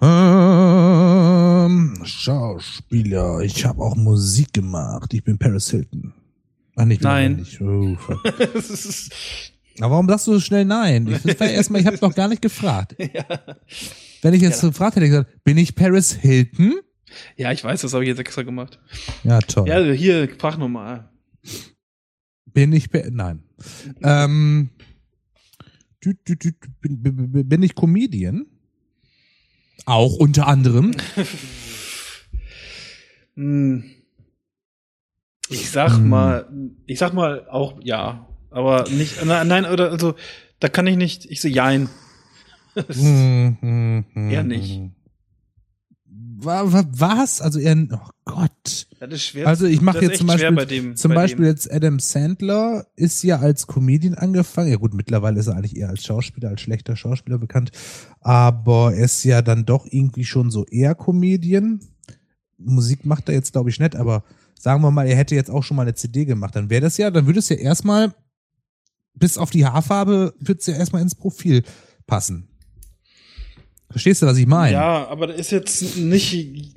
[0.00, 5.12] Ähm, Schauspieler, ich habe auch Musik gemacht.
[5.14, 6.12] Ich bin Paris Hilton.
[6.76, 7.32] Ach, nicht, Nein.
[7.32, 7.60] aber Nicht.
[7.60, 7.96] Oh,
[9.80, 11.08] Aber warum sagst du so schnell nein?
[11.24, 12.94] Ich erstmal, ich habe noch gar nicht gefragt.
[12.98, 13.24] ja.
[14.22, 14.68] Wenn ich jetzt Ja.
[14.68, 16.74] gefragt hätte, hätte ich gesagt, bin ich Paris Hilton?
[17.36, 18.78] ja, ich weiß, das habe ich jetzt extra gemacht.
[19.24, 19.68] Ja, toll.
[19.68, 21.08] Ja, hier, frag nochmal.
[22.52, 23.42] Bin ich nein.
[24.02, 24.70] ähm,
[26.80, 28.46] bin, ich Comedian?
[29.86, 30.92] Auch unter anderem.
[33.36, 33.84] Hm.
[35.48, 36.08] Ich sag Hm.
[36.08, 36.48] mal,
[36.86, 40.14] ich sag mal auch ja, aber nicht, nein, nein, oder also,
[40.60, 41.88] da kann ich nicht, ich sehe jein.
[42.76, 44.80] Hm, Eher nicht.
[46.06, 47.40] Wa- wa- Was?
[47.40, 48.86] Also eher, oh Gott.
[49.06, 49.46] Das ist schwer.
[49.46, 51.50] Also ich mache jetzt zum Beispiel, bei dem, zum bei Beispiel Dem.
[51.50, 54.70] jetzt Adam Sandler ist ja als Comedian angefangen.
[54.70, 57.70] Ja gut, mittlerweile ist er eigentlich eher als Schauspieler, als schlechter Schauspieler bekannt.
[58.20, 61.80] Aber er ist ja dann doch irgendwie schon so eher Comedian.
[62.58, 64.24] Musik macht er jetzt glaube ich nicht, aber
[64.58, 66.96] sagen wir mal, er hätte jetzt auch schon mal eine CD gemacht, dann wäre das
[66.96, 68.14] ja, dann würde es ja erstmal
[69.14, 71.62] bis auf die Haarfarbe würde es ja erstmal ins Profil
[72.06, 72.48] passen.
[73.90, 74.72] Verstehst du, was ich meine?
[74.72, 76.74] Ja, aber das ist jetzt nicht.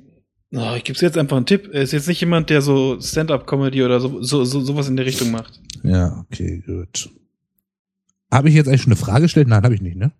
[0.52, 1.68] Oh, ich gebe jetzt einfach einen Tipp.
[1.72, 5.04] Er ist jetzt nicht jemand, der so Stand-up-Comedy oder so, so, so sowas in der
[5.04, 5.60] Richtung macht.
[5.82, 7.10] Ja, okay, gut.
[8.32, 9.48] Habe ich jetzt eigentlich schon eine Frage gestellt?
[9.48, 10.12] Nein, habe ich nicht, ne?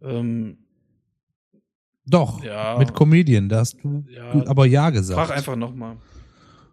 [0.00, 0.58] Ähm,
[2.06, 2.76] Doch, Ja.
[2.78, 4.46] mit Comedian, da hast du, Ja.
[4.46, 5.18] aber ja gesagt.
[5.18, 5.96] frag einfach nochmal.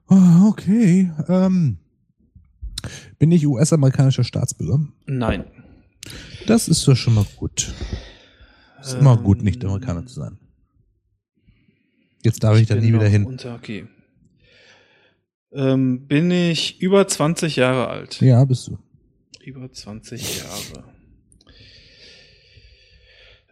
[0.07, 1.09] Ah, okay.
[1.29, 1.77] Ähm,
[3.17, 4.85] bin ich US-amerikanischer Staatsbürger?
[5.05, 5.45] Nein.
[6.47, 7.73] Das ist doch schon mal gut.
[8.81, 10.37] Ist immer Ähm, gut, nicht Amerikaner zu sein.
[12.23, 13.25] Jetzt darf ich, da bin nie wieder hin.
[13.25, 13.87] Unter, okay.
[15.53, 18.21] Ähm, bin ich über 20 Jahre alt?
[18.21, 18.77] Ja, bist du.
[19.43, 20.83] Über 20 Jahre.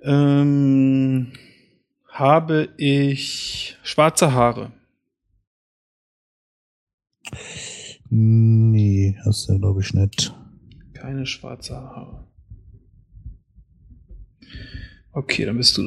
[0.04, 1.34] Ähm,
[2.08, 4.72] habe ich schwarze Haare?
[8.10, 10.34] Nee, hast du, glaube ich, nicht.
[10.94, 12.28] Keine schwarze Haare.
[15.12, 15.84] Okay, dann bist du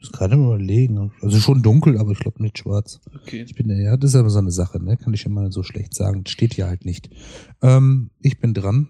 [0.00, 0.08] dran.
[0.08, 1.12] Ist gerade im überlegen.
[1.20, 3.00] Also schon dunkel, aber ich glaube nicht schwarz.
[3.22, 3.42] Okay.
[3.42, 4.96] Ich bin ja, das ist aber so eine Sache, ne?
[4.96, 6.24] Kann ich ja mal so schlecht sagen.
[6.26, 7.10] Steht hier halt nicht.
[7.62, 8.88] Ähm, ich bin dran.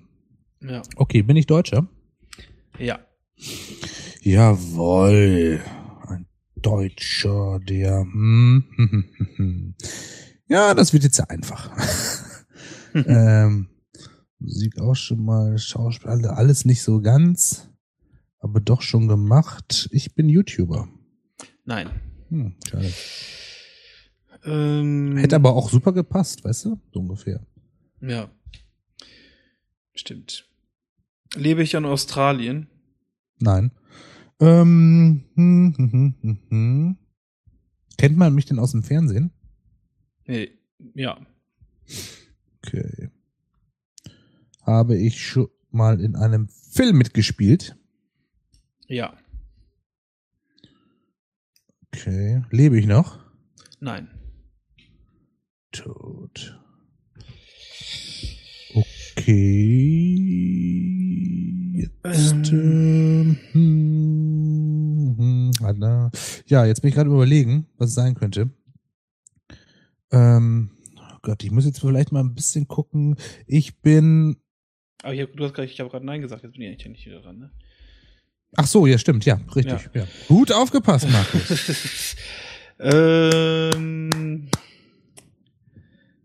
[0.63, 0.83] Ja.
[0.97, 1.89] Okay, bin ich Deutscher?
[2.79, 2.99] Ja.
[4.23, 5.61] Jawoll.
[6.07, 6.27] Ein
[6.57, 8.01] Deutscher, der.
[8.01, 9.05] Hm, hm,
[9.37, 9.75] hm.
[10.49, 11.71] Ja, das wird jetzt sehr einfach.
[12.95, 13.69] ähm,
[14.39, 17.69] Musik auch schon mal, Schauspiel, alle- alles nicht so ganz,
[18.41, 19.89] aber doch schon gemacht.
[19.93, 20.89] Ich bin YouTuber.
[21.71, 21.89] Nein.
[22.31, 22.93] Hm, schade.
[24.45, 26.81] Ähm, Hätte aber auch super gepasst, weißt du?
[26.93, 27.47] So ungefähr.
[28.01, 28.29] Ja.
[29.95, 30.49] Stimmt.
[31.37, 32.67] Lebe ich in Australien?
[33.39, 33.71] Nein.
[34.41, 36.97] Ähm, hm, hm, hm, hm, hm.
[37.97, 39.31] Kennt man mich denn aus dem Fernsehen?
[40.27, 40.51] Nee.
[40.95, 41.25] Ja.
[42.67, 43.11] Okay.
[44.63, 47.77] Habe ich schon mal in einem Film mitgespielt?
[48.89, 49.17] Ja.
[51.93, 52.43] Okay.
[52.51, 53.19] Lebe ich noch?
[53.81, 54.09] Nein.
[55.73, 56.59] Tot.
[58.75, 59.91] Okay.
[61.75, 66.11] Jetzt, ähm, hm, hm, warte.
[66.47, 68.51] ja, jetzt bin ich gerade überlegen, was es sein könnte.
[70.13, 73.17] Ähm, oh Gott, ich muss jetzt vielleicht mal ein bisschen gucken.
[73.47, 74.37] Ich bin,
[75.03, 77.51] Aber hab, ich habe gerade Nein gesagt, jetzt bin ich eigentlich nicht wieder dran, ne?
[78.57, 79.91] Ach so, ja, stimmt, ja, richtig.
[79.95, 80.05] Ja.
[80.29, 82.17] Gut aufgepasst, Markus.
[82.81, 84.49] ähm,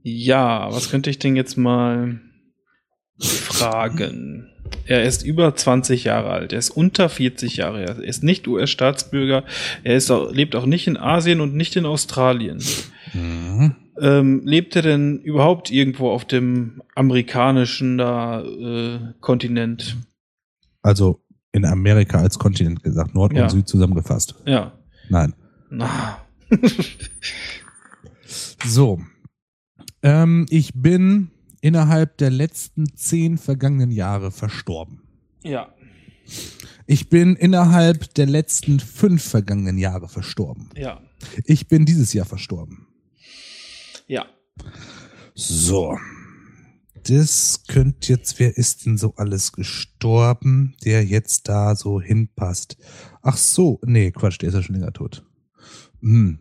[0.04, 2.20] ja, was könnte ich denn jetzt mal
[3.20, 4.52] fragen?
[4.86, 8.48] Er ist über 20 Jahre alt, er ist unter 40 Jahre alt, er ist nicht
[8.48, 9.44] US-Staatsbürger,
[9.84, 12.64] er ist auch, lebt auch nicht in Asien und nicht in Australien.
[13.14, 13.76] Mhm.
[14.00, 19.96] Ähm, lebt er denn überhaupt irgendwo auf dem amerikanischen da, äh, Kontinent?
[20.82, 21.25] Also
[21.56, 23.44] in Amerika als Kontinent gesagt, Nord Ja.
[23.44, 24.36] und Süd zusammengefasst.
[24.46, 24.74] Ja.
[25.10, 25.34] Nein.
[25.70, 26.20] Na.
[28.66, 29.00] So.
[30.02, 31.30] Ähm, ich bin
[31.62, 35.02] innerhalb der letzten zehn vergangenen Jahre verstorben.
[35.44, 35.70] ja.
[36.88, 40.70] Ich bin innerhalb der letzten fünf vergangenen Jahre verstorben.
[40.76, 41.00] Ja.
[41.46, 42.88] Ich bin dieses Jahr verstorben.
[44.08, 44.26] Ja.
[45.36, 45.98] So.
[47.08, 52.78] Das könnte jetzt, wer ist denn so alles gestorben, der jetzt da so hinpasst?
[53.22, 55.24] Ach so, nee, Quatsch, der ist ja schon länger tot.
[56.02, 56.40] Hm.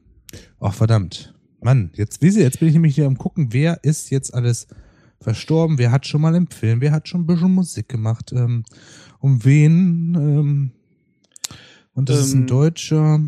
[0.60, 1.34] Ach, verdammt.
[1.60, 4.66] Mann, jetzt, wie Sie, jetzt bin ich nämlich hier am gucken, wer ist jetzt alles
[5.20, 8.64] verstorben, wer hat schon mal im Film, wer hat schon ein bisschen Musik gemacht, ähm,
[9.18, 10.70] um wen, ähm,
[11.94, 13.20] und das ist ein Ähm, Deutscher.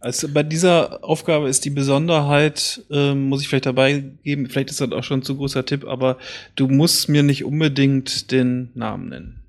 [0.00, 4.80] Also bei dieser Aufgabe ist die Besonderheit, ähm, muss ich vielleicht dabei geben, vielleicht ist
[4.80, 6.16] das auch schon ein zu großer Tipp, aber
[6.56, 9.44] du musst mir nicht unbedingt den Namen nennen.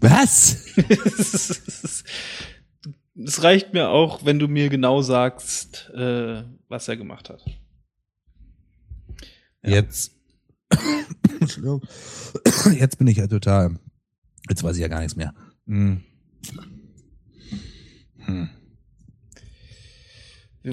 [0.00, 0.64] Was?
[3.20, 7.44] Es reicht mir auch, wenn du mir genau sagst, äh, was er gemacht hat.
[9.64, 9.70] Ja.
[9.70, 10.14] Jetzt.
[12.78, 13.76] Jetzt bin ich ja total.
[14.48, 15.34] Jetzt weiß ich ja gar nichts mehr.
[15.66, 16.04] Hm.
[18.18, 18.50] Hm.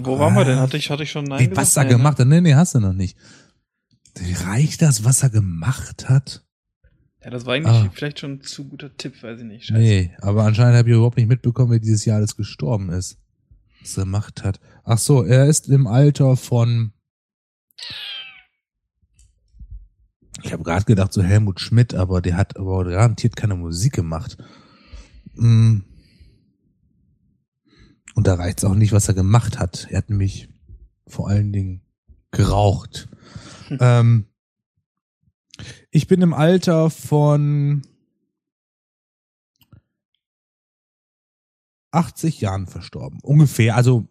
[0.04, 0.60] Wo waren wir denn?
[0.60, 1.58] Hatte ich, hatte ich schon Nein gesagt?
[1.58, 1.98] was er Nein, ne?
[1.98, 2.28] gemacht hat?
[2.28, 3.18] Nee, nee, hast du noch nicht.
[4.46, 6.44] Reicht das, was er gemacht hat?
[7.24, 7.90] Ja, das war eigentlich Ah.
[7.94, 9.66] vielleicht schon ein zu guter Tipp, weiß ich nicht.
[9.66, 9.80] Scheiße.
[9.80, 13.18] Nee, aber anscheinend habe ich überhaupt nicht mitbekommen, wer dieses Jahr alles gestorben ist.
[13.82, 14.60] Was er gemacht hat.
[14.84, 16.94] Ach so, er ist im Alter von.
[20.44, 24.38] Ich habe gerade gedacht, so Helmut Schmidt, aber der hat aber garantiert keine Musik gemacht.
[25.36, 25.80] Mm.
[28.16, 29.88] Und da reicht's auch nicht, was er gemacht hat.
[29.92, 30.50] Er hat nämlich
[31.06, 31.82] vor allen Dingen
[32.32, 33.10] geraucht.
[33.68, 33.78] Hm.
[33.82, 34.26] ähm,
[35.92, 37.84] ich bin im Alter von
[41.92, 43.20] 80 Jahren verstorben.
[43.22, 44.06] Ungefähr, also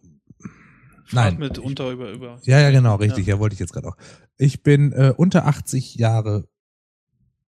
[1.11, 1.37] nein.
[1.37, 2.39] Mit unter, über, über.
[2.43, 3.27] Ja, ja, genau, richtig.
[3.27, 3.97] Ja, wollte ich jetzt gerade auch.
[4.37, 6.47] Ich bin äh, unter 80 Jahre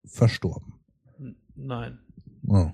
[0.05, 0.73] verstorben.
[1.55, 1.99] Nein.
[2.47, 2.71] Oh.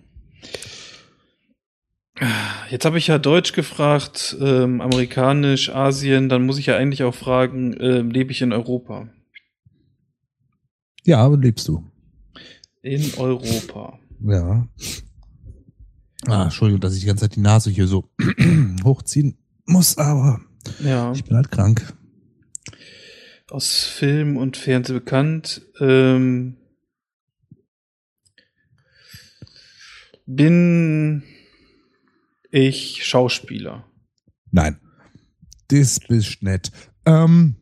[2.69, 7.15] Jetzt habe ich ja Deutsch gefragt, ähm, amerikanisch, Asien, dann muss ich ja eigentlich auch
[7.15, 9.09] fragen, ähm, lebe ich in Europa?
[11.03, 11.89] Ja, lebst du.
[12.81, 13.99] In Europa.
[14.21, 14.67] Ja.
[16.27, 18.09] Ah, Entschuldigung, dass ich die ganze Zeit die Nase hier so
[18.83, 20.39] hochziehen muss, aber
[20.83, 21.93] Ja, ich bin halt krank.
[23.49, 25.61] aus Film und Fernsehen bekannt.
[25.79, 26.57] Ähm,
[30.25, 31.23] bin
[32.53, 33.83] ich Schauspieler?
[34.51, 34.79] Nein.
[35.69, 36.71] Das bist nett.
[37.05, 37.55] Ähm,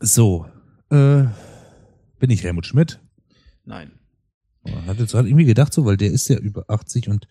[0.00, 0.46] so.
[0.90, 1.24] Äh,
[2.18, 3.00] bin ich Helmut Schmidt?
[3.64, 3.92] Nein.
[4.64, 7.26] Man hat jetzt gerade irgendwie gedacht so, weil der ist ja über 80 und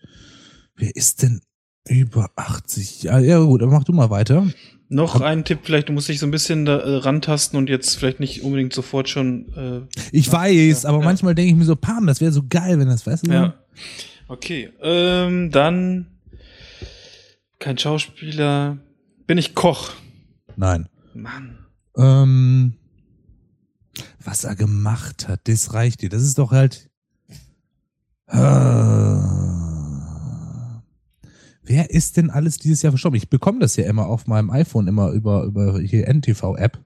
[0.76, 1.40] wer ist denn
[1.88, 3.04] Über 80.
[3.04, 4.46] Ja, ja gut, aber mach du mal weiter.
[4.88, 7.96] Noch ein Tipp, vielleicht du musst dich so ein bisschen da, äh, rantasten und jetzt
[7.96, 9.48] vielleicht nicht unbedingt sofort schon.
[9.54, 11.04] Äh, Ich weiß, ja, aber ja.
[11.04, 13.32] manchmal denke ich mir so, Pam, das wäre so geil, wenn das, weißt du?
[13.32, 13.54] ja.
[14.28, 14.70] Okay.
[14.82, 16.06] Ähm, dann
[17.60, 18.78] kein Schauspieler.
[19.26, 19.92] Bin ich Koch?
[20.56, 20.88] Nein.
[21.14, 21.58] Mann.
[21.96, 22.74] Ähm,
[24.24, 26.08] was er gemacht hat, das reicht dir.
[26.08, 26.90] Das ist doch halt.
[28.26, 29.20] Ah.
[31.62, 33.16] Wer ist denn alles dieses Jahr verstorben?
[33.16, 36.80] Ich bekomme das ja immer auf meinem iPhone, immer über, über hier NTV-App.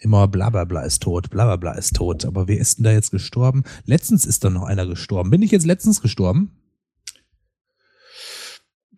[0.00, 2.24] Immer bla bla bla ist tot, bla bla bla ist tot.
[2.24, 3.62] Aber wer ist denn da jetzt gestorben?
[3.84, 5.30] Letztens ist da noch einer gestorben.
[5.30, 6.61] Bin ich jetzt letztens gestorben?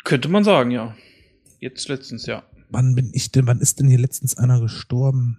[0.04, 0.94] Könnte man sagen, ja.
[1.60, 2.44] Jetzt letztens, ja.
[2.70, 5.38] Wann bin ich denn, wann ist denn hier letztens einer gestorben?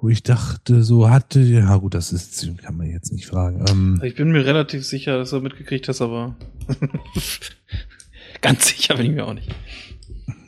[0.00, 3.64] Wo ich dachte, so hatte, ja gut, das ist, kann man jetzt nicht fragen.
[3.68, 6.34] Ähm, Ich bin mir relativ sicher, dass du mitgekriegt hast, aber
[8.40, 9.54] ganz sicher bin ich mir auch nicht.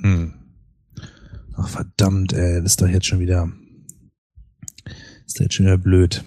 [0.01, 0.35] hm.
[1.57, 3.49] Ach verdammt, ey, das ist doch jetzt schon wieder,
[5.25, 6.25] ist doch jetzt schon wieder blöd.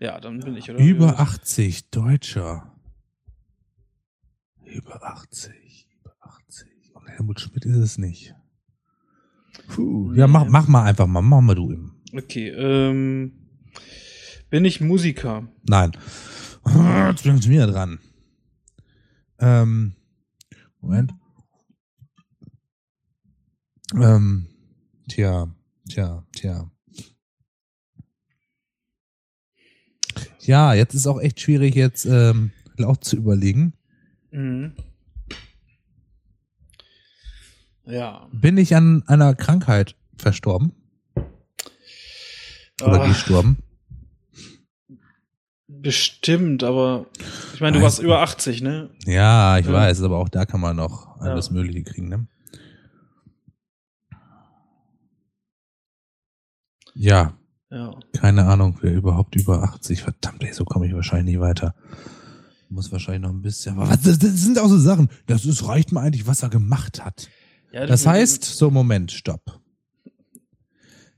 [0.00, 0.78] Ja, dann bin ich, oder?
[0.78, 2.71] Über 80, Deutscher.
[4.72, 6.68] Über 80, über 80.
[6.94, 8.34] Und Helmut Schmidt ist es nicht.
[9.68, 10.12] Puh.
[10.14, 11.92] Ja, mach, mach mal einfach mal, mach mal du ihm.
[12.14, 13.32] Okay, ähm,
[14.48, 15.46] bin ich Musiker?
[15.68, 15.92] Nein.
[17.10, 17.98] Jetzt bin ich wieder dran.
[19.38, 19.94] Ähm,
[20.80, 21.12] Moment.
[23.94, 24.46] Ähm,
[25.08, 25.54] tja,
[25.88, 26.70] tja, tja.
[30.40, 33.74] Ja, jetzt ist auch echt schwierig, jetzt ähm, laut zu überlegen.
[34.32, 34.74] Mhm.
[37.84, 38.26] Ja.
[38.32, 40.72] Bin ich an einer Krankheit verstorben?
[42.80, 43.58] Oder Ah, gestorben?
[45.68, 47.06] bestimmt, aber
[47.54, 48.90] ich meine, du warst über 80, ne?
[49.04, 49.72] Ja, ich Ja.
[49.72, 51.52] weiß, aber auch da kann man noch alles Ja.
[51.54, 52.26] Mögliche kriegen, ne?
[56.94, 57.34] Ja,
[57.70, 57.98] Ja.
[58.16, 60.02] keine Ahnung, wer überhaupt über 80.
[60.02, 61.74] Verdammt, ey, so komme ich wahrscheinlich nicht weiter.
[62.72, 63.74] Muss wahrscheinlich noch ein bisschen.
[63.76, 65.08] Aber was, das, das sind auch so Sachen.
[65.26, 67.28] Das ist, reicht mir eigentlich, was er gemacht hat.
[67.70, 69.60] ja Das du- heißt, so Moment, stopp.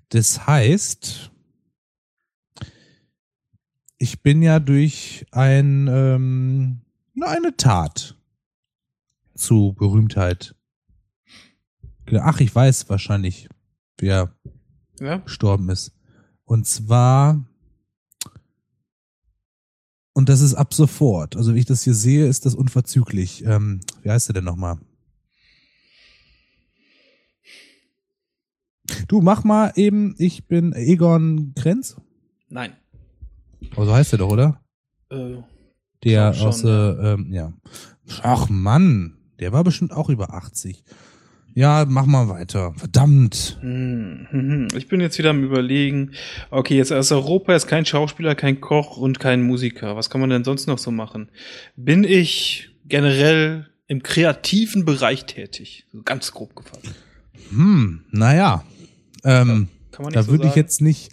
[0.09, 1.31] Das heißt,
[3.98, 6.81] ich bin ja durch ein, ähm,
[7.20, 8.16] eine Tat
[9.35, 10.55] zu Berühmtheit.
[12.20, 13.48] Ach, ich weiß wahrscheinlich,
[13.98, 14.35] wer
[15.01, 15.18] Ja?
[15.18, 15.93] gestorben ist.
[16.44, 17.44] Und zwar,
[20.15, 21.36] und das ist ab sofort.
[21.36, 23.45] Also wie ich das hier sehe, ist das unverzüglich.
[23.45, 24.78] Ähm, wie heißt der denn nochmal?
[29.09, 31.97] Du, mach mal eben, ich bin Egon Krenz.
[32.49, 32.73] Nein.
[33.77, 34.61] Oh, so heißt der doch, oder?
[35.11, 35.36] Äh,
[36.05, 37.53] Der aus, äh, ähm, ja.
[38.23, 40.85] Ach Mann, der war bestimmt auch über 80.
[41.55, 42.74] Ja, mach mal weiter.
[42.76, 43.59] Verdammt.
[43.60, 44.68] hm, hm, hm.
[44.76, 46.12] ich bin jetzt wieder am überlegen.
[46.51, 49.94] Okay, jetzt aus Europa ist kein Schauspieler, kein Koch und kein Musiker.
[49.97, 51.28] Was kann man denn sonst noch so machen?
[51.76, 55.86] Bin ich generell im kreativen Bereich tätig?
[55.93, 56.93] So ganz grob gefasst.
[57.51, 58.64] Hm, naja.
[59.22, 59.68] Ähm,
[59.98, 61.12] nicht da so würde ich jetzt nicht,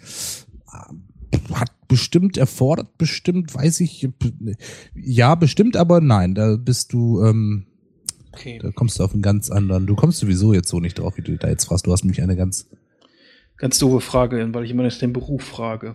[0.72, 4.08] äh, hat bestimmt erfordert, bestimmt, weiß ich,
[4.94, 7.66] ja, bestimmt, aber nein, da bist du, ähm,
[8.32, 8.58] Okay.
[8.62, 11.22] da kommst du auf einen ganz anderen, du kommst sowieso jetzt so nicht drauf, wie
[11.22, 12.66] du da jetzt fragst, du hast mich eine ganz,
[13.58, 15.94] Ganz doofe Frage, weil ich immer nach dem Beruf frage.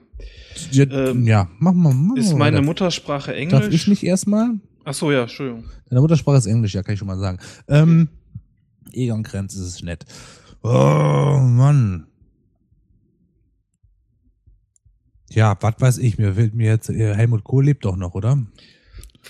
[0.71, 2.61] ja, Ähm, ja mach mal, mach Ist meine.
[2.61, 3.59] Muttersprache Englisch?
[3.59, 4.51] Darf ich nicht erstmal?
[4.85, 5.65] Ach so, ja, Entschuldigung.
[5.89, 7.39] Deine Muttersprache ist Englisch, ja, kann ich schon mal sagen.
[7.67, 8.07] Ähm,
[8.93, 10.05] Egon Krenz ist es nett.
[10.63, 12.07] Oh, Mann.
[15.31, 18.37] Ja, was weiß ich, mir fällt mir jetzt, äh, Helmut Kohl lebt doch noch, oder?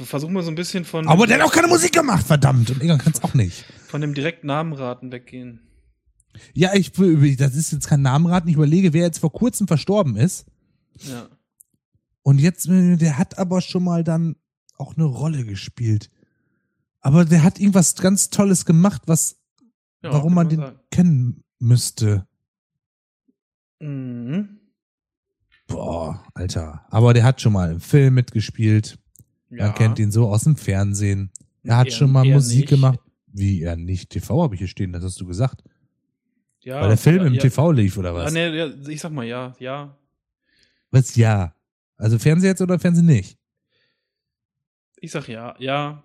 [0.05, 2.69] Versuchen wir so ein bisschen von, Aber der hat auch keine Musik gemacht, verdammt.
[2.71, 3.65] Und Egon Krenz auch nicht.
[3.87, 5.61] von dem direkten Namenraten weggehen.
[6.53, 6.91] Ja, ich,
[7.37, 8.49] das ist jetzt kein Namenraten.
[8.49, 10.45] Ich überlege, wer jetzt vor kurzem verstorben ist.
[10.99, 11.27] Ja.
[12.21, 14.35] Und jetzt, der hat aber schon mal dann
[14.77, 16.09] auch eine Rolle gespielt.
[16.99, 19.37] Aber der hat irgendwas ganz Tolles gemacht, was,
[20.03, 20.79] ja warum man kann den sagen.
[20.91, 22.27] kennen müsste.
[23.79, 24.59] Mhm.
[25.67, 26.85] Boah, Alter.
[26.89, 28.99] Aber der hat schon mal im Film mitgespielt.
[29.49, 29.65] Ja.
[29.67, 31.31] Man kennt ihn so aus dem Fernsehen.
[31.63, 32.69] Er hat Eher- schon mal Musik nicht.
[32.69, 32.99] gemacht.
[33.27, 34.09] Wie er nicht?
[34.09, 35.63] TV habe ich hier stehen, das hast du gesagt.
[36.61, 37.41] Ja, Weil der Film ja, im ja.
[37.41, 38.33] TV lief, oder Ah, was?
[38.33, 39.95] nee, ja, ich sag mal ja, ja.
[40.91, 41.15] Was?
[41.15, 41.53] Ja.
[41.97, 43.37] Also Fernsehen jetzt oder Fernsehen nicht?
[44.99, 46.03] Ich sag ja, ja.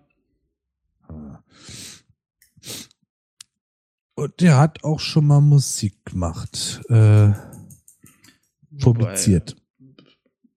[4.14, 6.80] Und der hat auch schon mal Musik gemacht.
[6.88, 7.32] Äh,
[8.80, 9.56] publiziert.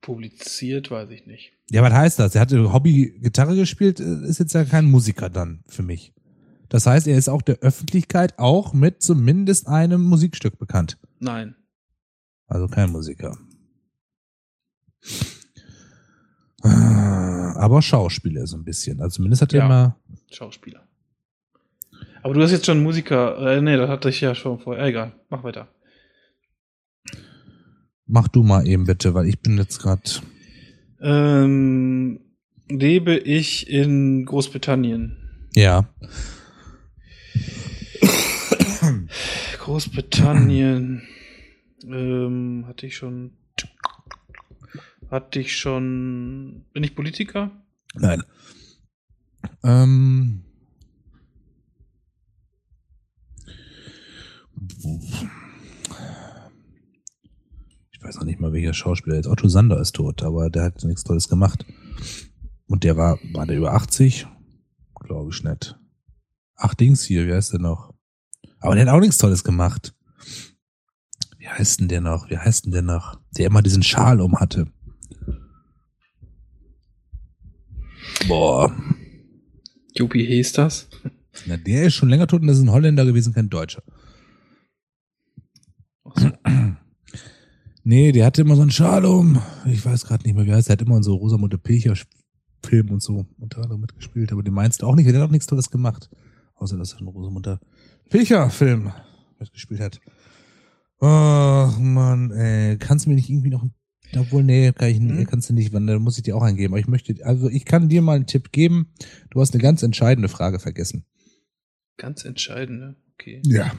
[0.06, 1.54] Publiziert, weiß ich nicht.
[1.72, 2.36] Ja, was heißt das?
[2.36, 6.14] Er hatte Hobby Gitarre gespielt, äh, ist jetzt ja kein Musiker dann für mich.
[6.70, 10.98] Das heißt, er ist auch der Öffentlichkeit auch mit zumindest einem Musikstück bekannt.
[11.20, 11.56] Nein.
[12.48, 13.36] Also kein Musiker.
[16.64, 19.00] Ah, Aber Schauspieler so ein bisschen.
[19.02, 19.66] Also zumindest hat er Ja.
[19.66, 20.00] immer.
[20.32, 20.88] Schauspieler.
[22.24, 23.38] Aber du hast jetzt schon Musiker.
[23.58, 24.86] Äh, nee, das hatte ich ja schon vorher.
[24.86, 25.68] Egal, mach weiter.
[28.08, 30.02] Mach du mal eben bitte, weil ich bin jetzt gerade.
[31.02, 32.20] Ähm,
[32.70, 35.18] lebe ich in Großbritannien?
[35.56, 35.90] Ja.
[39.60, 41.02] Großbritannien.
[41.88, 43.32] ähm, hatte ich schon.
[45.10, 46.66] Hatte ich schon.
[46.74, 47.52] Bin ich Politiker?
[47.96, 48.24] Nein.
[49.64, 50.44] Ähm.
[58.06, 59.26] Ich weiß noch nicht mal, welcher Schauspieler jetzt.
[59.26, 61.66] Otto Sander ist tot, aber der hat nichts Tolles gemacht.
[62.68, 64.28] Und der war, war der über 80?
[65.00, 65.76] Glaube ich nicht.
[66.56, 67.96] Ach, Dings hier, wie heißt der noch?
[68.60, 69.96] Aber der hat auch nichts Tolles gemacht.
[71.40, 72.30] Wie heißt denn der noch?
[72.30, 73.20] Wie heißt denn der noch?
[73.40, 74.68] Der immer diesen Schal um hatte.
[78.28, 78.72] Boah.
[79.96, 80.90] Juppie hieß das?
[81.48, 83.82] Na, der ist schon länger tot und das ist ein Holländer gewesen, kein Deutscher.
[86.04, 86.32] Ach so.
[87.88, 89.40] Nee, der hatte immer so einen Schal um.
[89.68, 90.68] Ich weiß gerade nicht mehr, wie heißt.
[90.70, 91.94] Der hat immer in so Rosamunde Pilcher
[92.66, 94.32] Film und so unter anderem mitgespielt.
[94.32, 96.10] Aber den meinst du auch nicht, der hat auch nichts Tolles gemacht.
[96.56, 97.60] Außer, dass er in Rosamunde
[98.10, 98.92] Pilcher Film
[99.40, 100.00] mitgespielt hat.
[101.00, 102.78] Ach, Mann, ey.
[102.80, 103.64] Kannst du mir nicht irgendwie noch,
[104.18, 105.28] obwohl, nee, kann ich, Hm?
[105.28, 106.74] kannst du nicht, wann, dann muss ich dir auch eingeben.
[106.74, 108.94] Aber ich möchte, also ich kann dir mal einen Tipp geben.
[109.30, 111.06] Du hast eine ganz entscheidende Frage vergessen.
[111.98, 112.96] Ganz entscheidend, ne?
[113.14, 113.42] Okay.
[113.46, 113.72] Ja.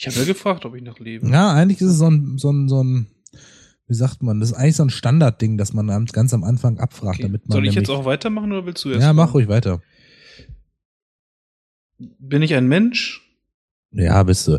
[0.00, 1.28] Ich habe ja gefragt, ob ich noch lebe.
[1.28, 3.08] Ja, eigentlich ist es so ein, so ein, so ein,
[3.86, 7.18] wie sagt man, das ist eigentlich so ein Standardding, dass man ganz am Anfang abfragt,
[7.18, 7.24] Okay.
[7.24, 7.56] damit man.
[7.56, 9.02] Soll ich jetzt auch weitermachen oder willst du erst?
[9.02, 9.82] Ja, mach ruhig weiter.
[11.98, 13.20] Bin ich ein Mensch?
[13.90, 14.58] Ja, bist du.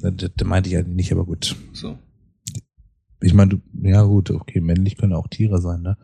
[0.00, 1.56] Das, das meinte ich eigentlich nicht, aber gut.
[1.72, 1.98] So.
[3.22, 5.96] Ich meine, du, ja gut, okay, männlich können auch Tiere sein, ne?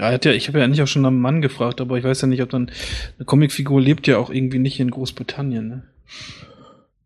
[0.00, 2.22] Ja, ja, ich habe ja eigentlich auch schon nach einem Mann gefragt, aber ich weiß
[2.22, 2.72] ja nicht, ob dann
[3.18, 5.84] eine Comicfigur lebt ja auch irgendwie nicht in Großbritannien, ne?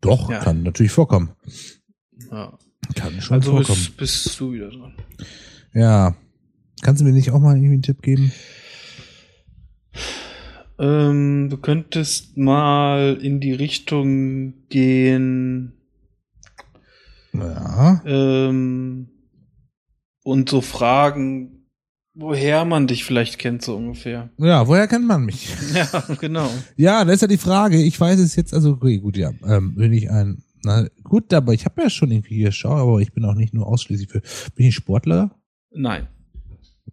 [0.01, 0.39] Doch, Ja.
[0.39, 1.31] kann natürlich vorkommen.
[2.31, 2.57] Ja.
[2.95, 3.87] Kann schon Also vorkommen.
[3.97, 4.93] bist, bist du wieder dran.
[5.73, 6.15] Ja.
[6.81, 8.31] Kannst du mir nicht auch mal irgendwie einen Tipp geben?
[10.79, 15.73] Ähm, du könntest mal in die Richtung gehen
[17.33, 18.01] Ja.
[18.05, 19.09] ähm,
[20.23, 21.58] und so fragen,
[22.19, 24.29] woher man dich vielleicht kennt, so ungefähr.
[24.37, 25.49] Ja, woher kennt man mich?
[25.73, 26.49] Ja, genau.
[26.75, 27.81] Ja, das ist ja die Frage.
[27.81, 29.31] Ich weiß es jetzt, also okay, gut, ja.
[29.47, 33.13] Ähm, bin ich ein, na gut, aber ich habe ja schon irgendwie geschaut, aber ich
[33.13, 34.21] bin auch nicht nur ausschließlich für,
[34.55, 35.31] bin ich Sportler?
[35.71, 36.07] Nein.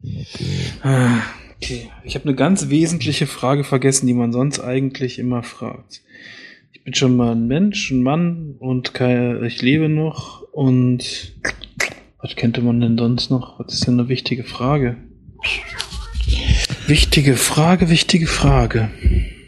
[0.02, 0.46] Okay.
[0.82, 1.20] Ah,
[1.62, 1.90] Okay.
[2.04, 6.02] Ich habe eine ganz wesentliche Frage vergessen, die man sonst eigentlich immer fragt.
[6.72, 11.32] Ich bin schon mal ein Mensch, ein Mann und kein, ich lebe noch und
[12.18, 13.58] was könnte man denn sonst noch?
[13.58, 14.96] Was ist denn eine wichtige Frage?
[16.86, 18.90] Wichtige Frage, wichtige Frage.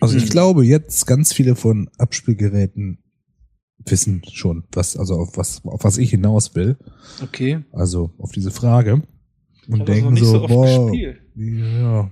[0.00, 0.30] Also ich Hm.
[0.30, 3.02] glaube, jetzt ganz viele von Abspielgeräten
[3.84, 6.76] wissen schon, was, also auf was, auf was ich hinaus will.
[7.22, 7.64] Okay.
[7.72, 9.02] Also auf diese Frage.
[9.68, 12.10] Und denken so, so boah, ja,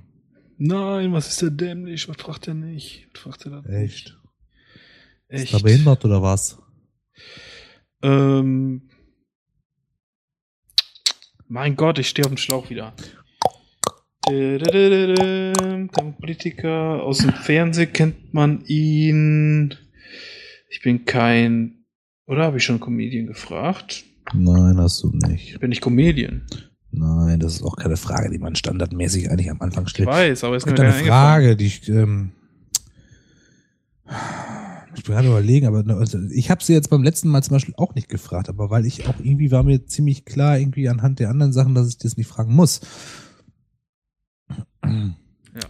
[0.58, 2.08] Nein, was ist der dämlich?
[2.08, 3.08] Was fragt er nicht?
[3.12, 3.70] Was fragt er da nicht?
[3.70, 4.18] echt.
[5.28, 5.54] Ist Echt.
[5.54, 6.58] er behindert oder was?
[8.02, 8.88] Ähm,
[11.48, 12.94] mein Gott, ich stehe auf dem Schlauch wieder.
[14.28, 19.74] Der Politiker aus dem Fernsehen kennt man ihn.
[20.68, 21.84] Ich bin kein.
[22.26, 24.04] Oder habe ich schon Comedian gefragt?
[24.34, 25.60] Nein, hast du nicht.
[25.60, 26.42] Bin ich Comedian?
[26.90, 30.08] Nein, das ist auch keine Frage, die man standardmäßig eigentlich am Anfang Ich stellt.
[30.08, 32.32] weiß, aber es ist eine Frage, die ich, ähm,
[34.96, 35.84] ich bin gerade überlegen, aber
[36.32, 39.06] ich habe sie jetzt beim letzten Mal zum Beispiel auch nicht gefragt, aber weil ich
[39.06, 42.28] auch irgendwie war mir ziemlich klar irgendwie anhand der anderen Sachen, dass ich das nicht
[42.28, 42.80] fragen muss.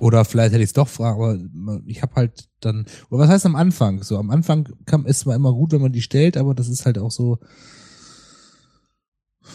[0.01, 3.47] Oder vielleicht hätte ich es doch fragen, aber ich habe halt dann, oder was heißt
[3.47, 4.03] am Anfang?
[4.03, 6.87] So am Anfang kam ist zwar immer gut, wenn man die stellt, aber das ist
[6.87, 7.39] halt auch so,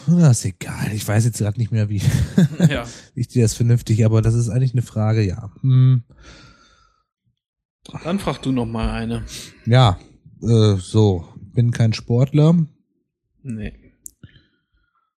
[0.06, 0.90] das ist egal.
[0.94, 2.00] Ich weiß jetzt gerade nicht mehr, wie.
[2.70, 2.86] Ja.
[3.14, 5.52] ich dir das vernünftig, aber das ist eigentlich eine Frage, ja.
[5.60, 6.04] Hm.
[8.02, 9.24] Dann frag du noch mal eine.
[9.66, 9.98] Ja,
[10.40, 12.56] äh, so, bin kein Sportler.
[13.42, 13.74] Nee.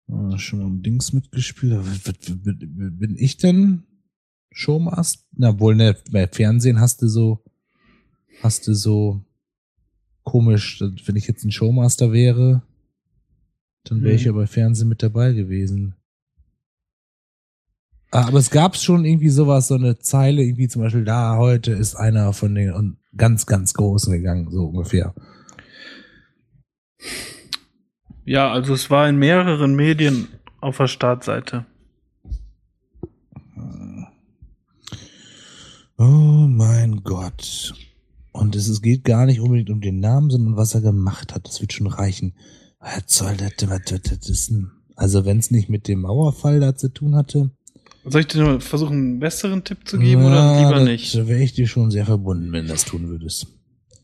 [0.10, 1.78] Äh, schon mal im Dings mitgespielt.
[1.80, 3.84] Was- was- bin ich denn
[4.56, 5.22] Showmaster?
[5.36, 7.44] Na wohl, ne, bei Fernsehen hast du so,
[8.42, 9.22] hast du so
[10.24, 12.62] komisch, wenn ich jetzt ein Showmaster wäre.
[13.84, 14.28] Dann wäre ich Hm.
[14.28, 15.96] ja bei Fernsehen mit dabei gewesen.
[18.12, 21.96] Aber es gab schon irgendwie sowas, so eine Zeile, irgendwie zum Beispiel, da heute ist
[21.96, 25.14] einer von den und ganz, ganz Großen gegangen, so ungefähr.
[28.24, 30.30] Ja, also es war in mehreren Medien
[30.62, 31.66] auf der Startseite.
[35.98, 37.74] Oh mein Gott.
[38.32, 41.48] Und es, es geht gar nicht unbedingt um den Namen, sondern was er gemacht hat.
[41.48, 42.34] Das wird schon reichen.
[42.80, 44.72] Was soll das, was, was, das denn?
[44.96, 47.52] Also wenn es nicht mit dem Mauerfall da zu tun hatte.
[48.06, 51.16] Soll ich dir nur versuchen, einen besseren Tipp zu geben ja, oder lieber nicht?
[51.16, 53.48] Da wäre ich dir schon sehr verbunden, wenn du das tun würdest.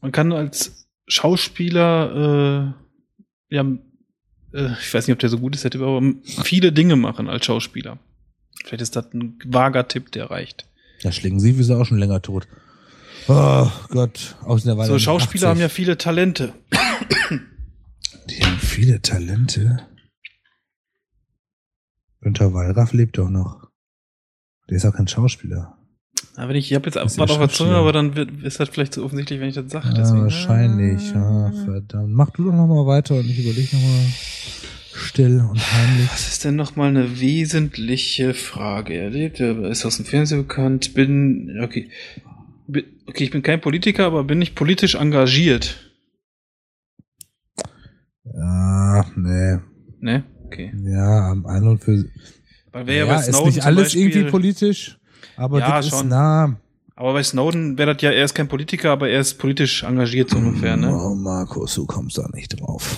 [0.02, 2.74] Man kann als Schauspieler,
[3.50, 3.66] äh, ja,
[4.54, 7.30] äh, ich weiß nicht, ob der so gut ist, der Tipp, aber viele Dinge machen
[7.30, 8.00] als Schauspieler.
[8.64, 10.66] Vielleicht ist das ein vager Tipp, der reicht.
[11.02, 12.48] Ja, Schlingensief ist ja auch schon länger tot.
[13.28, 16.53] Oh Gott, aus der So, Schauspieler haben ja viele Talente.
[18.30, 19.88] Die haben viele Talente.
[22.22, 23.68] Günter Wallraff lebt doch noch.
[24.69, 25.78] Der ist auch kein Schauspieler.
[26.36, 27.78] Aber wenn ich, ich habe jetzt was ja auf der Zunge, Schauspieler.
[27.78, 29.94] aber dann wird, ist das vielleicht so offensichtlich, wenn ich das sage.
[29.94, 31.15] Deswegen- wahrscheinlich.
[31.15, 32.14] Ah, verdammt.
[32.14, 34.06] Mach du doch noch mal weiter und ich überlege noch mal
[34.94, 36.10] still und heimlich.
[36.12, 38.94] Was ist denn noch mal eine wesentliche Frage?
[38.94, 41.90] Er lebt, er ist aus dem Fernsehen bekannt, bin, okay.
[42.68, 45.92] Bin, okay, ich bin kein Politiker, aber bin ich politisch engagiert?
[48.24, 49.58] Ja, nee.
[50.00, 50.24] Ne?
[50.46, 50.72] Okay.
[50.86, 52.06] Ja, am ein und für
[52.72, 55.00] Weil wäre ja, ja, bei ist Snowden nicht zum alles Beispiel, irgendwie politisch,
[55.38, 56.08] aber Ja, das ist schon.
[56.10, 56.60] nah.
[56.96, 60.30] Aber bei Snowden wäre das ja, er ist kein Politiker, aber er ist politisch engagiert
[60.30, 60.94] so ungefähr, ne?
[60.94, 62.98] Oh, Markus, du kommst da nicht drauf.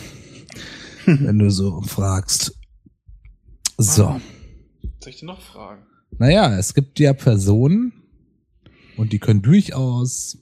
[1.06, 2.58] wenn du so fragst.
[3.78, 4.20] So.
[5.00, 5.86] Soll ich dir noch fragen?
[6.18, 7.94] Naja, es gibt ja Personen
[8.98, 10.38] und die können durchaus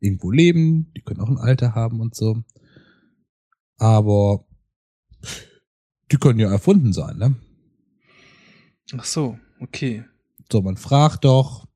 [0.00, 2.42] irgendwo leben, die können auch ein Alter haben und so.
[3.78, 4.44] Aber
[6.10, 7.36] die können ja erfunden sein, ne?
[8.96, 10.04] Ach so, okay.
[10.50, 11.66] So, man fragt doch,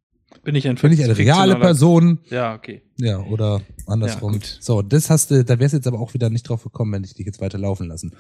[0.46, 2.20] Bin ich ein bin ich eine reale Person?
[2.30, 2.80] Ja, okay.
[2.98, 4.34] Ja, oder andersrum.
[4.34, 6.92] Ja, so, das hast du, da wärst du jetzt aber auch wieder nicht drauf gekommen,
[6.92, 8.12] wenn ich dich jetzt weiter laufen lassen.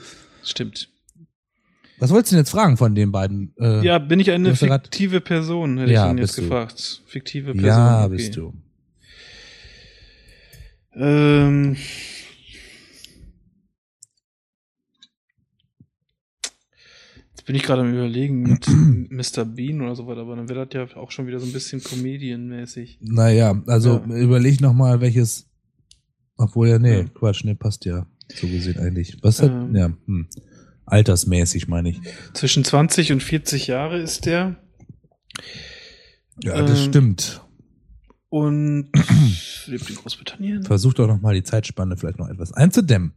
[0.42, 0.88] Stimmt.
[1.98, 3.54] Was wolltest du denn jetzt fragen von den beiden?
[3.58, 6.42] Äh, Ja, bin ich eine grad- fiktive Person, hätte Ja, ich ihn jetzt du.
[6.42, 7.02] gefragt.
[7.06, 7.64] Fiktive Person.
[7.68, 8.16] ja okay.
[8.16, 8.52] bist du.
[10.94, 11.76] Ähm,
[17.46, 18.66] jetzt bin ich gerade am überlegen mit
[19.38, 19.44] Mr.
[19.44, 21.80] Bean oder so weiter, aber dann wäre das ja auch schon wieder so ein bisschen
[21.82, 22.98] comedianmäßig.
[23.00, 24.16] Naja, also Ja.
[24.16, 25.48] überleg noch mal, welches.
[26.36, 27.04] Obwohl ja, nee, Ja.
[27.04, 28.06] Quatsch, nee, passt ja.
[28.34, 29.16] So gesehen eigentlich.
[29.22, 29.74] Was hat, Ähm.
[29.76, 30.26] ja, hm.
[30.86, 32.00] Altersmäßig meine ich.
[32.34, 34.56] Zwischen 20 und 40 Jahre ist der
[36.42, 36.88] Ja, das Ähm.
[36.88, 37.42] stimmt.
[38.28, 38.90] und
[39.66, 40.64] lebt in Großbritannien.
[40.64, 43.12] Versuch doch noch mal die Zeitspanne vielleicht noch etwas einzudämmen.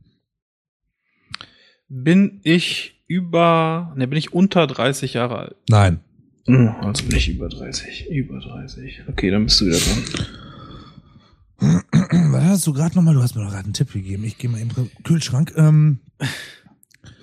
[1.90, 5.56] Bin ich über, ne, bin ich unter 30 Jahre alt?
[5.70, 6.00] Nein.
[6.46, 8.08] Hm, Also bin ich über 30.
[8.10, 9.02] Über 30.
[9.10, 10.04] Okay, dann bist du wieder dran.
[12.32, 13.14] Was hast du gerade noch mal?
[13.14, 14.24] Du hast mir doch gerade einen Tipp gegeben.
[14.24, 14.70] Ich gehe mal im
[15.04, 15.52] Kühlschrank.
[15.58, 16.00] Ähm,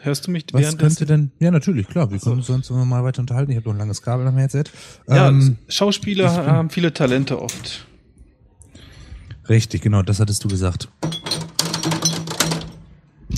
[0.00, 0.96] Hörst du mich was währenddessen?
[0.98, 1.30] könnte denn?
[1.40, 2.10] Ja, natürlich, klar.
[2.10, 3.50] Wir können uns sonst mal weiter unterhalten.
[3.50, 4.64] Ich habe noch ein langes Kabel am Headset.
[5.08, 7.86] Ja, Ähm, Schauspieler haben viele Talente oft.
[9.48, 10.88] Richtig, genau, das hattest du gesagt.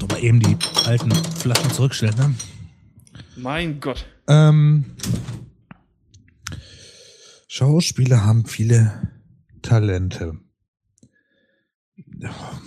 [0.02, 2.34] Aber eben die alten Flaschen zurückstellen, ne?
[3.36, 4.06] Mein Gott.
[4.26, 4.84] Ähm,
[7.46, 9.12] Schauspieler haben viele
[9.62, 10.38] Talente.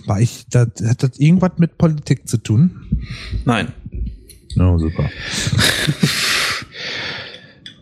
[0.05, 3.05] War ich, das, hat das irgendwas mit Politik zu tun?
[3.45, 3.73] Nein.
[4.55, 5.09] No, super.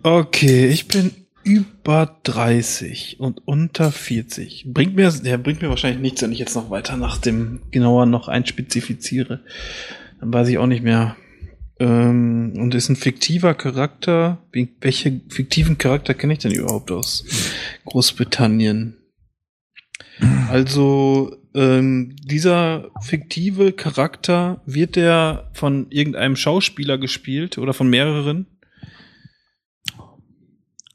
[0.02, 1.12] Okay, ich bin
[1.44, 4.66] über 30 und unter 40.
[4.68, 8.06] Bringt mir, der bringt mir wahrscheinlich nichts, wenn ich jetzt noch weiter nach dem genauer
[8.06, 9.42] noch einspezifiziere.
[10.20, 11.16] Dann weiß ich auch nicht mehr.
[11.80, 14.40] Ähm, und ist ein fiktiver Charakter.
[14.82, 17.26] Welche fiktiven Charakter kenne ich denn überhaupt aus
[17.86, 18.98] Großbritannien?
[20.50, 28.46] Also, ähm, dieser fiktive Charakter, wird der von irgendeinem Schauspieler gespielt oder von mehreren?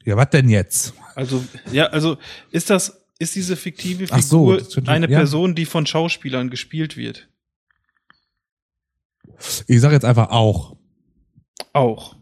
[0.05, 0.93] Ja, was denn jetzt?
[1.15, 2.17] Also, ja, also
[2.51, 5.17] ist das, ist diese fiktive so, Figur könnte- eine ja.
[5.19, 7.27] Person, die von Schauspielern gespielt wird?
[9.67, 10.77] Ich sag jetzt einfach auch.
[11.73, 12.15] Auch.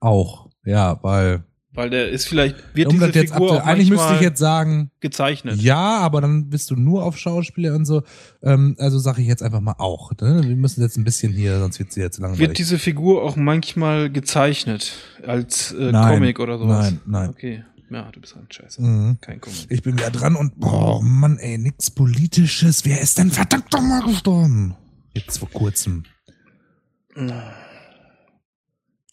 [0.00, 0.50] Auch.
[0.64, 1.44] Ja, weil.
[1.74, 5.60] Weil der ist vielleicht, wird um diese jetzt Figur eigentlich müsste ich jetzt sagen, gezeichnet.
[5.60, 8.02] ja, aber dann bist du nur auf Schauspieler und so.
[8.42, 10.12] Ähm, also sage ich jetzt einfach mal auch.
[10.20, 10.42] Ne?
[10.44, 12.40] Wir müssen jetzt ein bisschen hier, sonst wird sie jetzt langweilig.
[12.48, 14.92] Wird diese Figur auch manchmal gezeichnet
[15.26, 16.14] als äh, Nein.
[16.14, 16.92] Comic oder sowas?
[16.92, 17.30] Nein, nein.
[17.30, 17.64] Okay.
[17.90, 18.80] Ja, du bist ein Scheiße.
[18.80, 19.18] Mhm.
[19.20, 19.66] Kein Comic.
[19.68, 22.84] Ich bin wieder dran und boah, Mann, ey, nix Politisches.
[22.84, 24.76] Wer ist denn verdammt doch mal gestorben?
[25.12, 26.04] Jetzt vor kurzem.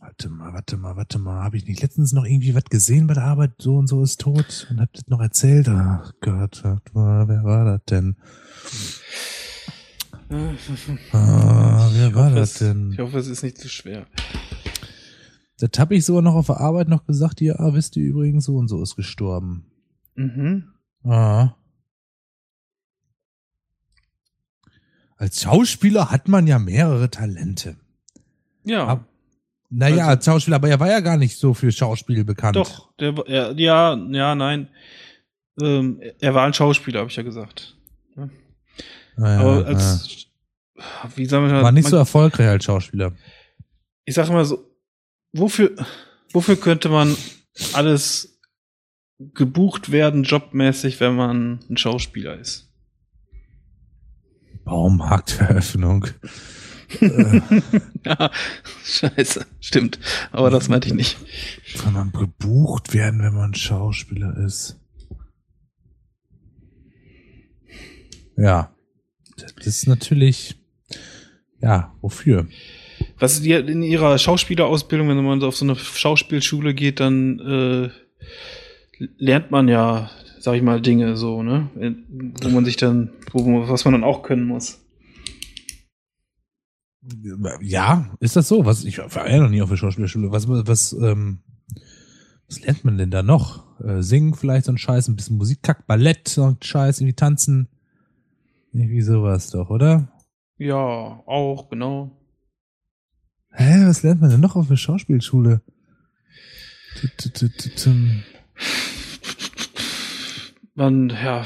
[0.04, 1.44] Warte mal, warte mal, warte mal.
[1.44, 3.52] Habe ich nicht letztens noch irgendwie was gesehen bei der Arbeit?
[3.60, 5.68] So und so ist tot und habt das noch erzählt?
[5.70, 8.16] Ach Gott, warte mal, wer war das denn?
[11.12, 12.92] Ah, wer Ich war hoffe, das denn?
[12.94, 14.08] Ich hoffe, es ist nicht zu schwer.
[15.60, 18.56] Das habe ich sogar noch auf der Arbeit noch gesagt, ja, wisst ihr übrigens, so
[18.58, 19.66] und so ist gestorben.
[20.16, 20.74] Mhm.
[21.04, 21.56] Ah.
[25.18, 27.78] Als Schauspieler hat man ja mehrere Talente.
[28.64, 29.08] Ja, Ab-
[29.74, 32.58] Naja, Also- als Schauspieler, aber er war ja gar nicht so für Schauspiel bekannt.
[32.58, 32.94] doch.
[33.00, 34.68] Der, er, ja, ja, nein.
[35.62, 37.78] Ähm, er war ein Schauspieler, habe ich ja gesagt.
[39.18, 40.28] Naja, Aber als,
[41.16, 41.64] wie sagen wir ja.
[41.64, 43.14] war nicht man- so erfolgreich als Schauspieler.
[44.06, 44.66] ich sage mal so,
[45.34, 45.72] wofür,
[46.34, 47.16] wofür könnte man
[47.74, 48.40] alles
[49.20, 52.70] gebucht werden, jobmäßig, wenn man ein Schauspieler ist?
[54.64, 56.08] Baumarkteröffnung.
[58.06, 58.32] ja,
[58.84, 60.00] scheiße, stimmt.
[60.32, 61.18] Aber das meinte ich nicht.
[61.78, 64.80] Kann man gebucht werden, wenn man Schauspieler ist?
[68.38, 68.74] Ja.
[69.38, 70.56] Das ist natürlich,
[71.62, 72.48] ja, wofür?
[73.18, 77.40] Was ist die in ihrer Schauspielerausbildung, wenn man so auf so eine Schauspielschule geht, dann
[77.40, 80.10] äh, lernt man ja,
[80.40, 81.70] sag ich mal, Dinge so, ne?
[82.42, 84.80] Wo man sich dann, wo, was man dann auch können muss.
[87.62, 88.66] Ja, ist das so?
[88.66, 90.32] Was, ich war ja noch nie auf der Schauspielschule.
[90.32, 91.40] Was, was, ähm,
[92.48, 93.80] was lernt man denn da noch?
[93.82, 97.16] Äh, singen vielleicht so ein Scheiß, ein bisschen Musik, Kack, Ballett, so ein Scheiß, irgendwie
[97.16, 97.70] tanzen.
[98.72, 100.12] Irgendwie sowas doch, oder?
[100.58, 102.12] Ja, auch, genau.
[103.50, 105.62] Hä, was lernt man denn noch auf der Schauspielschule?
[110.76, 111.46] Man, ja,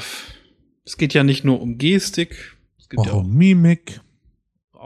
[0.84, 4.00] es geht ja nicht nur um Gestik, es geht ja Oh, auch, Mimik.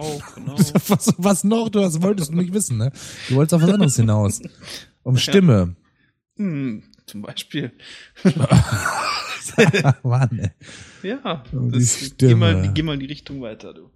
[0.01, 0.57] Auch genau.
[0.57, 1.69] Was, was noch?
[1.69, 2.93] Du hast, wolltest du nicht wissen, ne?
[3.29, 4.41] Du wolltest auf was anderes hinaus.
[5.03, 5.77] Um Stimme.
[6.37, 7.73] hm, zum Beispiel.
[10.03, 10.51] Mann, ey.
[11.03, 12.37] Ja, die das, geh, Stimme.
[12.37, 13.91] mal, geh mal in die Richtung weiter, du.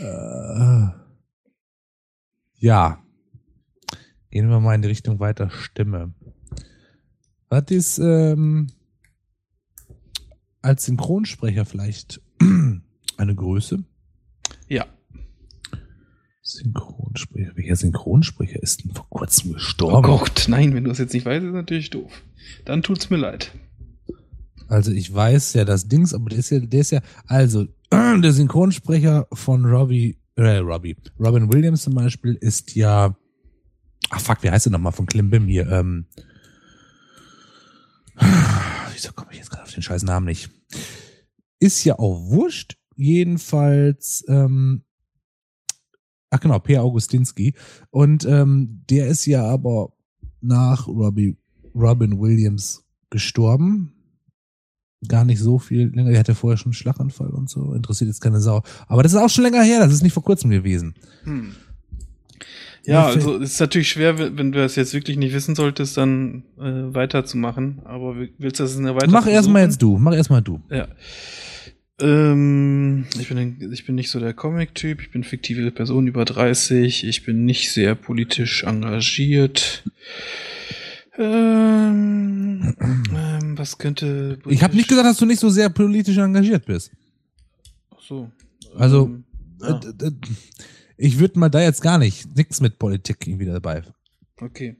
[0.00, 0.88] Äh,
[2.58, 3.02] ja.
[4.30, 6.14] Gehen wir mal in die Richtung weiter Stimme.
[7.48, 8.68] Was ist ähm,
[10.62, 12.22] als Synchronsprecher vielleicht
[13.18, 13.84] eine Größe?
[14.68, 14.86] Ja.
[16.42, 17.52] Synchronsprecher.
[17.54, 20.02] Welcher Synchronsprecher ist denn vor kurzem Oh gestorben?
[20.02, 22.22] Gott, nein, wenn du es jetzt nicht weißt, ist natürlich doof.
[22.64, 23.52] Dann tut's mir leid.
[24.68, 28.32] Also ich weiß ja das Dings, aber der ist ja, der ist ja, also der
[28.32, 33.14] Synchronsprecher von Robbie, äh, Robbie, Robin Williams zum Beispiel ist ja,
[34.10, 35.68] ach fuck, wie heißt der nochmal von Klimbim hier?
[35.70, 36.06] Ähm,
[38.94, 40.50] wieso komme ich jetzt gerade auf den scheiß Namen nicht?
[41.60, 44.82] Ist ja auch wurscht, jedenfalls, ähm,
[46.30, 47.54] ach genau, Peer Augustinski
[47.90, 49.92] und ähm, der ist ja aber
[50.40, 51.36] nach Robbie,
[51.74, 53.92] Robin Williams gestorben
[55.08, 56.10] gar nicht so viel länger.
[56.10, 57.72] Der hatte vorher schon einen Schlaganfall und so.
[57.74, 58.62] Interessiert jetzt keine Sau.
[58.86, 59.80] Aber das ist auch schon länger her.
[59.80, 60.94] Das ist nicht vor kurzem gewesen.
[61.24, 61.56] Hm.
[62.84, 66.44] Ja, also es ist natürlich schwer, wenn du das jetzt wirklich nicht wissen solltest, dann
[66.56, 67.80] äh, weiterzumachen.
[67.84, 69.98] Aber wi- willst du das in der weiter Mach erstmal jetzt du.
[69.98, 70.60] Mach erstmal du.
[70.70, 70.86] Ja.
[72.02, 77.04] Ähm, ich, bin, ich bin nicht so der Comic-Typ, ich bin fiktive Person über 30,
[77.06, 79.84] ich bin nicht sehr politisch engagiert.
[81.16, 84.38] Ähm, ähm, was könnte.
[84.48, 86.90] Ich habe nicht gesagt, dass du nicht so sehr politisch engagiert bist.
[87.90, 88.30] Ach so.
[88.76, 89.24] Also, Ähm,
[89.60, 90.10] ja, Äh, d-
[90.96, 93.82] Ich würde mal da jetzt gar nicht, nix mit Politik irgendwie dabei.
[94.40, 94.76] okay.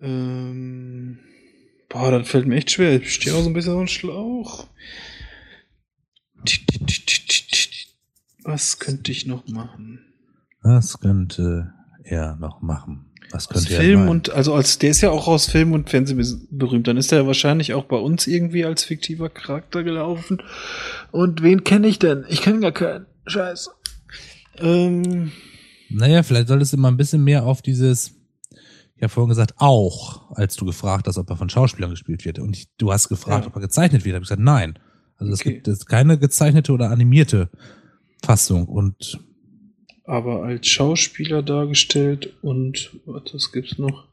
[0.00, 1.18] Ähm,
[1.88, 3.00] boah, das fällt mir echt schwer.
[3.00, 4.66] Ich stehe auch so ein bisschen auf dem Schlauch.
[8.44, 10.00] Was könnte ich noch machen?
[10.62, 11.72] Was könnte
[12.02, 13.06] er noch machen?
[13.30, 14.08] Was Aus könnte er Film sein?
[14.08, 16.86] und, also als, der ist ja auch aus Film und Fernsehen berühmt.
[16.86, 20.42] Dann ist er ja wahrscheinlich auch bei uns irgendwie als fiktiver Charakter gelaufen.
[21.10, 22.24] Und wen kenne ich denn?
[22.28, 23.06] Ich kenne gar keinen.
[23.26, 23.70] Scheiße.
[24.58, 25.32] Ähm,
[25.88, 28.12] Naja, vielleicht solltest du mal ein bisschen mehr auf dieses,
[28.96, 32.38] ich habe vorhin gesagt, auch, als du gefragt hast, ob er von Schauspielern gespielt wird.
[32.38, 33.48] Und ich, du hast gefragt, Ja.
[33.50, 34.14] ob er gezeichnet wird.
[34.14, 34.78] Hab ich gesagt, nein.
[35.24, 35.54] Also es Okay.
[35.54, 37.50] gibt jetzt keine gezeichnete oder animierte
[38.22, 38.66] Fassung.
[38.66, 39.18] Und
[40.04, 44.08] aber als Schauspieler dargestellt und was gibt's noch?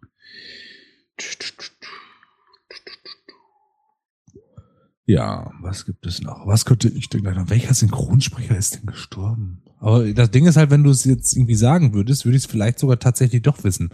[5.05, 6.47] ja, was gibt es noch?
[6.47, 7.49] Was könnte ich denn noch?
[7.49, 9.63] Welcher Synchronsprecher ist denn gestorben?
[9.79, 12.49] Aber das Ding ist halt, wenn du es jetzt irgendwie sagen würdest, würde ich es
[12.49, 13.93] vielleicht sogar tatsächlich doch wissen.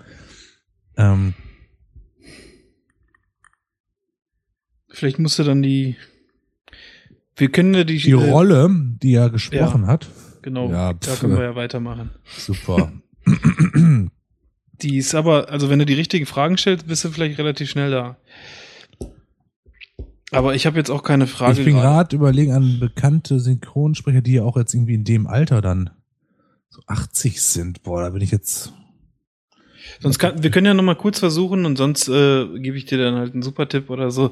[0.97, 1.33] Ähm,
[4.89, 5.95] Vielleicht musste dann die.
[7.37, 7.97] Wir können ja die.
[7.97, 8.69] die äh, Rolle,
[9.01, 10.09] die er gesprochen hat,
[10.41, 10.69] genau.
[10.69, 12.11] Ja, da können wir ja weitermachen.
[12.25, 12.91] Super.
[14.81, 17.89] Die ist aber, also wenn du die richtigen Fragen stellst, bist du vielleicht relativ schnell
[17.89, 18.17] da.
[20.31, 21.59] Aber ich habe jetzt auch keine Frage.
[21.59, 25.61] ich bin gerade überlegen an bekannte Synchronsprecher, die ja auch jetzt irgendwie in dem Alter
[25.61, 25.89] dann
[26.69, 27.83] so 80 sind.
[27.83, 28.73] Boah, da bin ich jetzt.
[29.99, 32.97] Sonst kann, wir können ja noch mal kurz versuchen und sonst äh, gebe ich dir
[32.97, 34.31] dann halt einen super Tipp oder so,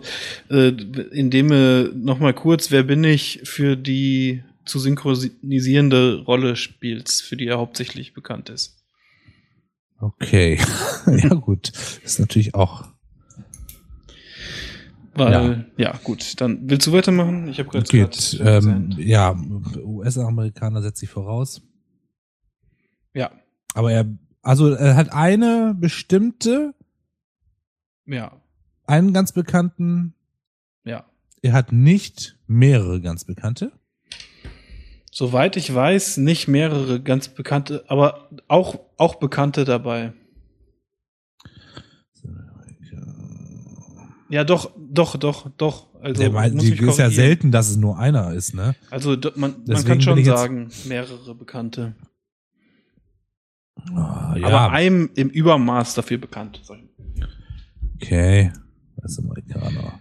[0.50, 7.24] äh, indem du noch mal kurz, wer bin ich für die zu synchronisierende Rolle spielst,
[7.24, 8.84] für die er hauptsächlich bekannt ist.
[10.00, 10.60] Okay.
[11.08, 11.72] ja, gut.
[12.04, 12.86] Ist natürlich auch.
[15.18, 17.48] Weil, ja, gut, dann willst du weitermachen?
[17.48, 18.38] Ich habe gerade Geht.
[18.44, 19.34] Ähm, ja,
[19.82, 21.62] US-Amerikaner setzt sich voraus.
[23.14, 23.32] Ja,
[23.74, 24.06] Aber er,
[24.46, 26.76] also er hat eine bestimmte,
[28.06, 28.32] ja,
[28.86, 30.14] einen ganz bekannten,
[30.84, 31.04] ja.
[31.42, 33.72] er hat nicht mehrere ganz bekannte.
[35.12, 40.14] Soweit ich weiß, nicht mehrere ganz bekannte, aber auch, auch bekannte dabei.
[44.30, 45.88] Ja, doch, doch, doch, doch.
[46.02, 48.76] Also, Der meint, muss die ist ja selten, dass es nur einer ist, ne?
[48.92, 51.96] Also man, man kann schon sagen, mehrere Bekannte.
[53.94, 56.62] Ah, ja, Aber einem im Übermaß dafür bekannt.
[57.96, 58.52] okay.
[58.98, 60.00] Das ist Amerikaner.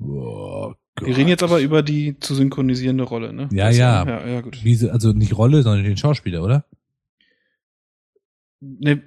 [0.00, 3.48] Oh, Wir reden jetzt aber über die zu synchronisierende Rolle, ne?
[3.52, 4.06] Ja, ja.
[4.06, 4.62] Ja, ja, gut.
[4.62, 6.64] Wie, also nicht Rolle, sondern den Schauspieler, oder?
[8.60, 9.02] Ne,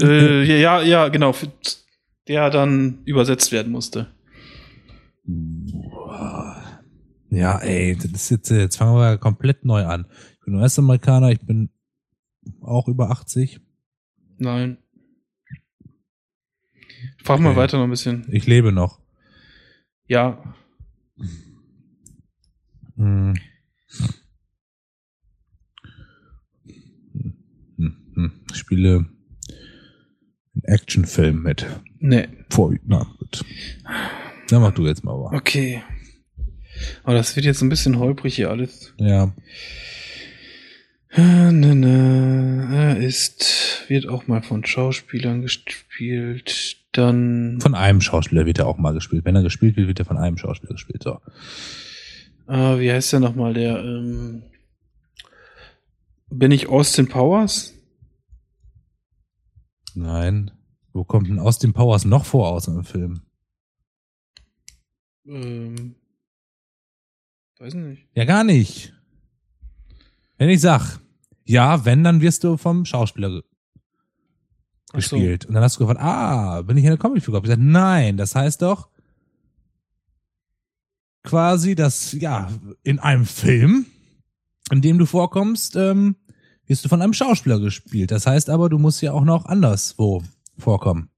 [0.00, 1.34] äh, ja, ja, ja, genau.
[2.28, 4.08] Der dann übersetzt werden musste.
[7.30, 10.06] Ja, ey, das ist jetzt, jetzt fangen wir komplett neu an.
[10.38, 11.70] Ich bin US-Amerikaner, ich bin
[12.60, 13.60] auch über 80.
[14.38, 14.78] Nein.
[17.22, 17.58] Frag mal Okay.
[17.58, 18.26] weiter noch ein bisschen.
[18.30, 19.00] Ich lebe noch.
[20.06, 20.54] Ja,
[22.96, 23.34] Hm.
[27.76, 28.32] Hm, hm.
[28.50, 29.06] Ich spiele
[30.54, 31.66] einen Actionfilm mit.
[31.98, 32.28] ne.
[32.50, 33.44] Vor, na gut.
[34.48, 35.14] Dann mach du jetzt mal.
[35.34, 35.82] Okay.
[37.04, 38.94] Aber das wird jetzt ein bisschen holprig hier alles.
[38.98, 39.34] Ja.
[41.12, 42.68] Äh, Ne, ne.
[42.72, 46.78] Er ist, wird auch mal von Schauspielern gespielt.
[46.92, 49.24] Dann, Von einem Schauspieler wird er auch mal gespielt.
[49.24, 51.02] Wenn er gespielt wird, wird er von einem Schauspieler gespielt.
[51.02, 51.20] So.
[52.48, 54.42] äh, wie heißt der nochmal, der, ähm,
[56.30, 57.74] bin ich Austin Powers?
[59.94, 60.50] Nein.
[60.94, 63.22] Wo kommt denn Austin Powers noch vor aus im Film?
[65.26, 65.94] Ähm,
[67.58, 68.06] weiß nicht.
[68.14, 68.92] Ja, gar nicht.
[70.42, 70.98] Wenn ich sag,
[71.44, 73.42] ja, wenn, dann wirst du vom Schauspieler ge
[74.92, 75.14] Ach so.
[75.14, 75.46] gespielt.
[75.46, 77.38] Und dann hast du gefragt, ah, bin ich eine Comicfigur?
[77.38, 78.88] Ich gesagt, nein, das heißt doch
[81.22, 82.50] quasi, dass, ja,
[82.82, 83.86] in einem Film,
[84.72, 86.16] in dem du vorkommst, ähm,
[86.66, 88.10] wirst du von einem Schauspieler gespielt.
[88.10, 90.24] Das heißt aber, du musst ja auch noch anderswo
[90.58, 91.08] vorkommen.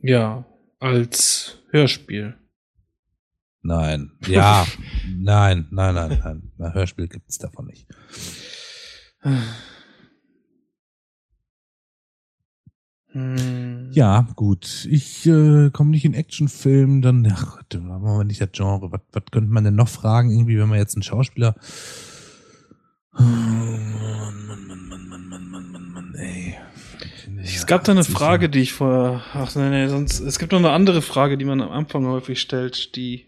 [0.00, 0.46] Ja,
[0.78, 2.34] als Hörspiel.
[3.64, 4.12] Nein.
[4.26, 4.66] Ja,
[5.18, 6.52] nein, nein, nein, nein.
[6.58, 7.86] Ein Hörspiel gibt es davon nicht.
[13.12, 13.90] Hm.
[13.92, 14.86] Ja, gut.
[14.90, 18.92] Ich äh, komme nicht in Actionfilm, dann, ach, dann machen wir nicht das Genre.
[18.92, 21.54] Was, was könnte man denn noch fragen, irgendwie, wenn man jetzt einen Schauspieler.
[23.12, 26.56] Mann, Mann, Mann, Mann, Mann, Mann, Mann, Mann, Mann, ey.
[27.42, 29.22] Es gab da eine Frage, die ich vorher.
[29.32, 30.20] Ach nee, nee, sonst.
[30.20, 33.24] Es gibt noch eine andere Frage, die man am Anfang häufig stellt, die.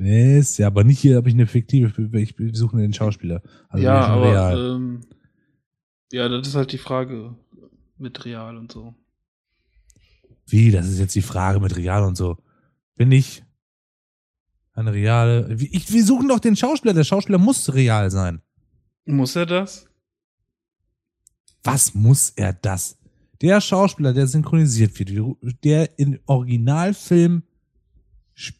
[0.00, 3.42] Nee, ist ja, aber nicht hier habe ich eine fiktive, ich suche den Schauspieler.
[3.68, 4.30] Also ja, aber.
[4.30, 4.76] real.
[4.76, 5.00] Ähm,
[6.12, 7.34] ja, das ist halt die Frage
[7.98, 8.94] mit real und so.
[10.46, 12.38] Wie, das ist jetzt die Frage mit real und so.
[12.94, 13.42] Bin ich
[14.72, 15.58] eine reale.
[15.58, 18.40] Wie, ich, wir suchen doch den Schauspieler, der Schauspieler muss real sein.
[19.04, 19.88] Muss er das?
[21.64, 22.96] Was muss er das?
[23.40, 27.42] Der Schauspieler, der synchronisiert wird, der in Originalfilm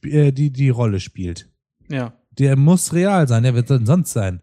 [0.02, 1.48] die, die Rolle spielt,
[1.88, 2.12] Ja.
[2.32, 4.42] der muss real sein, der wird denn sonst sein.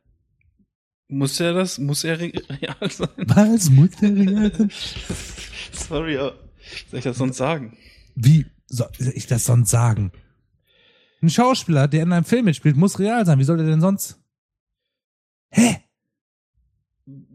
[1.08, 1.78] Muss er das?
[1.78, 3.10] Muss er re real sein?
[3.18, 4.72] Was muss der real sein?
[5.72, 6.36] Sorry, aber
[6.90, 7.78] soll ich das sonst sagen?
[8.16, 10.12] Wie soll ich das sonst sagen?
[11.22, 13.40] Ein Schauspieler, der in einem Film mitspielt, muss real sein.
[13.40, 14.20] Wie soll der denn sonst?
[15.52, 15.78] Hä?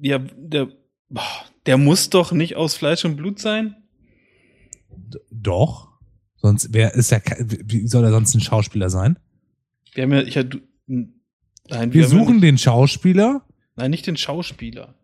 [0.01, 0.69] Ja, der.
[1.67, 3.77] Der muss doch nicht aus Fleisch und Blut sein?
[4.91, 5.90] D doch.
[6.41, 9.19] Sonst, wer ist ja, wie soll er sonst ein Schauspieler sein?
[9.95, 10.23] Wir haben ja.
[10.23, 13.43] Ich, ja du, nein, Wir ja suchen nicht, den Schauspieler.
[13.77, 14.95] Nein, nicht den Schauspieler.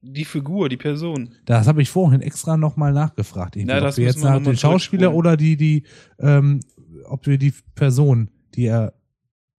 [0.00, 1.34] Die Figur, die Person.
[1.46, 3.56] Das habe ich vorhin extra nochmal nachgefragt.
[3.56, 5.84] Na, ob das wir jetzt wir nach den Schauspieler oder die, die,
[6.18, 6.60] ähm,
[7.06, 8.92] ob wir die Person, die er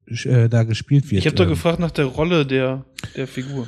[0.06, 1.20] äh, da gespielt wird.
[1.20, 2.86] Ich habe doch ähm, gefragt nach der Rolle der,
[3.16, 3.68] der Figur.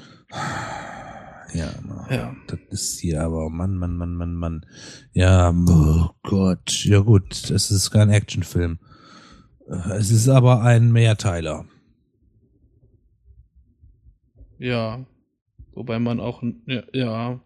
[1.54, 1.74] Ja,
[2.10, 2.36] Ja.
[2.48, 4.66] das ist hier aber, Mann, Mann, Mann, Mann, Mann.
[5.14, 8.80] Ja, oh Gott, ja gut, es ist kein Actionfilm.
[9.70, 11.66] Äh, Es ist aber ein Mehrteiler.
[14.60, 15.06] Ja.
[15.74, 17.40] Wobei man auch, ja, ja,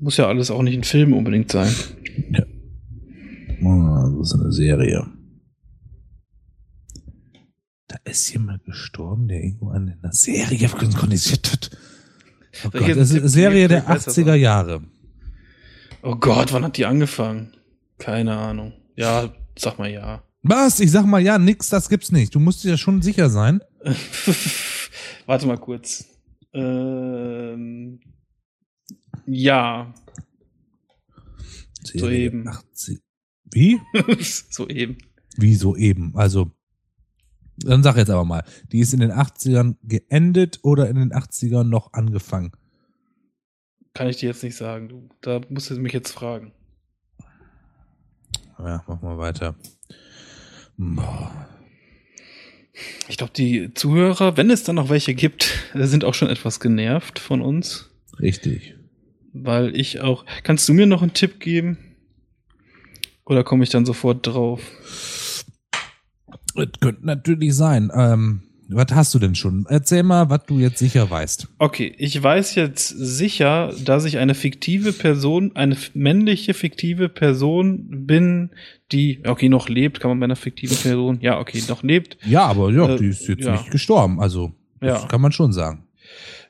[0.00, 1.72] muss ja alles auch nicht ein Film unbedingt sein.
[3.62, 5.06] Oh, das ist eine Serie.
[7.88, 10.68] Da ist jemand gestorben, der irgendwo an einer Serie
[11.52, 11.70] hat.
[12.64, 14.82] Oh Gott, das ist Serie der Ich weiß das 80er Jahre.
[16.02, 17.56] Oh Gott, wann hat die angefangen?
[17.98, 18.72] Keine Ahnung.
[18.96, 20.22] Ja, sag mal ja.
[20.42, 20.80] Was?
[20.80, 22.34] Ich sag mal, ja, nix, das gibt's nicht.
[22.34, 23.60] Du musst dir ja schon sicher sein.
[25.26, 26.04] Warte mal kurz.
[26.52, 28.00] Ähm,
[29.26, 29.94] ja,
[31.82, 32.44] Soeben.
[32.44, 33.00] der 80.
[33.52, 33.80] Wie?
[34.50, 34.98] soeben.
[35.36, 36.12] Wie soeben?
[36.16, 36.50] Also,
[37.56, 41.64] dann sag jetzt aber mal, die ist in den 80ern geendet oder in den 80ern
[41.64, 42.52] noch angefangen?
[43.92, 44.88] Kann ich dir jetzt nicht sagen.
[44.88, 46.52] Du, da musst du mich jetzt fragen.
[48.58, 49.54] Ja, mach mal weiter.
[50.76, 51.48] Boah.
[53.08, 57.20] Ich glaube, die Zuhörer, wenn es dann noch welche gibt, sind auch schon etwas genervt
[57.20, 57.90] von uns,
[58.20, 58.74] Richtig.
[59.32, 60.24] weil ich auch.
[60.42, 61.78] Kannst du mir noch einen Tipp geben?
[63.24, 64.60] Oder komme ich dann sofort drauf?
[66.54, 67.90] Das könnte natürlich sein.
[67.94, 69.66] Ähm, was hast du denn schon?
[69.68, 71.48] Erzähl mal, was du jetzt sicher weißt.
[71.58, 78.50] Okay, ich weiß jetzt sicher, dass ich eine fiktive Person, eine männliche fiktive Person bin,
[78.90, 82.16] die, okay, noch lebt, kann man bei einer fiktiven Person, ja, okay, noch lebt.
[82.24, 83.52] Ja, aber ja, Äh, die ist jetzt ja.
[83.52, 84.18] nicht gestorben.
[84.20, 85.08] Also, das Ja.
[85.08, 85.84] kann man schon sagen.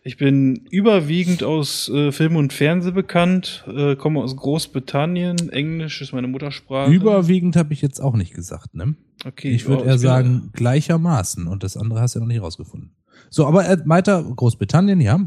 [0.02, 6.12] Ich bin überwiegend aus äh, Film und Fernsehen bekannt, äh, komme aus Großbritannien, Englisch ist
[6.12, 6.92] meine Muttersprache.
[6.92, 8.96] Überwiegend habe ich jetzt auch nicht gesagt, ne?
[9.24, 11.46] okay, Ich würde eher sagen, gleichermaßen.
[11.46, 12.90] Und das andere hast du ja noch nicht rausgefunden.
[13.30, 15.20] So, aber äh, weiter, Großbritannien, ja.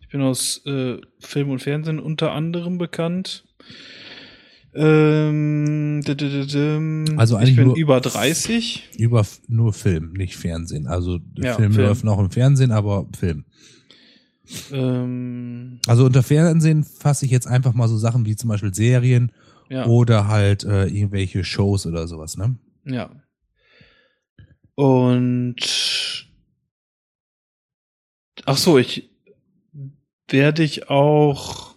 [0.00, 3.44] Ich bin aus äh, Film und Fernsehen unter anderem bekannt.
[4.76, 6.00] Ähm,
[7.16, 8.90] Also eigentlich ich bin nur- über 30.
[8.98, 10.86] Über nur Film, nicht Fernsehen.
[10.86, 11.86] Also Ja, Film, Film.
[11.88, 13.44] läuft noch im Fernsehen, aber Film.
[14.72, 19.32] Ähm, Also unter Fernsehen fasse ich jetzt einfach mal so Sachen wie zum Beispiel Serien
[19.70, 22.56] ja, oder halt äh, irgendwelche Shows oder sowas, ne?
[22.84, 23.10] ja.
[24.76, 26.26] Und
[28.44, 29.08] ach so, ich
[30.28, 31.76] werde ich auch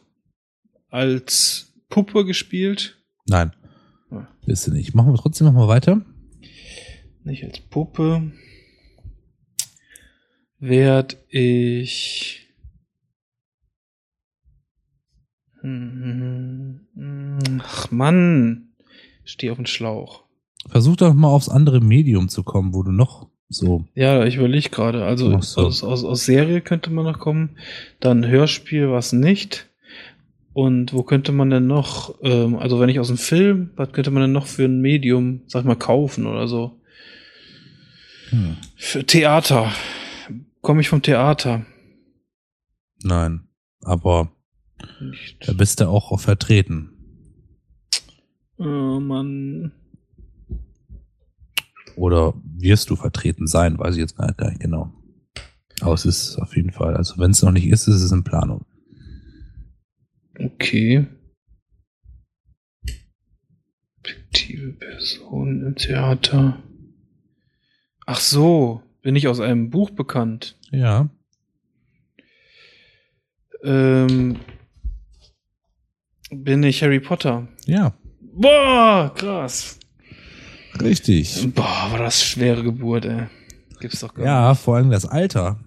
[0.90, 2.98] als Puppe gespielt,
[3.30, 3.54] Nein.
[4.10, 4.28] Ja.
[4.46, 4.96] Bist du nicht.
[4.96, 6.02] Machen wir trotzdem noch mal weiter.
[7.24, 8.32] nicht als Puppe.
[10.60, 12.48] Werd ich
[15.57, 15.57] Hm,
[17.60, 18.70] Ach Mann,
[19.24, 20.24] steh auf den Schlauch.
[20.68, 23.86] Versuch doch mal aufs andere Medium zu kommen, wo du noch so.
[23.96, 25.06] Ja, ich überlege gerade.
[25.06, 25.62] Also so.
[25.62, 27.58] aus, aus, aus Serie könnte man noch kommen.
[28.00, 29.68] Dann Hörspiel, was nicht.
[30.54, 34.10] Und wo könnte man denn noch, ähm, also wenn ich aus dem Film, was könnte
[34.12, 36.82] man denn noch für ein Medium, sag mal, kaufen oder so?
[38.30, 38.58] Hm.
[38.76, 39.72] Für Theater.
[40.62, 41.66] Komme ich vom Theater?
[43.04, 43.48] Nein.
[43.82, 44.32] Aber
[45.00, 45.48] Nicht.
[45.48, 46.92] da bist du auch vertreten.
[48.58, 49.72] Oh Mann.
[51.96, 54.94] Oder wirst du vertreten sein, weiß ich jetzt gar gar nicht genau.
[55.82, 58.24] Aber es ist auf jeden Fall, also wenn es noch nicht ist, ist es in
[58.24, 58.66] Planung.
[60.40, 61.08] Okay.
[64.04, 66.62] Fiktive Person im Theater.
[68.06, 70.58] Ach so, bin ich aus einem Buch bekannt.
[70.72, 71.10] Ja.
[73.64, 74.40] Ähm,
[76.32, 77.48] bin ich Harry Potter.
[77.66, 77.94] Ja.
[78.34, 79.80] Boah, krass.
[80.82, 81.54] Richtig.
[81.54, 83.28] Boah, war das schwere Geburt, ey.
[83.80, 85.60] Gibt's doch gar Ja, vor allem das Alter.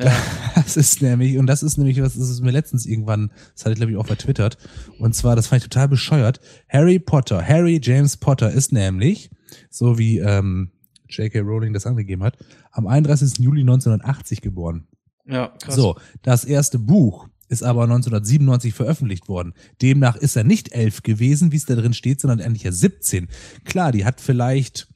[0.00, 0.12] Ja.
[0.56, 3.76] Das ist nämlich, und das ist nämlich was, ist mir letztens irgendwann, das hatte ich
[3.76, 4.56] glaube ich auch vertwittert,
[4.98, 9.30] und zwar, das fand ich total bescheuert, Harry Potter, Harry James Potter ist nämlich,
[9.68, 10.72] so wie ähm,
[11.10, 11.40] J.K.
[11.40, 12.38] Rowling das angegeben hat,
[12.72, 13.38] am 31.
[13.38, 14.88] Juli 1980 geboren.
[15.26, 15.74] Ja, krass.
[15.74, 19.54] So, das erste Buch ist aber 1997 veröffentlicht worden.
[19.82, 23.28] Demnach ist er nicht elf gewesen, wie es da drin steht, sondern endlich ja 17.
[23.64, 24.88] Klar, die hat vielleicht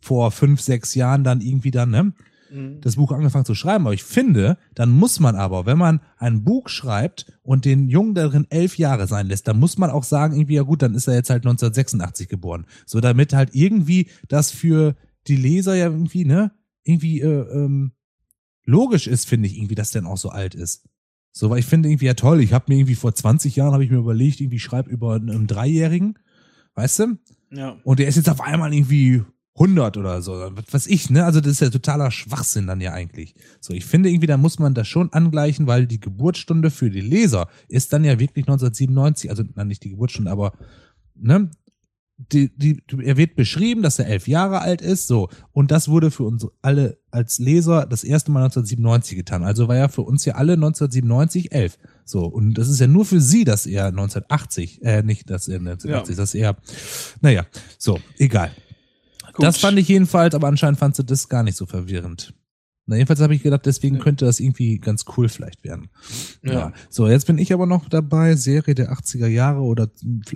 [0.00, 2.12] vor fünf, sechs Jahren dann irgendwie dann, ne,
[2.50, 2.80] Mhm.
[2.80, 3.86] das Buch angefangen zu schreiben.
[3.86, 8.14] Aber ich finde, dann muss man aber, wenn man ein Buch schreibt und den Jungen
[8.14, 11.06] darin elf Jahre sein lässt, dann muss man auch sagen, irgendwie, ja gut, dann ist
[11.06, 12.66] er jetzt halt 1986 geboren.
[12.86, 14.96] So damit halt irgendwie das für
[15.26, 16.52] die Leser ja irgendwie, ne,
[16.82, 17.92] irgendwie äh, ähm,
[18.64, 20.88] logisch ist, finde ich irgendwie, dass der dann auch so alt ist.
[21.32, 23.84] So, weil ich finde irgendwie ja toll, ich habe mir irgendwie vor 20 Jahren, habe
[23.84, 26.18] ich mir überlegt, irgendwie ich schreib über einen, einen Dreijährigen,
[26.74, 27.18] weißt du?
[27.52, 27.76] Ja.
[27.84, 29.22] Und der ist jetzt auf einmal irgendwie
[29.54, 31.24] 100 oder so, was weiß ich, ne?
[31.24, 33.34] Also das ist ja totaler Schwachsinn dann ja eigentlich.
[33.60, 37.00] So, ich finde irgendwie, da muss man das schon angleichen, weil die Geburtsstunde für die
[37.00, 40.52] Leser ist dann ja wirklich 1997, also na, nicht die Geburtsstunde, aber
[41.14, 41.50] ne?
[42.32, 45.30] Die, die, er wird beschrieben, dass er elf Jahre alt ist, so.
[45.52, 49.42] Und das wurde für uns alle als Leser das erste Mal 1997 getan.
[49.42, 51.78] Also war ja für uns ja alle 1997 elf.
[52.04, 52.26] So.
[52.26, 56.16] Und das ist ja nur für sie, dass er 1980, äh, nicht, dass er 1980,
[56.16, 56.22] Ja.
[56.22, 56.56] dass er,
[57.22, 57.46] naja,
[57.78, 58.50] so, egal.
[59.32, 59.46] Gut.
[59.46, 62.34] Das fand ich jedenfalls, aber anscheinend fandst du das gar nicht so verwirrend.
[62.90, 65.90] Na, jedenfalls habe ich gedacht, deswegen könnte das irgendwie ganz cool vielleicht werden.
[66.42, 66.52] Ja.
[66.52, 66.72] Ja.
[66.88, 69.88] So, jetzt bin ich aber noch dabei, Serie der 80er Jahre oder,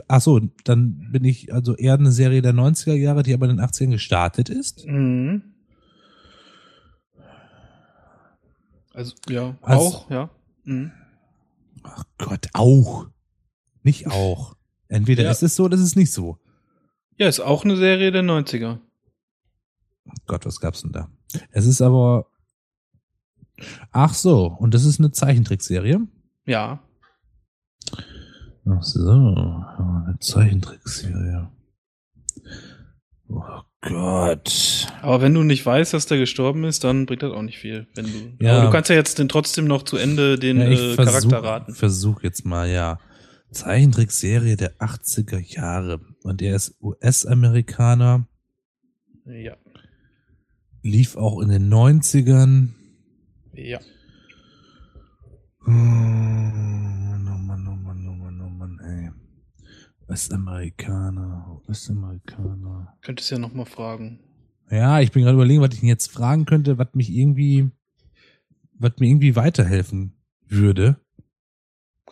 [0.07, 3.57] ach so, dann bin ich also eher eine Serie der 90er Jahre, die aber in
[3.57, 4.87] den 80ern gestartet ist.
[4.87, 5.43] Mhm.
[8.93, 10.31] Also, ja, Also- auch, ja.
[10.65, 10.93] Mhm.
[11.83, 13.09] Ach Gott, auch.
[13.83, 14.55] Nicht auch.
[14.89, 15.31] Entweder Ja.
[15.33, 16.39] ist es so, oder ist es nicht so.
[17.19, 18.79] Ja, ist auch eine Serie der 90er.
[20.27, 21.09] Gott, was gab's denn da?
[21.51, 22.27] Es ist aber,
[23.93, 26.01] ach so, und das ist eine Zeichentrickserie.
[26.47, 26.83] Ja.
[28.67, 31.49] Ach so, eine Zeichentrickserie.
[33.29, 33.41] Oh
[33.81, 34.87] Gott.
[35.03, 37.87] Aber wenn du nicht weißt, dass der gestorben ist, dann bringt das auch nicht viel.
[37.95, 38.57] Wenn du, Ja.
[38.57, 41.75] Aber du kannst ja jetzt den trotzdem noch zu Ende den Ja, äh, Charakter raten.
[41.75, 42.99] versuch jetzt mal, ja.
[43.51, 46.01] Zeichentrickserie der 80er Jahre.
[46.23, 48.27] Und er ist US-Amerikaner,
[49.27, 49.57] Ja.
[50.83, 52.75] lief auch in den 90ern.
[53.57, 53.81] Ja.
[55.67, 59.11] Oh Mann, Mann, Mann, oh Mann, oh Mann, ey.
[60.09, 62.97] US-Amerikaner, US-Amerikaner.
[63.03, 64.21] Könntest ja noch mal fragen.
[64.71, 67.71] Ja, ich bin gerade überlegen, was ich ihn jetzt fragen könnte, was mich irgendwie,
[68.79, 70.15] was mir irgendwie weiterhelfen
[70.49, 70.99] würde,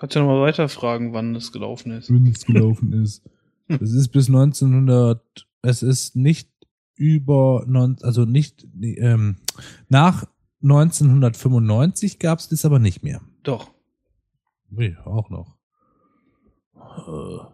[0.03, 2.11] Kannst ja noch mal weiter fragen, wann es gelaufen ist.
[2.13, 3.23] wenn es gelaufen ist.
[3.69, 5.23] Es ist bis 1900,
[5.63, 6.51] es ist nicht
[6.97, 7.65] über,
[8.03, 9.37] also nicht, ähm,
[9.89, 10.25] nach
[10.63, 13.21] 1995 gab es das aber nicht mehr.
[13.43, 13.71] Doch.
[14.71, 15.57] Nee, auch noch.
[16.75, 17.47] Oh,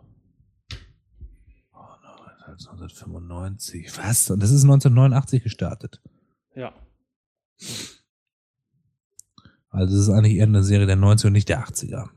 [1.72, 3.96] nein, 1995.
[3.98, 4.30] Was?
[4.30, 6.00] Und das ist 1989 gestartet.
[6.54, 6.72] Ja.
[9.70, 12.08] Also es ist eigentlich eher eine Serie der 90er und nicht der 80er.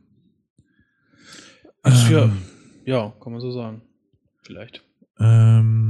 [1.83, 2.37] Ist ja, Ähm,
[2.85, 3.81] ja, kann man so sagen.
[4.43, 4.83] Vielleicht.
[5.19, 5.80] ähm,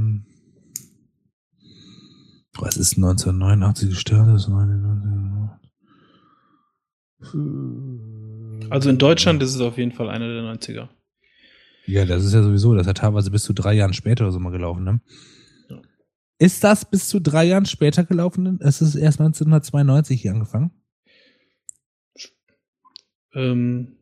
[2.58, 4.34] was ist 1989 gestartet?
[4.34, 5.32] Das ist 1999.
[8.70, 10.88] Also in Deutschland ist es auf jeden Fall einer der 90er.
[11.86, 14.38] Ja, das ist ja sowieso, das hat teilweise bis zu drei Jahren später oder so
[14.38, 15.00] mal gelaufen, ne?
[15.68, 15.80] Ja.
[16.38, 18.58] Ist das bis zu drei Jahren später gelaufen?
[18.60, 20.70] Es ist erst 1992 hier angefangen.
[23.34, 23.96] Ähm,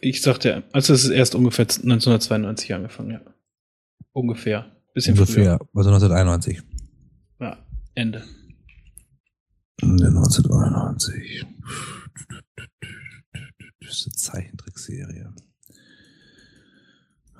[0.00, 3.20] ich sagte, also es ist erst ungefähr 1992 angefangen, ja.
[4.12, 4.76] Ungefähr.
[4.94, 6.62] Bisschen Ungefähr, also 1991.
[7.94, 8.24] Ende.
[9.80, 11.44] Ja, 1991.
[13.80, 15.34] Das ist eine Zeichentrickserie.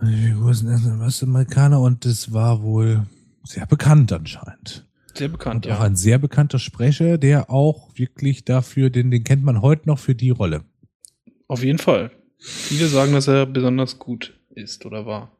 [0.02, 3.06] Die Figur sind erst was Amerikaner und das war wohl
[3.44, 4.86] sehr bekannt anscheinend.
[5.14, 5.84] Sehr bekannt, Und auch ja.
[5.84, 10.14] ein sehr bekannter Sprecher, der auch wirklich dafür, den, den kennt man heute noch für
[10.14, 10.64] die Rolle.
[11.48, 12.10] Auf jeden Fall.
[12.38, 15.30] Viele sagen, dass er besonders gut ist oder war.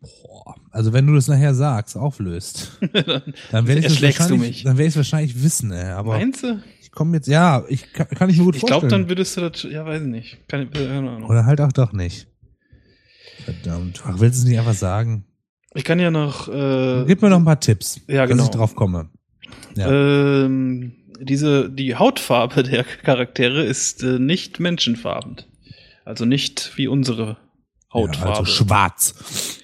[0.00, 0.54] Boah.
[0.70, 2.78] Also wenn du das nachher sagst, auflöst,
[3.50, 5.90] dann werde ich es wahrscheinlich, dann werde ich es wahrscheinlich wissen, ey.
[5.90, 6.62] aber Meinst du?
[6.80, 8.80] ich komme jetzt, ja, ich kann, kann ich mir gut Ich vorstellen.
[8.88, 10.48] glaube, dann würdest du das, ja, weiß ich nicht.
[10.48, 11.24] Keine, keine Ahnung.
[11.30, 12.26] Oder halt auch doch nicht.
[13.44, 14.02] Verdammt.
[14.06, 15.24] Ach, willst du es nicht einfach sagen?
[15.74, 18.44] Ich kann ja noch, äh, Gib mir noch ein paar Tipps, Ja, dass genau.
[18.44, 19.08] ich drauf komme.
[19.76, 19.90] Ja.
[20.44, 25.36] ähm, diese, die Hautfarbe der Charaktere ist äh, nicht menschenfarben.
[26.04, 27.36] Also nicht wie unsere
[27.92, 28.38] Ja, Hautfarbe.
[28.38, 29.58] also schwarz.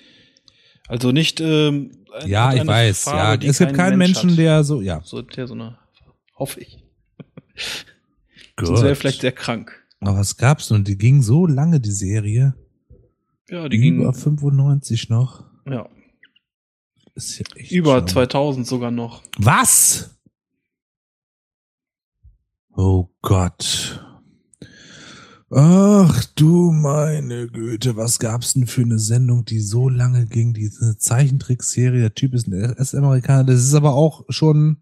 [0.89, 3.05] Also nicht, ähm, Ja, ich weiß.
[3.05, 4.39] Farbe, ja, es gibt kein keinen Mensch Menschen, hat.
[4.39, 5.01] der so, ja.
[5.05, 5.79] So, der so eine,
[6.37, 6.83] hoffe ich.
[8.57, 8.67] Gut.
[8.69, 9.73] Sonst wäre vielleicht sehr krank.
[10.01, 10.85] Aber was gab's nun?
[10.85, 12.55] Die ging so lange, die Serie.
[13.49, 15.45] Ja, die Über ging, 95 noch.
[15.69, 15.89] ja,
[17.15, 19.23] Ist ja echt über schon- 2000 sogar noch.
[19.39, 20.17] Was?
[22.77, 24.05] Oh Gott.
[25.51, 30.55] Ach du meine Güte, was gab's denn für eine Sendung, die so lange ging?
[30.55, 34.79] Diese Zeichentrickserie, der Typ ist ein US-Amerikaner, das ist aber auch schon.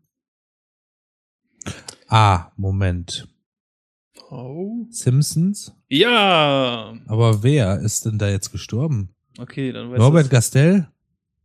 [2.09, 3.29] Ah, Moment.
[4.31, 4.87] Oh.
[4.91, 5.75] Simpsons?
[5.89, 9.11] Ja, Aber wer ist denn da jetzt gestorben?
[9.39, 10.31] okay, dann weißt Norbert.
[10.31, 10.89] Gastel?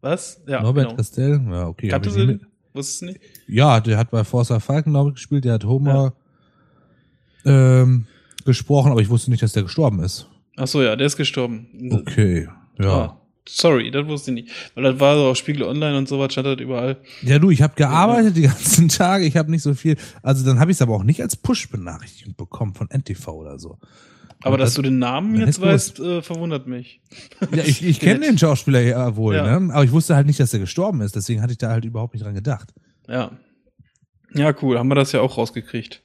[0.02, 0.42] Was?
[0.48, 0.98] Ja, Norbert genau.
[0.98, 1.42] Gastel?
[1.52, 1.90] Ja, okay.
[1.90, 2.48] du nie den?
[2.74, 3.20] Wusstest du nicht?
[3.48, 6.14] Ja, der hat bei Forza Falken, glaube ich, gespielt, der hat Homer
[7.46, 8.08] ähm,
[8.46, 10.28] gesprochen, aber ich wusste nicht, dass der gestorben ist.
[10.58, 11.68] Ach so, ja, der ist gestorben.
[11.92, 12.48] Okay,
[12.80, 12.86] ja.
[12.90, 13.16] Ah,
[13.48, 14.52] Sorry, das wusste ich nicht.
[14.76, 16.98] Weil das war so auf Spiegel Online und sowas, stand das überall.
[17.24, 19.98] Ja, du, ich habe gearbeitet die ganzen Tage, ich habe nicht so viel.
[20.22, 23.78] Also dann habe ich es aber auch nicht als Push-Benachrichtigung bekommen von NTV oder so.
[24.44, 27.02] Aber dass das- du den Namen jetzt weißt, äh, verwundert mich.
[27.52, 29.60] Ja, ich, ich kenne den Schauspieler ja wohl, Ja.
[29.60, 29.74] ne?
[29.74, 32.14] Aber ich wusste halt nicht, dass er gestorben ist, deswegen hatte ich da halt überhaupt
[32.14, 32.72] nicht dran gedacht.
[33.08, 33.32] Ja.
[34.36, 34.78] Ja, cool.
[34.78, 36.04] Haben wir das ja auch rausgekriegt.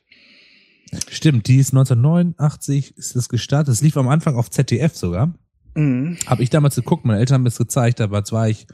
[1.10, 3.68] Stimmt, die ist 1989, ist das gestartet.
[3.68, 5.34] Das lief am Anfang auf ZDF sogar.
[5.74, 6.16] Mhm.
[6.26, 8.66] Habe ich damals geguckt, meine Eltern haben das gezeigt, aber jetzt war ich,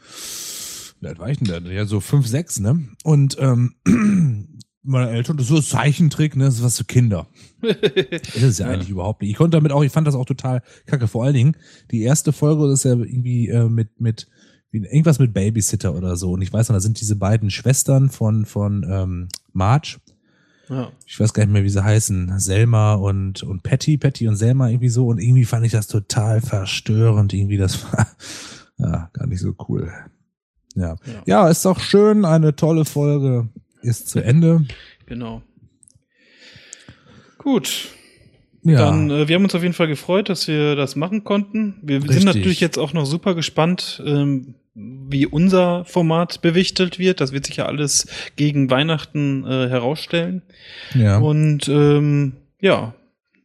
[1.00, 1.70] wie war ich denn da?
[1.70, 2.88] Ja, so fünf, sechs, ne?
[3.04, 3.74] Und ähm,
[4.82, 6.44] meine Eltern, das ist so ein Zeichentrick, ne?
[6.44, 7.26] Das ist was für Kinder.
[7.62, 8.72] Das ist ja, Ja.
[8.74, 9.30] eigentlich überhaupt nicht.
[9.30, 11.08] Ich konnte damit auch, ich fand das auch total kacke.
[11.08, 11.56] Vor allen Dingen,
[11.90, 14.28] die erste Folge das ist ja irgendwie äh, mit, mit,
[14.72, 16.32] irgendwas mit Babysitter oder so.
[16.32, 19.96] Und ich weiß noch, da sind diese beiden Schwestern von, von ähm, Marge.
[20.70, 20.92] Ja.
[21.04, 22.38] Ich weiß gar nicht mehr, wie sie heißen.
[22.38, 25.08] Selma und, und Patty, Patty und Selma irgendwie so.
[25.08, 27.34] Und irgendwie fand ich das total verstörend.
[27.34, 28.06] Irgendwie, das war
[28.78, 29.92] ja gar nicht so cool.
[30.76, 30.96] Ja.
[31.04, 31.22] Ja.
[31.26, 32.24] Ja, ist doch schön.
[32.24, 33.48] Eine tolle Folge
[33.82, 34.64] ist zu Ende.
[35.06, 35.42] Genau.
[37.38, 37.88] Gut.
[38.62, 38.78] Ja.
[38.78, 41.80] Dann, äh, wir haben uns auf jeden Fall gefreut, dass wir das machen konnten.
[41.82, 42.16] Wir Richtig.
[42.16, 47.20] sind natürlich jetzt auch noch super gespannt, ähm, wie unser Format bewichtelt wird.
[47.20, 48.06] Das wird sich ja alles
[48.36, 50.42] gegen Weihnachten äh, herausstellen.
[50.94, 51.18] ja.
[51.18, 52.94] Und ähm, ja,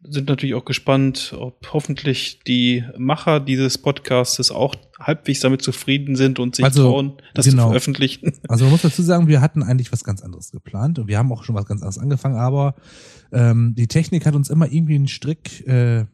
[0.10, 6.40] sind natürlich auch gespannt, ob hoffentlich die Macher dieses Podcastes auch halbwegs damit zufrieden sind
[6.40, 7.64] und sich Also, trauen, das genau.
[7.64, 8.34] zu veröffentlichen.
[8.48, 11.32] Also man muss dazu sagen, wir hatten eigentlich was ganz anderes geplant und wir haben
[11.32, 12.76] auch schon was ganz anderes angefangen, aber
[13.32, 16.06] ähm, die Technik hat uns immer irgendwie einen Strick, äh,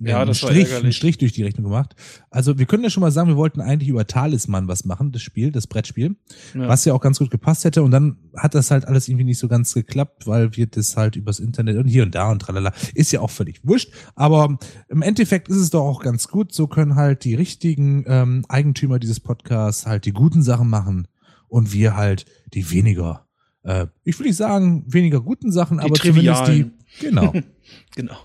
[0.00, 0.92] Ja, einen das war Strich, einen.
[0.92, 1.94] Strich durch die Rechnung gemacht.
[2.28, 5.22] Also wir können ja schon mal sagen, wir wollten eigentlich über Talisman was machen, das
[5.22, 6.16] Spiel, das Brettspiel,
[6.52, 6.68] Ja.
[6.68, 9.38] was ja auch ganz gut gepasst hätte und dann hat das halt alles irgendwie nicht
[9.38, 12.72] so ganz geklappt, weil wir das halt übers Internet und hier und da und tralala,
[12.94, 14.58] ist ja auch völlig wurscht, aber
[14.88, 18.98] im Endeffekt ist es doch auch ganz gut, so können halt die richtigen ähm, Eigentümer
[18.98, 21.06] dieses Podcasts halt die guten Sachen machen
[21.46, 23.28] und wir halt die weniger,
[23.62, 26.72] äh, ich will nicht sagen weniger guten Sachen, Die aber zumindest die, trivialen.
[27.00, 27.32] genau.
[27.96, 28.16] Genau.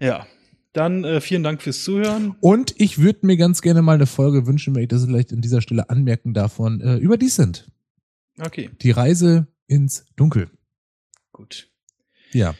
[0.00, 0.26] Ja.
[0.78, 2.36] Dann äh, vielen Dank fürs Zuhören.
[2.40, 5.40] Und ich würde mir ganz gerne mal eine Folge wünschen, wenn ich das vielleicht an
[5.40, 7.68] dieser Stelle anmerken darf, von äh, über die sind.
[8.40, 10.48] Okay, Die Reise ins Dunkel.
[11.32, 11.68] gut.
[12.32, 12.54] Ja.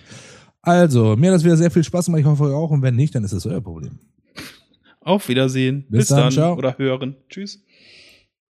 [0.62, 2.20] Also, mir hat das wieder sehr viel Spaß gemacht.
[2.20, 2.70] Ich hoffe euch auch.
[2.70, 4.00] Und wenn nicht, dann ist das euer Problem.
[5.00, 5.86] Auf Wiedersehen.
[5.88, 6.32] Bis dann, dann.
[6.32, 6.56] ciao.
[6.56, 7.14] Oder hören.
[7.28, 7.62] Tschüss.